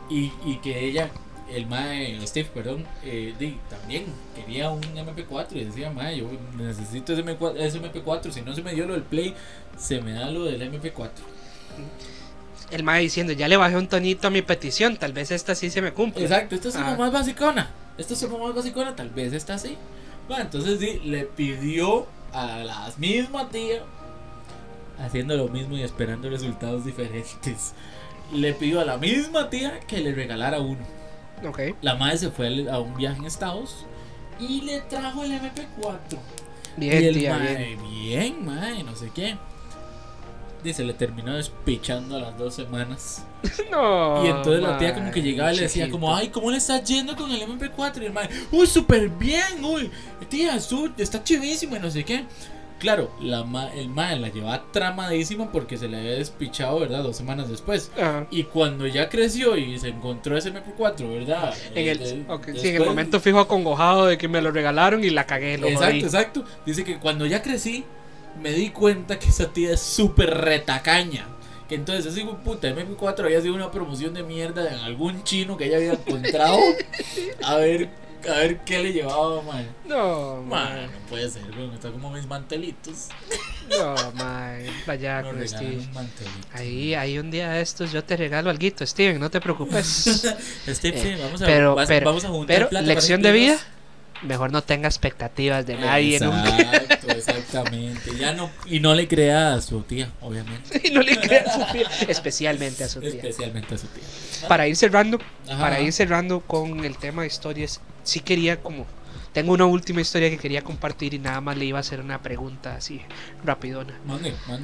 Y, 0.09 0.33
y 0.45 0.59
que 0.63 0.87
ella, 0.87 1.11
el 1.55 1.67
mae, 1.67 2.19
Steve, 2.27 2.49
perdón, 2.53 2.85
eh, 3.05 3.35
también 3.71 4.05
quería 4.35 4.71
un 4.71 4.83
MP4 4.83 5.47
y 5.53 5.65
decía, 5.65 5.91
mae, 5.91 6.19
yo 6.19 6.29
necesito 6.57 7.13
ese 7.13 7.25
MP4, 7.25 7.57
ese 7.59 7.81
MP4, 7.81 8.31
si 8.33 8.43
no 8.43 8.55
se 8.55 8.63
me 8.63 8.75
dio 8.75 8.87
lo 8.87 8.95
del 8.95 9.03
Play, 9.03 9.35
se 9.79 10.01
me 10.01 10.13
da 10.13 10.31
lo 10.31 10.45
del 10.45 10.61
MP4. 10.63 11.11
El 12.71 12.83
mae 12.83 13.03
diciendo, 13.03 13.33
ya 13.33 13.47
le 13.49 13.57
bajé 13.57 13.77
un 13.77 13.89
tonito 13.89 14.29
a 14.29 14.31
mi 14.31 14.43
petición, 14.43 14.97
tal 14.97 15.13
vez 15.13 15.31
esta 15.31 15.55
sí 15.55 15.71
se 15.71 15.83
me 15.83 15.93
cumple. 15.93 16.23
Exacto, 16.25 16.55
esta 16.55 16.69
es 16.69 16.77
Ah. 16.77 16.97
más 16.99 17.13
basicona. 17.13 17.71
Esta 17.99 18.15
es 18.15 18.29
más 18.29 18.55
basicona, 18.55 18.97
tal 18.97 19.11
vez 19.11 19.33
esta 19.33 19.59
sí. 19.59 19.77
Bueno, 20.29 20.45
entonces 20.45 20.81
sí, 20.81 21.01
le 21.05 21.25
pidió 21.25 22.07
a 22.33 22.59
la 22.65 22.93
misma 22.97 23.49
tía, 23.51 23.83
haciendo 24.99 25.37
lo 25.37 25.49
mismo 25.49 25.77
y 25.77 25.83
esperando 25.83 26.29
resultados 26.31 26.85
diferentes. 26.85 27.73
Le 28.33 28.55
pidió 28.55 28.81
a 28.81 28.85
la 28.85 28.97
misma 28.97 29.51
tía 29.51 29.81
que 29.87 30.01
le 30.01 30.15
regalara 30.15 30.59
uno. 30.59 30.81
Ok. 31.47 31.61
La 31.83 31.95
madre 31.95 32.19
se 32.19 32.31
fue 32.31 32.69
a 32.71 32.79
un 32.79 32.95
viaje 32.95 33.19
en 33.19 33.25
Estados 33.25 33.87
y 34.39 34.63
le 34.63 34.81
trajo 34.83 35.25
el 35.25 35.33
MP4. 35.33 36.19
Bien, 36.77 37.03
y 37.03 37.07
el 37.07 37.15
tía, 37.15 37.39
mae, 37.39 37.57
bien. 37.57 37.83
bien, 37.83 38.45
mae, 38.45 38.83
no 38.83 38.97
sé 38.97 39.11
qué. 39.15 39.37
Dice, 40.63 40.83
le 40.83 40.95
terminó 40.95 41.35
despichando 41.35 42.17
a 42.17 42.21
las 42.21 42.39
dos 42.39 42.55
semanas. 42.55 43.25
No. 43.71 44.25
Y 44.25 44.29
entonces 44.29 44.63
la 44.63 44.79
tía 44.79 44.95
como 44.95 45.11
que 45.11 45.21
llegaba 45.21 45.53
y 45.53 45.57
le 45.57 45.63
decía 45.63 45.85
chiquito. 45.85 46.01
como, 46.01 46.15
ay, 46.15 46.29
¿cómo 46.29 46.51
le 46.51 46.57
está 46.57 46.83
yendo 46.83 47.15
con 47.17 47.31
el 47.31 47.43
MP4? 47.43 48.03
Y 48.03 48.07
el 48.07 48.13
mae, 48.13 48.29
uy, 48.53 48.67
súper 48.67 49.09
bien, 49.09 49.65
uy, 49.65 49.91
tía, 50.29 50.59
su, 50.61 50.93
está 50.97 51.23
chivísimo 51.23 51.77
y 51.77 51.81
no 51.81 51.91
sé 51.91 52.05
qué. 52.05 52.25
Claro, 52.85 53.11
la 53.19 53.45
ma- 53.45 53.73
el 53.73 53.89
mae 53.89 54.19
la 54.19 54.29
llevaba 54.29 54.63
tramadísima 54.71 55.51
porque 55.51 55.79
se 55.79 55.89
le 55.89 55.97
había 55.97 56.11
despichado, 56.13 56.79
¿verdad? 56.81 57.03
Dos 57.03 57.17
semanas 57.17 57.49
después. 57.49 57.91
Ajá. 57.97 58.27
Y 58.31 58.43
cuando 58.43 58.87
ya 58.87 59.09
creció 59.09 59.57
y 59.57 59.79
se 59.79 59.89
encontró 59.89 60.37
ese 60.37 60.53
MP4, 60.53 61.09
¿verdad? 61.11 61.55
En 61.75 61.89
el, 61.89 62.07
sí, 62.59 62.69
en 62.69 62.77
el 62.77 62.85
momento 62.85 63.21
fijo 63.21 63.41
acongojado 63.41 64.05
de 64.05 64.19
que 64.19 64.29
me 64.29 64.43
lo 64.43 64.51
regalaron 64.51 65.03
y 65.03 65.09
la 65.09 65.25
cagué, 65.27 65.57
lo 65.57 65.67
Exacto, 65.67 65.87
jodí. 65.95 66.01
exacto. 66.05 66.45
Dice 66.67 66.85
que 66.85 66.99
cuando 66.99 67.25
ya 67.25 67.41
crecí, 67.41 67.85
me 68.43 68.51
di 68.53 68.69
cuenta 68.69 69.19
que 69.19 69.29
esa 69.31 69.51
tía 69.51 69.73
es 69.73 69.81
súper 69.81 70.29
retacaña. 70.43 71.27
Que 71.71 71.77
entonces 71.77 72.05
ese 72.15 72.23
puta 72.45 72.69
MP4 72.69 73.21
había 73.25 73.41
sido 73.41 73.55
una 73.55 73.71
promoción 73.71 74.13
de 74.13 74.23
mierda 74.23 74.63
de 74.63 74.69
algún 74.81 75.25
chino 75.25 75.57
que 75.57 75.65
ella 75.65 75.79
había 75.79 75.93
encontrado. 75.95 76.59
a 77.43 77.55
ver, 77.57 77.89
a 78.31 78.35
ver 78.39 78.59
qué 78.65 78.79
le 78.83 78.93
llevaba, 78.93 79.43
man. 79.43 79.67
No, 79.87 80.37
Man, 80.43 80.49
mae. 80.75 80.87
no 80.87 80.93
puede 81.09 81.29
ser, 81.31 81.43
weón. 81.57 81.75
Está 81.75 81.91
como 81.91 82.11
mis 82.11 82.27
mantelitos. 82.27 83.09
No, 83.71 83.95
mae. 84.15 84.71
Vaya 84.87 85.23
Nos 85.23 85.33
con 85.35 85.49
Steve. 85.49 85.89
Ahí, 86.53 86.95
ahí 86.95 87.19
un 87.19 87.31
día 87.31 87.51
de 87.51 87.61
estos 87.63 87.93
yo 87.93 88.05
te 88.05 88.17
regalo 88.17 88.51
algo, 88.51 88.67
Steven, 88.87 89.19
no 89.21 89.31
te 89.31 89.41
preocupes. 89.41 89.87
Steve, 90.69 91.01
sí, 91.01 91.15
vamos 91.23 91.41
a, 91.43 91.45
Eh, 91.45 91.49
pero- 91.49 91.75
vas- 91.75 91.89
pero- 91.89 92.07
vamos 92.07 92.25
a 92.25 92.29
juntar 92.29 92.57
Pero, 92.57 92.69
plata 92.69 92.87
lección 92.87 93.23
de 93.23 93.33
vida, 93.33 93.59
mejor 94.23 94.53
no 94.53 94.63
tenga 94.63 94.89
expectativas 94.89 95.67
de 95.67 95.77
nadie 95.77 96.19
dos. 96.19 96.35
nunca. 96.35 96.57
Exacto, 96.77 97.07
exactamente. 97.11 98.17
Ya 98.19 98.33
no, 98.33 98.51
y 98.67 98.81
no 98.81 98.95
le 98.95 99.07
crea 99.09 99.55
a 99.55 99.61
su 99.61 99.83
tía, 99.83 100.11
obviamente. 100.21 100.81
y 100.89 100.91
no 100.93 101.03
le 101.03 101.19
creas 101.19 101.49
a 101.57 101.67
su 101.67 101.73
tía, 101.73 101.89
especialmente 102.09 102.85
a 102.85 102.89
su 102.89 103.01
tía. 103.01 103.11
Especialmente 103.11 103.75
a 103.75 103.79
su 103.79 103.87
tía. 103.89 104.03
Para 104.49 104.67
ir 104.69 104.77
cerrando, 104.77 105.19
Ajá. 105.49 105.59
para 105.59 105.81
ir 105.81 105.93
cerrando 105.93 106.41
con 106.41 106.85
el 106.85 106.97
tema 106.99 107.23
de 107.23 107.29
historias, 107.29 107.81
sí 108.05 108.21
quería 108.21 108.63
como 108.63 108.87
tengo 109.35 109.53
una 109.53 109.67
última 109.67 110.01
historia 110.01 110.31
que 110.31 110.39
quería 110.39 110.63
compartir 110.63 111.13
y 111.13 111.19
nada 111.19 111.41
más 111.41 111.57
le 111.57 111.65
iba 111.65 111.79
a 111.79 111.81
hacer 111.81 112.01
una 112.01 112.23
pregunta 112.23 112.77
así 112.77 113.01
rapidona. 113.45 113.99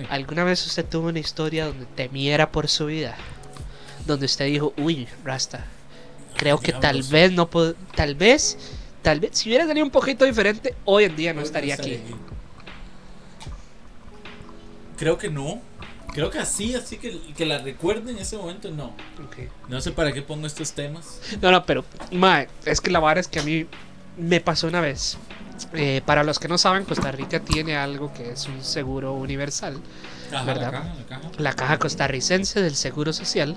¿Alguna 0.09 0.45
vez 0.45 0.65
usted 0.65 0.87
tuvo 0.87 1.09
una 1.09 1.19
historia 1.19 1.67
donde 1.67 1.87
temiera 1.87 2.53
por 2.53 2.69
su 2.69 2.87
vida? 2.87 3.17
Donde 4.07 4.27
usted 4.27 4.47
dijo, 4.47 4.73
uy, 4.77 5.09
Rasta, 5.25 5.67
creo 6.37 6.59
que 6.59 6.73
tal 6.73 7.03
vez 7.03 7.33
no 7.33 7.51
puedo, 7.51 7.75
tal 7.97 8.15
vez, 8.15 8.57
tal 9.03 9.19
vez, 9.19 9.33
si 9.33 9.49
hubiera 9.49 9.67
salido 9.67 9.85
un 9.85 9.91
poquito 9.91 10.25
diferente, 10.25 10.77
hoy 10.85 11.05
en 11.05 11.17
día 11.17 11.35
no 11.35 11.41
estaría 11.41 11.75
aquí. 11.75 11.99
Creo 14.97 15.19
que 15.19 15.31
no. 15.31 15.61
Creo 16.13 16.31
que 16.31 16.39
así, 16.39 16.75
así 16.75 16.97
que, 16.99 17.19
que 17.37 17.47
la 17.47 17.59
recuerde 17.59 18.11
en 18.13 18.19
ese 18.19 18.37
momento, 18.37 18.71
no. 18.71 18.87
Ok. 19.25 19.37
No 19.69 19.81
sé 19.81 19.93
para 19.93 20.13
qué 20.13 20.23
pongo 20.23 20.47
estos 20.47 20.73
temas. 20.73 21.21
No, 21.41 21.51
no, 21.51 21.65
pero, 21.65 21.85
mae, 22.13 22.49
es 22.65 22.81
que 22.81 22.91
la 22.91 22.99
vara 23.01 23.21
es 23.21 23.29
que 23.29 23.41
a 23.41 23.43
mí 23.43 23.67
me 24.17 24.41
pasó 24.41 24.67
una 24.67 24.81
vez. 24.81 25.17
Eh, 25.75 26.01
para 26.07 26.25
los 26.25 26.39
que 26.39 26.49
no 26.49 26.57
saben, 26.57 26.85
Costa 26.85 27.13
Rica 27.13 27.41
tiene 27.41 27.77
algo 27.77 28.13
que 28.15 28.31
es 28.31 28.47
un 28.47 28.65
seguro 28.65 29.13
universal. 29.13 29.79
Ajá, 30.33 30.45
¿Verdad? 30.45 30.73
La 30.73 30.79
caja, 30.81 30.95
la 30.95 31.07
caja. 31.07 31.31
La 31.39 31.53
Caja 31.53 31.79
Costarricense 31.79 32.63
del 32.63 32.75
Seguro 32.77 33.13
Social. 33.13 33.57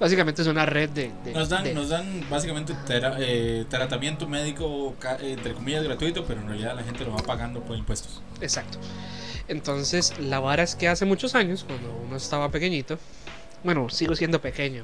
Básicamente 0.00 0.42
es 0.42 0.48
una 0.48 0.66
red 0.66 0.90
de... 0.90 1.12
de- 1.24 1.32
Nos 1.32 1.48
dan, 1.48 1.62
de- 1.64 1.74
nos 1.74 1.88
dan 1.88 2.24
básicamente 2.28 2.74
tera- 2.86 3.16
eh, 3.20 3.64
tratamiento 3.70 4.26
médico, 4.26 4.94
entre 5.20 5.52
comillas, 5.54 5.84
gratuito, 5.84 6.24
pero 6.24 6.40
en 6.40 6.48
realidad 6.48 6.74
la 6.74 6.82
gente 6.82 7.04
lo 7.04 7.12
va 7.12 7.18
pagando 7.18 7.60
por 7.60 7.76
impuestos. 7.76 8.20
Exacto. 8.40 8.78
Entonces, 9.48 10.18
la 10.18 10.40
vara 10.40 10.62
es 10.62 10.74
que 10.74 10.88
hace 10.88 11.04
muchos 11.04 11.34
años, 11.34 11.64
cuando 11.64 11.94
uno 12.06 12.16
estaba 12.16 12.50
pequeñito, 12.50 12.98
bueno, 13.62 13.88
sigo 13.88 14.14
siendo 14.16 14.40
pequeño, 14.40 14.82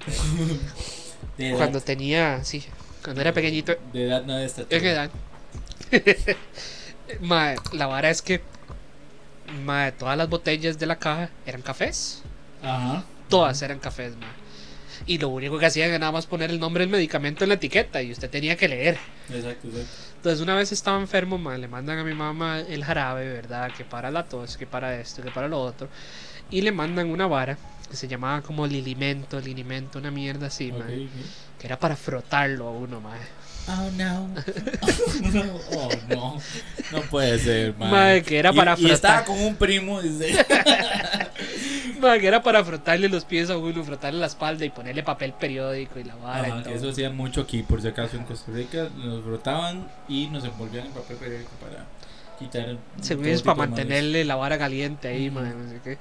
pero 1.36 1.56
cuando 1.56 1.80
tenía, 1.80 2.44
sí, 2.44 2.64
cuando 3.02 3.20
era 3.20 3.32
pequeñito, 3.32 3.74
de 3.92 4.06
edad 4.06 4.24
no 4.24 4.36
de 4.36 4.46
estatura. 4.46 4.76
en 4.78 4.86
edad, 4.86 5.10
la 7.72 7.86
vara 7.86 8.10
es 8.10 8.22
que 8.22 8.40
mae, 9.64 9.92
todas 9.92 10.16
las 10.16 10.28
botellas 10.28 10.78
de 10.78 10.86
la 10.86 10.98
caja 10.98 11.30
eran 11.44 11.62
cafés, 11.62 12.22
Ajá. 12.62 13.04
todas 13.28 13.60
eran 13.62 13.78
cafés, 13.78 14.16
mae. 14.16 14.41
Y 15.06 15.18
lo 15.18 15.28
único 15.28 15.58
que 15.58 15.66
hacían 15.66 15.88
era 15.90 15.98
nada 15.98 16.12
más 16.12 16.26
poner 16.26 16.50
el 16.50 16.60
nombre 16.60 16.82
del 16.84 16.90
medicamento 16.90 17.44
en 17.44 17.48
la 17.48 17.54
etiqueta 17.56 18.00
y 18.02 18.12
usted 18.12 18.30
tenía 18.30 18.56
que 18.56 18.68
leer. 18.68 18.98
Exacto, 19.30 19.68
exacto. 19.68 19.90
Entonces 20.16 20.40
una 20.40 20.54
vez 20.54 20.70
estaba 20.72 20.98
enfermo, 21.00 21.38
ma, 21.38 21.56
le 21.58 21.66
mandan 21.68 21.98
a 21.98 22.04
mi 22.04 22.14
mamá 22.14 22.60
el 22.60 22.84
jarabe, 22.84 23.28
¿verdad? 23.32 23.70
Que 23.76 23.84
para 23.84 24.10
la 24.10 24.24
tos, 24.24 24.56
que 24.56 24.66
para 24.66 24.98
esto, 25.00 25.22
que 25.22 25.30
para 25.30 25.48
lo 25.48 25.60
otro. 25.60 25.88
Y 26.50 26.60
le 26.60 26.70
mandan 26.72 27.08
una 27.10 27.26
vara 27.26 27.58
que 27.90 27.96
se 27.96 28.06
llamaba 28.08 28.40
como 28.42 28.66
lilimento, 28.66 29.40
linimento, 29.40 29.98
una 29.98 30.10
mierda 30.10 30.46
así, 30.46 30.70
ma, 30.72 30.78
Ok, 30.78 30.84
ok. 30.84 31.58
que 31.58 31.66
era 31.66 31.78
para 31.78 31.96
frotarlo 31.96 32.68
a 32.68 32.70
uno, 32.70 33.00
ma. 33.00 33.14
Oh 33.68 33.90
no. 33.96 34.28
no. 34.28 35.54
Oh 35.76 35.88
no. 36.08 36.40
No 36.90 37.00
puede 37.02 37.38
ser, 37.38 37.74
man. 37.76 37.90
Mae, 37.90 38.22
que 38.22 38.38
era 38.38 38.50
Y- 38.52 38.56
para 38.56 38.74
y, 38.78 38.90
estaba 38.90 39.18
frotar. 39.22 39.24
con 39.36 39.44
un 39.46 39.54
primo, 39.56 40.02
dice. 40.02 40.34
Ma, 42.02 42.18
que 42.18 42.26
era 42.26 42.42
para 42.42 42.64
frotarle 42.64 43.08
los 43.08 43.24
pies 43.24 43.48
a 43.48 43.56
uno, 43.56 43.84
frotarle 43.84 44.18
la 44.18 44.26
espalda 44.26 44.64
y 44.64 44.70
ponerle 44.70 45.04
papel 45.04 45.32
periódico 45.32 46.00
y 46.00 46.04
la 46.04 46.16
vara 46.16 46.48
Ajá, 46.48 46.60
y 46.60 46.62
todo. 46.64 46.74
eso 46.74 46.90
hacían 46.90 47.16
mucho 47.16 47.42
aquí, 47.42 47.62
por 47.62 47.80
si 47.80 47.86
acaso 47.88 48.16
en 48.16 48.24
Costa 48.24 48.50
Rica. 48.52 48.88
Nos 48.96 49.24
brotaban 49.24 49.86
y 50.08 50.26
nos 50.26 50.44
envolvían 50.44 50.86
en 50.86 50.92
papel 50.92 51.16
periódico 51.16 51.50
para 51.60 51.84
quitar. 52.40 52.76
Según 53.00 53.24
todo 53.24 53.34
es 53.34 53.42
para 53.42 53.54
mantenerle 53.54 54.24
la 54.24 54.34
vara 54.34 54.58
caliente 54.58 55.06
ahí, 55.08 55.28
Ujú. 55.28 55.38
ma, 55.40 55.42
no 55.48 55.70
sé 55.70 55.80
qué. 55.84 55.98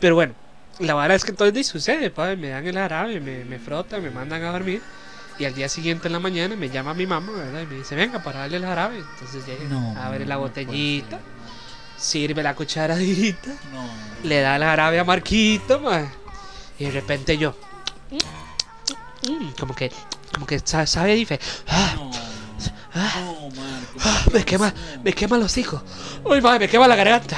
Pero 0.00 0.14
bueno, 0.14 0.32
la 0.78 0.94
vara 0.94 1.14
es 1.14 1.24
que 1.24 1.30
entonces 1.30 1.52
di, 1.52 1.62
sucede, 1.62 2.10
pa, 2.10 2.34
me 2.36 2.48
dan 2.48 2.66
el 2.66 2.74
jarabe, 2.74 3.20
me, 3.20 3.44
me 3.44 3.58
frotan, 3.58 4.02
me 4.02 4.10
mandan 4.10 4.42
a 4.44 4.50
dormir. 4.50 4.80
Y 5.38 5.44
al 5.44 5.54
día 5.54 5.68
siguiente 5.68 6.06
en 6.08 6.12
la 6.12 6.20
mañana 6.20 6.54
me 6.56 6.70
llama 6.70 6.94
mi 6.94 7.06
mamá, 7.06 7.32
¿verdad? 7.32 7.62
Y 7.62 7.66
me 7.66 7.74
dice, 7.74 7.96
venga, 7.96 8.22
para 8.22 8.40
darle 8.40 8.56
el 8.56 8.64
jarabe. 8.64 8.98
Entonces 8.98 9.44
llega, 9.46 9.64
No, 9.64 9.94
abre 10.00 10.24
la 10.26 10.36
no 10.36 10.42
botellita, 10.42 11.18
ser. 11.18 11.33
Sirve 11.96 12.42
la 12.42 12.54
cucharadita, 12.54 13.50
No. 13.72 13.88
le 14.28 14.40
da 14.40 14.56
el 14.56 14.62
jarabe 14.62 14.98
a 15.00 15.04
Marquito, 15.04 15.80
ma. 15.80 16.10
Y 16.78 16.84
de 16.86 16.90
repente 16.90 17.38
yo, 17.38 17.54
como 19.58 19.74
que, 19.74 19.90
como 20.32 20.46
que 20.46 20.58
sa- 20.58 20.86
sabe 20.86 21.14
diferente. 21.14 21.46
Ah, 21.68 21.92
No. 21.96 22.10
No, 22.94 23.50
man. 23.50 23.86
¿cómo 23.92 24.04
Ah, 24.04 24.24
me 24.32 24.38
que 24.40 24.44
quema, 24.44 24.72
me 25.02 25.12
quema 25.12 25.36
los 25.36 25.56
hijos. 25.58 25.82
Uy, 26.24 26.40
madre, 26.40 26.60
me 26.60 26.68
quema 26.68 26.86
la 26.86 26.94
garganta. 26.94 27.36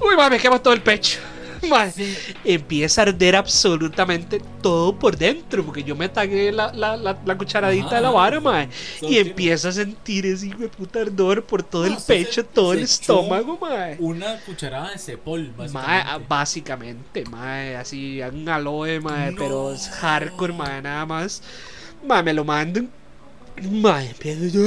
Uy, 0.00 0.14
madre, 0.16 0.36
me 0.36 0.38
quema 0.42 0.60
todo 0.60 0.74
el 0.74 0.80
pecho. 0.82 1.18
Sí. 1.94 2.16
empieza 2.44 3.02
a 3.02 3.04
arder 3.04 3.36
absolutamente 3.36 4.40
todo 4.60 4.98
por 4.98 5.16
dentro. 5.16 5.64
Porque 5.64 5.82
yo 5.84 5.94
me 5.96 6.08
tagué 6.08 6.52
la, 6.52 6.72
la, 6.72 6.96
la, 6.96 7.18
la 7.24 7.38
cucharadita 7.38 7.86
Ajá. 7.86 7.96
de 7.96 8.02
la 8.02 8.10
vara, 8.10 8.40
madre. 8.40 8.68
Solo 8.98 9.10
Y 9.10 9.14
tiene 9.14 9.30
empiezo 9.30 9.68
a 9.68 9.72
sentir 9.72 10.26
ese 10.26 10.46
hijo 10.48 10.58
de 10.58 10.68
puta 10.68 11.00
ardor 11.00 11.44
por 11.44 11.62
todo 11.62 11.84
el 11.84 11.92
No, 11.92 11.98
usted 11.98 12.14
pecho, 12.14 12.32
se- 12.42 12.44
todo 12.44 12.72
el 12.72 12.78
se 12.80 12.84
estómago, 13.02 13.58
madre. 13.58 13.96
Una 14.00 14.38
cucharada 14.40 14.90
de 14.90 14.98
cepol, 14.98 15.52
Mae, 15.56 15.68
básicamente. 15.68 16.08
ah, 16.10 16.20
básicamente, 16.28 17.24
mae, 17.30 17.76
así, 17.76 18.20
un 18.22 18.48
aloe, 18.48 19.00
mae, 19.00 19.30
No. 19.32 19.38
pero 19.38 19.72
es 19.72 19.88
hardcore, 19.88 20.52
mae, 20.52 20.82
nada 20.82 21.06
más. 21.06 21.42
Mae, 22.06 22.22
me 22.22 22.32
lo 22.34 22.44
mandan. 22.44 22.90
Mae, 23.60 24.08
empiezo 24.08 24.46
yo. 24.46 24.62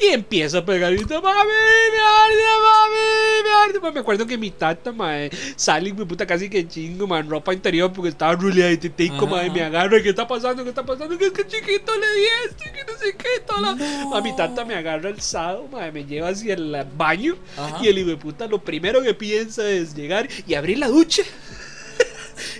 Y 0.00 0.06
empiezo 0.08 0.58
a 0.58 0.64
pegar 0.64 0.92
y 0.92 0.96
mami, 0.98 1.12
me 1.14 1.22
arde, 1.22 2.44
mami, 2.62 3.42
me 3.44 3.50
arde. 3.64 3.80
Mae, 3.80 3.92
me 3.92 4.00
acuerdo 4.00 4.26
que 4.26 4.36
mi 4.36 4.50
tata, 4.50 4.92
mae, 4.92 5.30
sale 5.56 5.92
mi 5.92 6.04
puta 6.04 6.26
casi 6.26 6.50
que 6.50 6.66
chingo, 6.66 7.06
mae, 7.06 7.20
en 7.20 7.30
ropa 7.30 7.54
interior 7.54 7.92
porque 7.92 8.10
estaba 8.10 8.34
ruleada 8.34 8.72
y 8.72 9.10
mae, 9.10 9.50
me 9.50 9.62
agarra. 9.62 10.02
¿Qué 10.02 10.10
está 10.10 10.26
pasando? 10.26 10.62
¿Qué 10.62 10.70
está 10.70 10.84
pasando? 10.84 11.16
Que 11.16 11.26
es 11.26 11.32
que 11.32 11.46
chiquito 11.46 11.92
le 11.96 12.06
di 12.14 12.26
esto 12.48 12.64
y 12.66 12.72
que 12.72 12.92
no 12.92 12.98
sé 12.98 13.16
qué. 13.16 13.40
Toda 13.46 13.60
la... 13.60 13.74
No. 13.74 14.16
A 14.16 14.20
mi 14.20 14.36
tata 14.36 14.64
me 14.64 14.74
agarra 14.74 15.08
alzado, 15.08 15.68
mae, 15.68 15.92
me 15.92 16.04
lleva 16.04 16.28
hacia 16.28 16.54
el 16.54 16.86
baño. 16.96 17.36
Ajá. 17.56 17.78
Y 17.82 17.88
el 17.88 17.98
hijo 17.98 18.10
de 18.10 18.16
puta 18.16 18.46
lo 18.46 18.62
primero 18.62 19.02
que 19.02 19.14
piensa 19.14 19.68
es 19.68 19.94
llegar 19.94 20.28
y 20.46 20.54
abrir 20.54 20.78
la 20.78 20.88
ducha. 20.88 21.22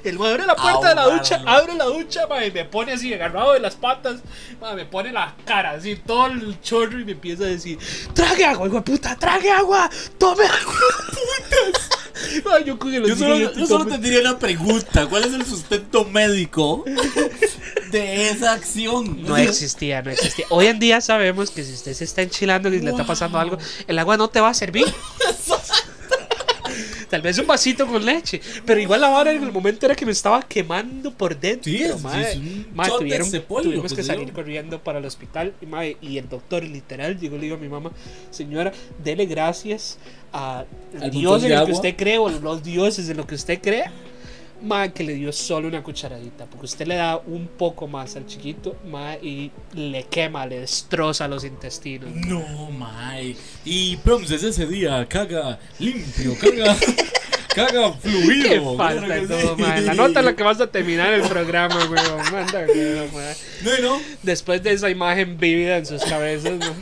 El 0.05 0.19
mae 0.19 0.33
abre 0.33 0.47
la 0.47 0.57
puerta 0.57 0.89
de 0.89 0.95
la 0.95 1.07
ducha, 1.07 1.43
abre 1.47 1.75
la 1.75 1.85
ducha, 1.85 2.27
mae, 2.27 2.51
me 2.51 2.65
pone 2.65 2.93
así 2.93 3.13
agarrado 3.15 3.53
de 3.53 3.61
las 3.61 3.77
patas, 3.77 4.21
mae, 4.61 4.75
me 4.75 4.85
pone 4.85 5.13
la 5.13 5.35
cara 5.45 5.73
así, 5.73 5.97
todo 5.97 6.27
el 6.27 6.61
chorro 6.61 6.99
y 6.99 7.05
me 7.05 7.13
empieza 7.13 7.45
a 7.45 7.47
decir, 7.47 7.79
trague 8.13 8.45
agua, 8.45 8.67
hijo 8.67 8.77
de 8.77 8.83
puta, 8.83 9.17
trague 9.17 9.51
agua, 9.51 9.89
tome 10.19 10.45
agua. 10.45 10.75
Putas. 11.09 12.03
Ay, 12.53 12.65
yo 12.65 12.79
Yo 12.79 13.17
solo, 13.17 13.35
hocico 13.35 13.53
yo 13.59 13.67
solo 13.67 13.87
tendría 13.87 14.21
una 14.21 14.39
pregunta. 14.39 15.07
¿Cuál 15.07 15.25
es 15.25 15.35
el 15.35 15.45
sustento 15.45 16.05
médico 16.05 16.85
de 17.91 18.31
esa 18.31 18.53
acción? 18.53 19.23
No 19.23 19.37
existía, 19.37 20.03
no 20.03 20.11
existía. 20.11 20.47
Hoy 20.51 20.67
en 20.67 20.79
día 20.79 21.01
sabemos 21.01 21.51
que 21.51 21.65
si 21.65 21.73
usted 21.73 21.95
se 21.95 22.05
está 22.05 22.23
enchilando 22.23 22.69
y 22.69 22.81
le 22.81 22.91
está 22.91 23.05
pasando 23.05 23.39
algo, 23.39 23.59
el 23.87 23.99
agua 23.99 24.17
no 24.17 24.29
te 24.29 24.41
va 24.41 24.51
a 24.51 24.55
servir. 24.55 24.87
Tal 27.13 27.21
vez 27.21 27.37
un 27.39 27.47
vasito 27.47 27.87
con 27.87 28.03
leche. 28.07 28.41
Pero 28.65 28.81
igual 28.81 29.03
la 29.03 29.11
vara 29.11 29.33
en 29.33 29.43
el 29.43 29.53
momento 29.53 29.85
era 29.85 29.95
que 29.95 30.07
me 30.07 30.13
estaba 30.13 30.41
quemando 30.43 31.13
por 31.13 31.39
dentro. 31.39 31.71
Sí, 31.71 31.83
es- 31.83 32.01
mae. 32.03 32.23
es 32.33 32.37
un 32.39 32.67
tuvieron- 33.01 33.31
tuvimos 33.65 33.93
que 33.93 33.97
que 33.97 34.03
salir 34.03 34.33
corriendo 34.33 34.83
para 34.83 34.99
el 34.99 35.05
hospital. 35.05 35.53
Y, 35.61 35.67
mae, 35.67 35.99
y 36.01 36.17
el 36.17 36.27
doctor 36.27 36.65
literal 36.65 37.19
llegó 37.21 37.37
y 37.37 37.41
le 37.41 37.45
dijo 37.45 37.57
a 37.57 37.61
mi 37.61 37.69
mamá, 37.69 37.91
señora, 38.31 38.73
dele 39.05 39.27
gracias 39.27 39.99
a 40.33 40.65
Dios 41.11 41.45
en 41.45 41.53
el 41.53 41.67
que 41.67 41.73
usted 41.73 41.97
cree 41.97 42.17
o 42.17 42.31
los 42.31 42.63
dioses 42.63 43.07
en 43.11 43.19
lo 43.19 43.27
que 43.27 43.35
usted 43.35 43.61
cree. 43.61 43.85
Mae, 44.63 44.93
que 44.93 45.05
le 45.05 45.15
dio 45.15 45.33
solo 45.33 45.69
una 45.69 45.83
cucharadita. 45.83 46.47
Porque 46.47 46.67
usted 46.67 46.87
le 46.87 46.97
da 46.97 47.17
un 47.19 47.49
poco 47.49 47.87
más 47.87 48.17
al 48.17 48.27
chiquito, 48.27 48.77
mae, 48.87 49.19
y 49.23 49.51
le 49.75 50.05
quema, 50.05 50.47
le 50.47 50.61
destroza 50.61 51.29
los 51.29 51.45
intestinos. 51.45 52.11
No, 52.27 52.71
mae. 52.71 53.37
Y 53.65 53.97
Proms 53.99 54.29
desde 54.29 54.51
ese 54.51 54.67
día 54.67 55.07
caga 55.09 55.59
limpio, 55.79 56.37
caga, 56.41 56.77
caga 57.55 57.93
fluido. 57.95 58.49
Qué 58.49 58.77
falta 58.77 59.27
todo, 59.27 59.57
sí. 59.57 59.63
La 59.85 59.95
nota 59.95 60.21
es 60.21 60.25
la 60.27 60.37
que 60.37 60.43
vas 60.43 60.61
a 60.61 60.67
terminar 60.69 61.13
el 61.13 61.23
programa, 61.23 61.77
weón. 61.87 62.33
Manda, 62.33 62.67
weón. 62.67 63.11
No, 63.63 63.79
no. 63.83 64.01
Después 64.23 64.63
de 64.63 64.73
esa 64.73 64.91
imagen 64.91 65.39
vívida 65.39 65.79
en 65.79 65.87
sus 65.87 66.03
cabezas, 66.05 66.59
¿no? 66.59 66.75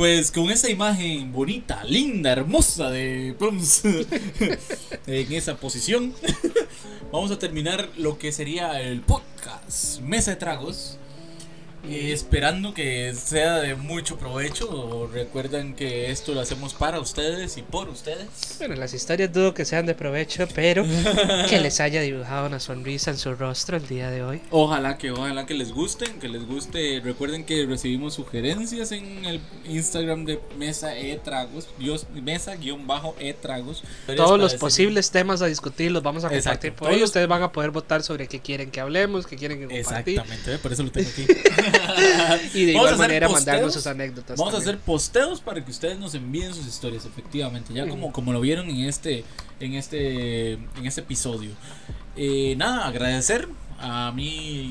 Pues 0.00 0.30
con 0.30 0.50
esa 0.50 0.70
imagen 0.70 1.30
bonita, 1.30 1.84
linda, 1.84 2.32
hermosa 2.32 2.88
de 2.88 3.34
Proms 3.38 3.82
en 5.06 5.32
esa 5.34 5.58
posición, 5.58 6.14
vamos 7.12 7.30
a 7.30 7.38
terminar 7.38 7.86
lo 7.98 8.16
que 8.16 8.32
sería 8.32 8.80
el 8.80 9.02
podcast 9.02 10.00
Mesa 10.00 10.30
de 10.30 10.38
Tragos. 10.38 10.96
Eh, 11.88 12.12
esperando 12.12 12.74
que 12.74 13.12
sea 13.14 13.56
de 13.60 13.74
mucho 13.74 14.16
provecho. 14.18 15.08
Recuerden 15.12 15.74
que 15.74 16.10
esto 16.10 16.34
lo 16.34 16.40
hacemos 16.40 16.74
para 16.74 17.00
ustedes 17.00 17.56
y 17.56 17.62
por 17.62 17.88
ustedes. 17.88 18.26
Bueno, 18.58 18.74
las 18.76 18.92
historias 18.94 19.32
dudo 19.32 19.54
que 19.54 19.64
sean 19.64 19.86
de 19.86 19.94
provecho, 19.94 20.46
pero 20.54 20.84
que 21.48 21.60
les 21.60 21.80
haya 21.80 22.00
dibujado 22.02 22.46
una 22.46 22.60
sonrisa 22.60 23.10
en 23.10 23.18
su 23.18 23.34
rostro 23.34 23.76
el 23.76 23.86
día 23.88 24.10
de 24.10 24.22
hoy. 24.22 24.40
Ojalá 24.50 24.98
que, 24.98 25.10
ojalá 25.10 25.46
que 25.46 25.54
les 25.54 25.72
gusten, 25.72 26.18
que 26.20 26.28
les 26.28 26.46
guste. 26.46 27.00
Recuerden 27.02 27.44
que 27.44 27.64
recibimos 27.66 28.14
sugerencias 28.14 28.92
en 28.92 29.24
el 29.24 29.40
Instagram 29.68 30.24
de 30.24 30.40
Mesa 30.58 30.96
E 30.96 31.16
Tragos, 31.16 31.68
Mesa 32.22 32.56
guion 32.56 32.86
bajo 32.86 33.14
E 33.18 33.32
Tragos. 33.34 33.82
Todos 34.16 34.38
los 34.38 34.54
posibles 34.54 35.10
temas 35.10 35.42
a 35.42 35.46
discutir 35.46 35.90
los 35.90 36.02
vamos 36.02 36.24
a 36.24 36.28
Exacto. 36.28 36.42
compartir 36.50 36.72
por 36.72 36.78
Todos 36.80 36.94
ahí. 36.94 37.00
los- 37.00 37.10
Ustedes 37.10 37.26
van 37.28 37.42
a 37.42 37.50
poder 37.50 37.70
votar 37.70 38.02
sobre 38.04 38.28
qué 38.28 38.38
quieren 38.40 38.70
que 38.70 38.80
hablemos, 38.80 39.26
qué 39.26 39.34
quieren 39.36 39.58
que 39.58 39.64
compartir. 39.82 40.18
Exactamente, 40.20 40.58
por 40.58 40.72
eso 40.72 40.82
lo 40.84 40.92
tengo 40.92 41.08
aquí. 41.10 41.26
Y 42.54 42.64
de 42.64 42.72
Vamos 42.74 42.90
igual 42.92 42.98
manera 42.98 43.26
posteos. 43.26 43.46
mandarnos 43.46 43.74
sus 43.74 43.86
anécdotas. 43.86 44.38
Vamos 44.38 44.54
a 44.54 44.58
hacer 44.58 44.78
posteos 44.78 45.40
para 45.40 45.64
que 45.64 45.70
ustedes 45.70 45.98
nos 45.98 46.14
envíen 46.14 46.54
sus 46.54 46.66
historias, 46.66 47.04
efectivamente, 47.04 47.72
ya 47.72 47.86
como, 47.88 48.12
como 48.12 48.32
lo 48.32 48.40
vieron 48.40 48.68
en 48.70 48.84
este, 48.86 49.24
en 49.60 49.74
este, 49.74 50.52
en 50.52 50.86
este 50.86 51.00
episodio. 51.02 51.50
Eh, 52.16 52.54
nada, 52.56 52.86
agradecer 52.86 53.48
a 53.78 54.12
mí 54.12 54.28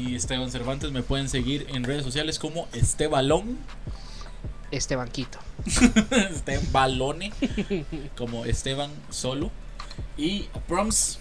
y 0.10 0.16
Esteban 0.16 0.52
Cervantes, 0.52 0.92
me 0.92 1.04
pueden 1.04 1.30
seguir 1.30 1.68
en 1.74 1.84
redes 1.84 2.04
sociales 2.04 2.38
como 2.40 2.68
Estebalón, 2.74 3.58
este 4.72 4.96
banquito. 4.96 5.40
Estebalone, 6.32 7.32
como 8.18 8.46
Esteban 8.46 8.92
solo. 9.10 9.52
Y 10.18 10.44
Proms, 10.68 11.19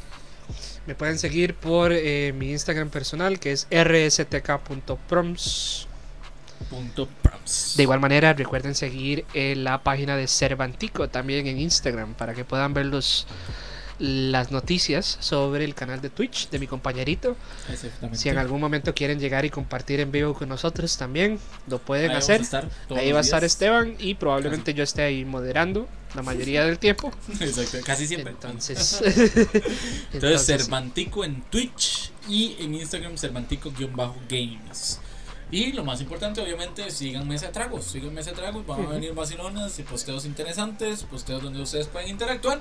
Me 0.86 0.94
pueden 0.94 1.18
seguir 1.18 1.54
por 1.54 1.92
eh, 1.92 2.32
mi 2.36 2.50
Instagram 2.50 2.90
personal 2.90 3.38
que 3.38 3.52
es 3.52 3.66
rstk.proms. 3.70 5.08
De 7.76 7.82
igual 7.82 8.00
manera, 8.00 8.32
recuerden 8.32 8.74
seguir 8.74 9.24
eh, 9.32 9.54
la 9.56 9.82
página 9.82 10.16
de 10.16 10.26
Cervantico 10.26 11.08
también 11.08 11.46
en 11.46 11.60
Instagram 11.60 12.14
para 12.14 12.34
que 12.34 12.44
puedan 12.44 12.74
ver 12.74 12.86
los, 12.86 13.26
las 13.98 14.50
noticias 14.50 15.18
sobre 15.20 15.64
el 15.64 15.74
canal 15.74 16.00
de 16.00 16.10
Twitch 16.10 16.50
de 16.50 16.58
mi 16.58 16.66
compañerito. 16.66 17.36
Exactamente. 17.70 18.18
Si 18.18 18.28
en 18.28 18.38
algún 18.38 18.60
momento 18.60 18.94
quieren 18.94 19.18
llegar 19.18 19.44
y 19.44 19.50
compartir 19.50 20.00
en 20.00 20.12
vivo 20.12 20.34
con 20.34 20.48
nosotros 20.48 20.96
también, 20.96 21.38
lo 21.66 21.78
pueden 21.78 22.12
Ahí 22.12 22.16
hacer. 22.16 22.42
Ahí 22.90 23.12
va 23.12 23.18
a 23.18 23.22
estar. 23.22 23.44
Esteban 23.44 23.94
y 23.98 24.14
probablemente 24.14 24.74
yo 24.74 24.84
esté 24.84 25.02
ahí 25.02 25.24
moderando 25.24 25.88
la 26.14 26.22
mayoría 26.22 26.64
del 26.64 26.78
tiempo. 26.78 27.12
Exacto, 27.40 27.78
casi 27.84 28.06
siempre. 28.06 28.32
Entonces, 28.32 29.00
Entonces, 30.12 30.46
Cervantico 30.46 31.24
en 31.24 31.42
Twitch 31.42 32.10
y 32.28 32.56
en 32.60 32.74
Instagram 32.74 33.16
Cervantico-games. 33.16 35.00
Y 35.50 35.72
lo 35.72 35.82
más 35.84 36.00
importante, 36.00 36.40
obviamente, 36.42 36.90
sigan 36.90 37.26
Mesa 37.26 37.46
de 37.46 37.52
Tragos. 37.52 37.84
Sigan 37.86 38.12
Mesa 38.12 38.30
de 38.30 38.36
Tragos. 38.36 38.66
Van 38.66 38.84
a 38.84 38.88
venir 38.88 39.14
vacilonas 39.14 39.78
y 39.78 39.82
posteos 39.82 40.24
interesantes. 40.26 41.04
Posteos 41.04 41.42
donde 41.42 41.62
ustedes 41.62 41.86
pueden 41.86 42.10
interactuar. 42.10 42.60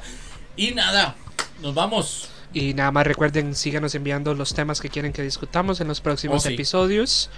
Y 0.56 0.72
nada, 0.72 1.16
nos 1.62 1.74
vamos. 1.76 2.30
Y 2.54 2.74
nada 2.74 2.92
más 2.92 3.06
recuerden, 3.06 3.56
síganos 3.56 3.94
enviando 3.94 4.34
los 4.34 4.54
temas 4.54 4.80
que 4.80 4.90
quieren 4.90 5.12
que 5.12 5.22
discutamos 5.22 5.82
en 5.82 5.90
los 5.90 6.00
próximos 6.00 6.46
Oh, 6.46 6.48
sí. 6.48 6.54
episodios. 6.54 7.30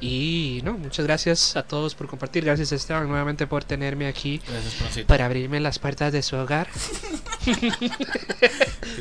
Y 0.00 0.60
no, 0.64 0.78
muchas 0.78 1.06
gracias 1.06 1.56
a 1.56 1.62
todos 1.62 1.94
por 1.94 2.06
compartir. 2.06 2.44
Gracias 2.44 2.72
Esteban 2.72 3.08
nuevamente 3.08 3.46
por 3.46 3.64
tenerme 3.64 4.06
aquí 4.06 4.40
Gracias, 4.48 5.04
para 5.06 5.26
abrirme 5.26 5.60
las 5.60 5.78
puertas 5.78 6.12
de 6.12 6.22
su 6.22 6.36
hogar. 6.36 6.68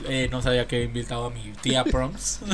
Eh, 0.08 0.28
no 0.32 0.42
sabía 0.42 0.68
que 0.68 0.84
invitaba 0.84 1.28
a 1.28 1.30
mi 1.30 1.52
tía 1.62 1.84
Proms. 1.84 2.40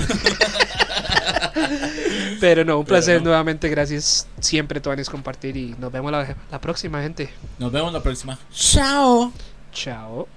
Pero 2.39 2.65
no, 2.65 2.79
un 2.79 2.85
Pero 2.85 2.95
placer 2.95 3.17
no. 3.19 3.25
nuevamente. 3.25 3.69
Gracias 3.69 4.27
siempre, 4.39 4.79
Tuanes, 4.81 5.09
compartir. 5.09 5.55
Y 5.55 5.75
nos 5.79 5.91
vemos 5.91 6.11
la, 6.11 6.35
la 6.51 6.61
próxima, 6.61 7.01
gente. 7.01 7.29
Nos 7.59 7.71
vemos 7.71 7.93
la 7.93 8.01
próxima. 8.01 8.37
Chao. 8.53 9.31
Chao. 9.71 10.27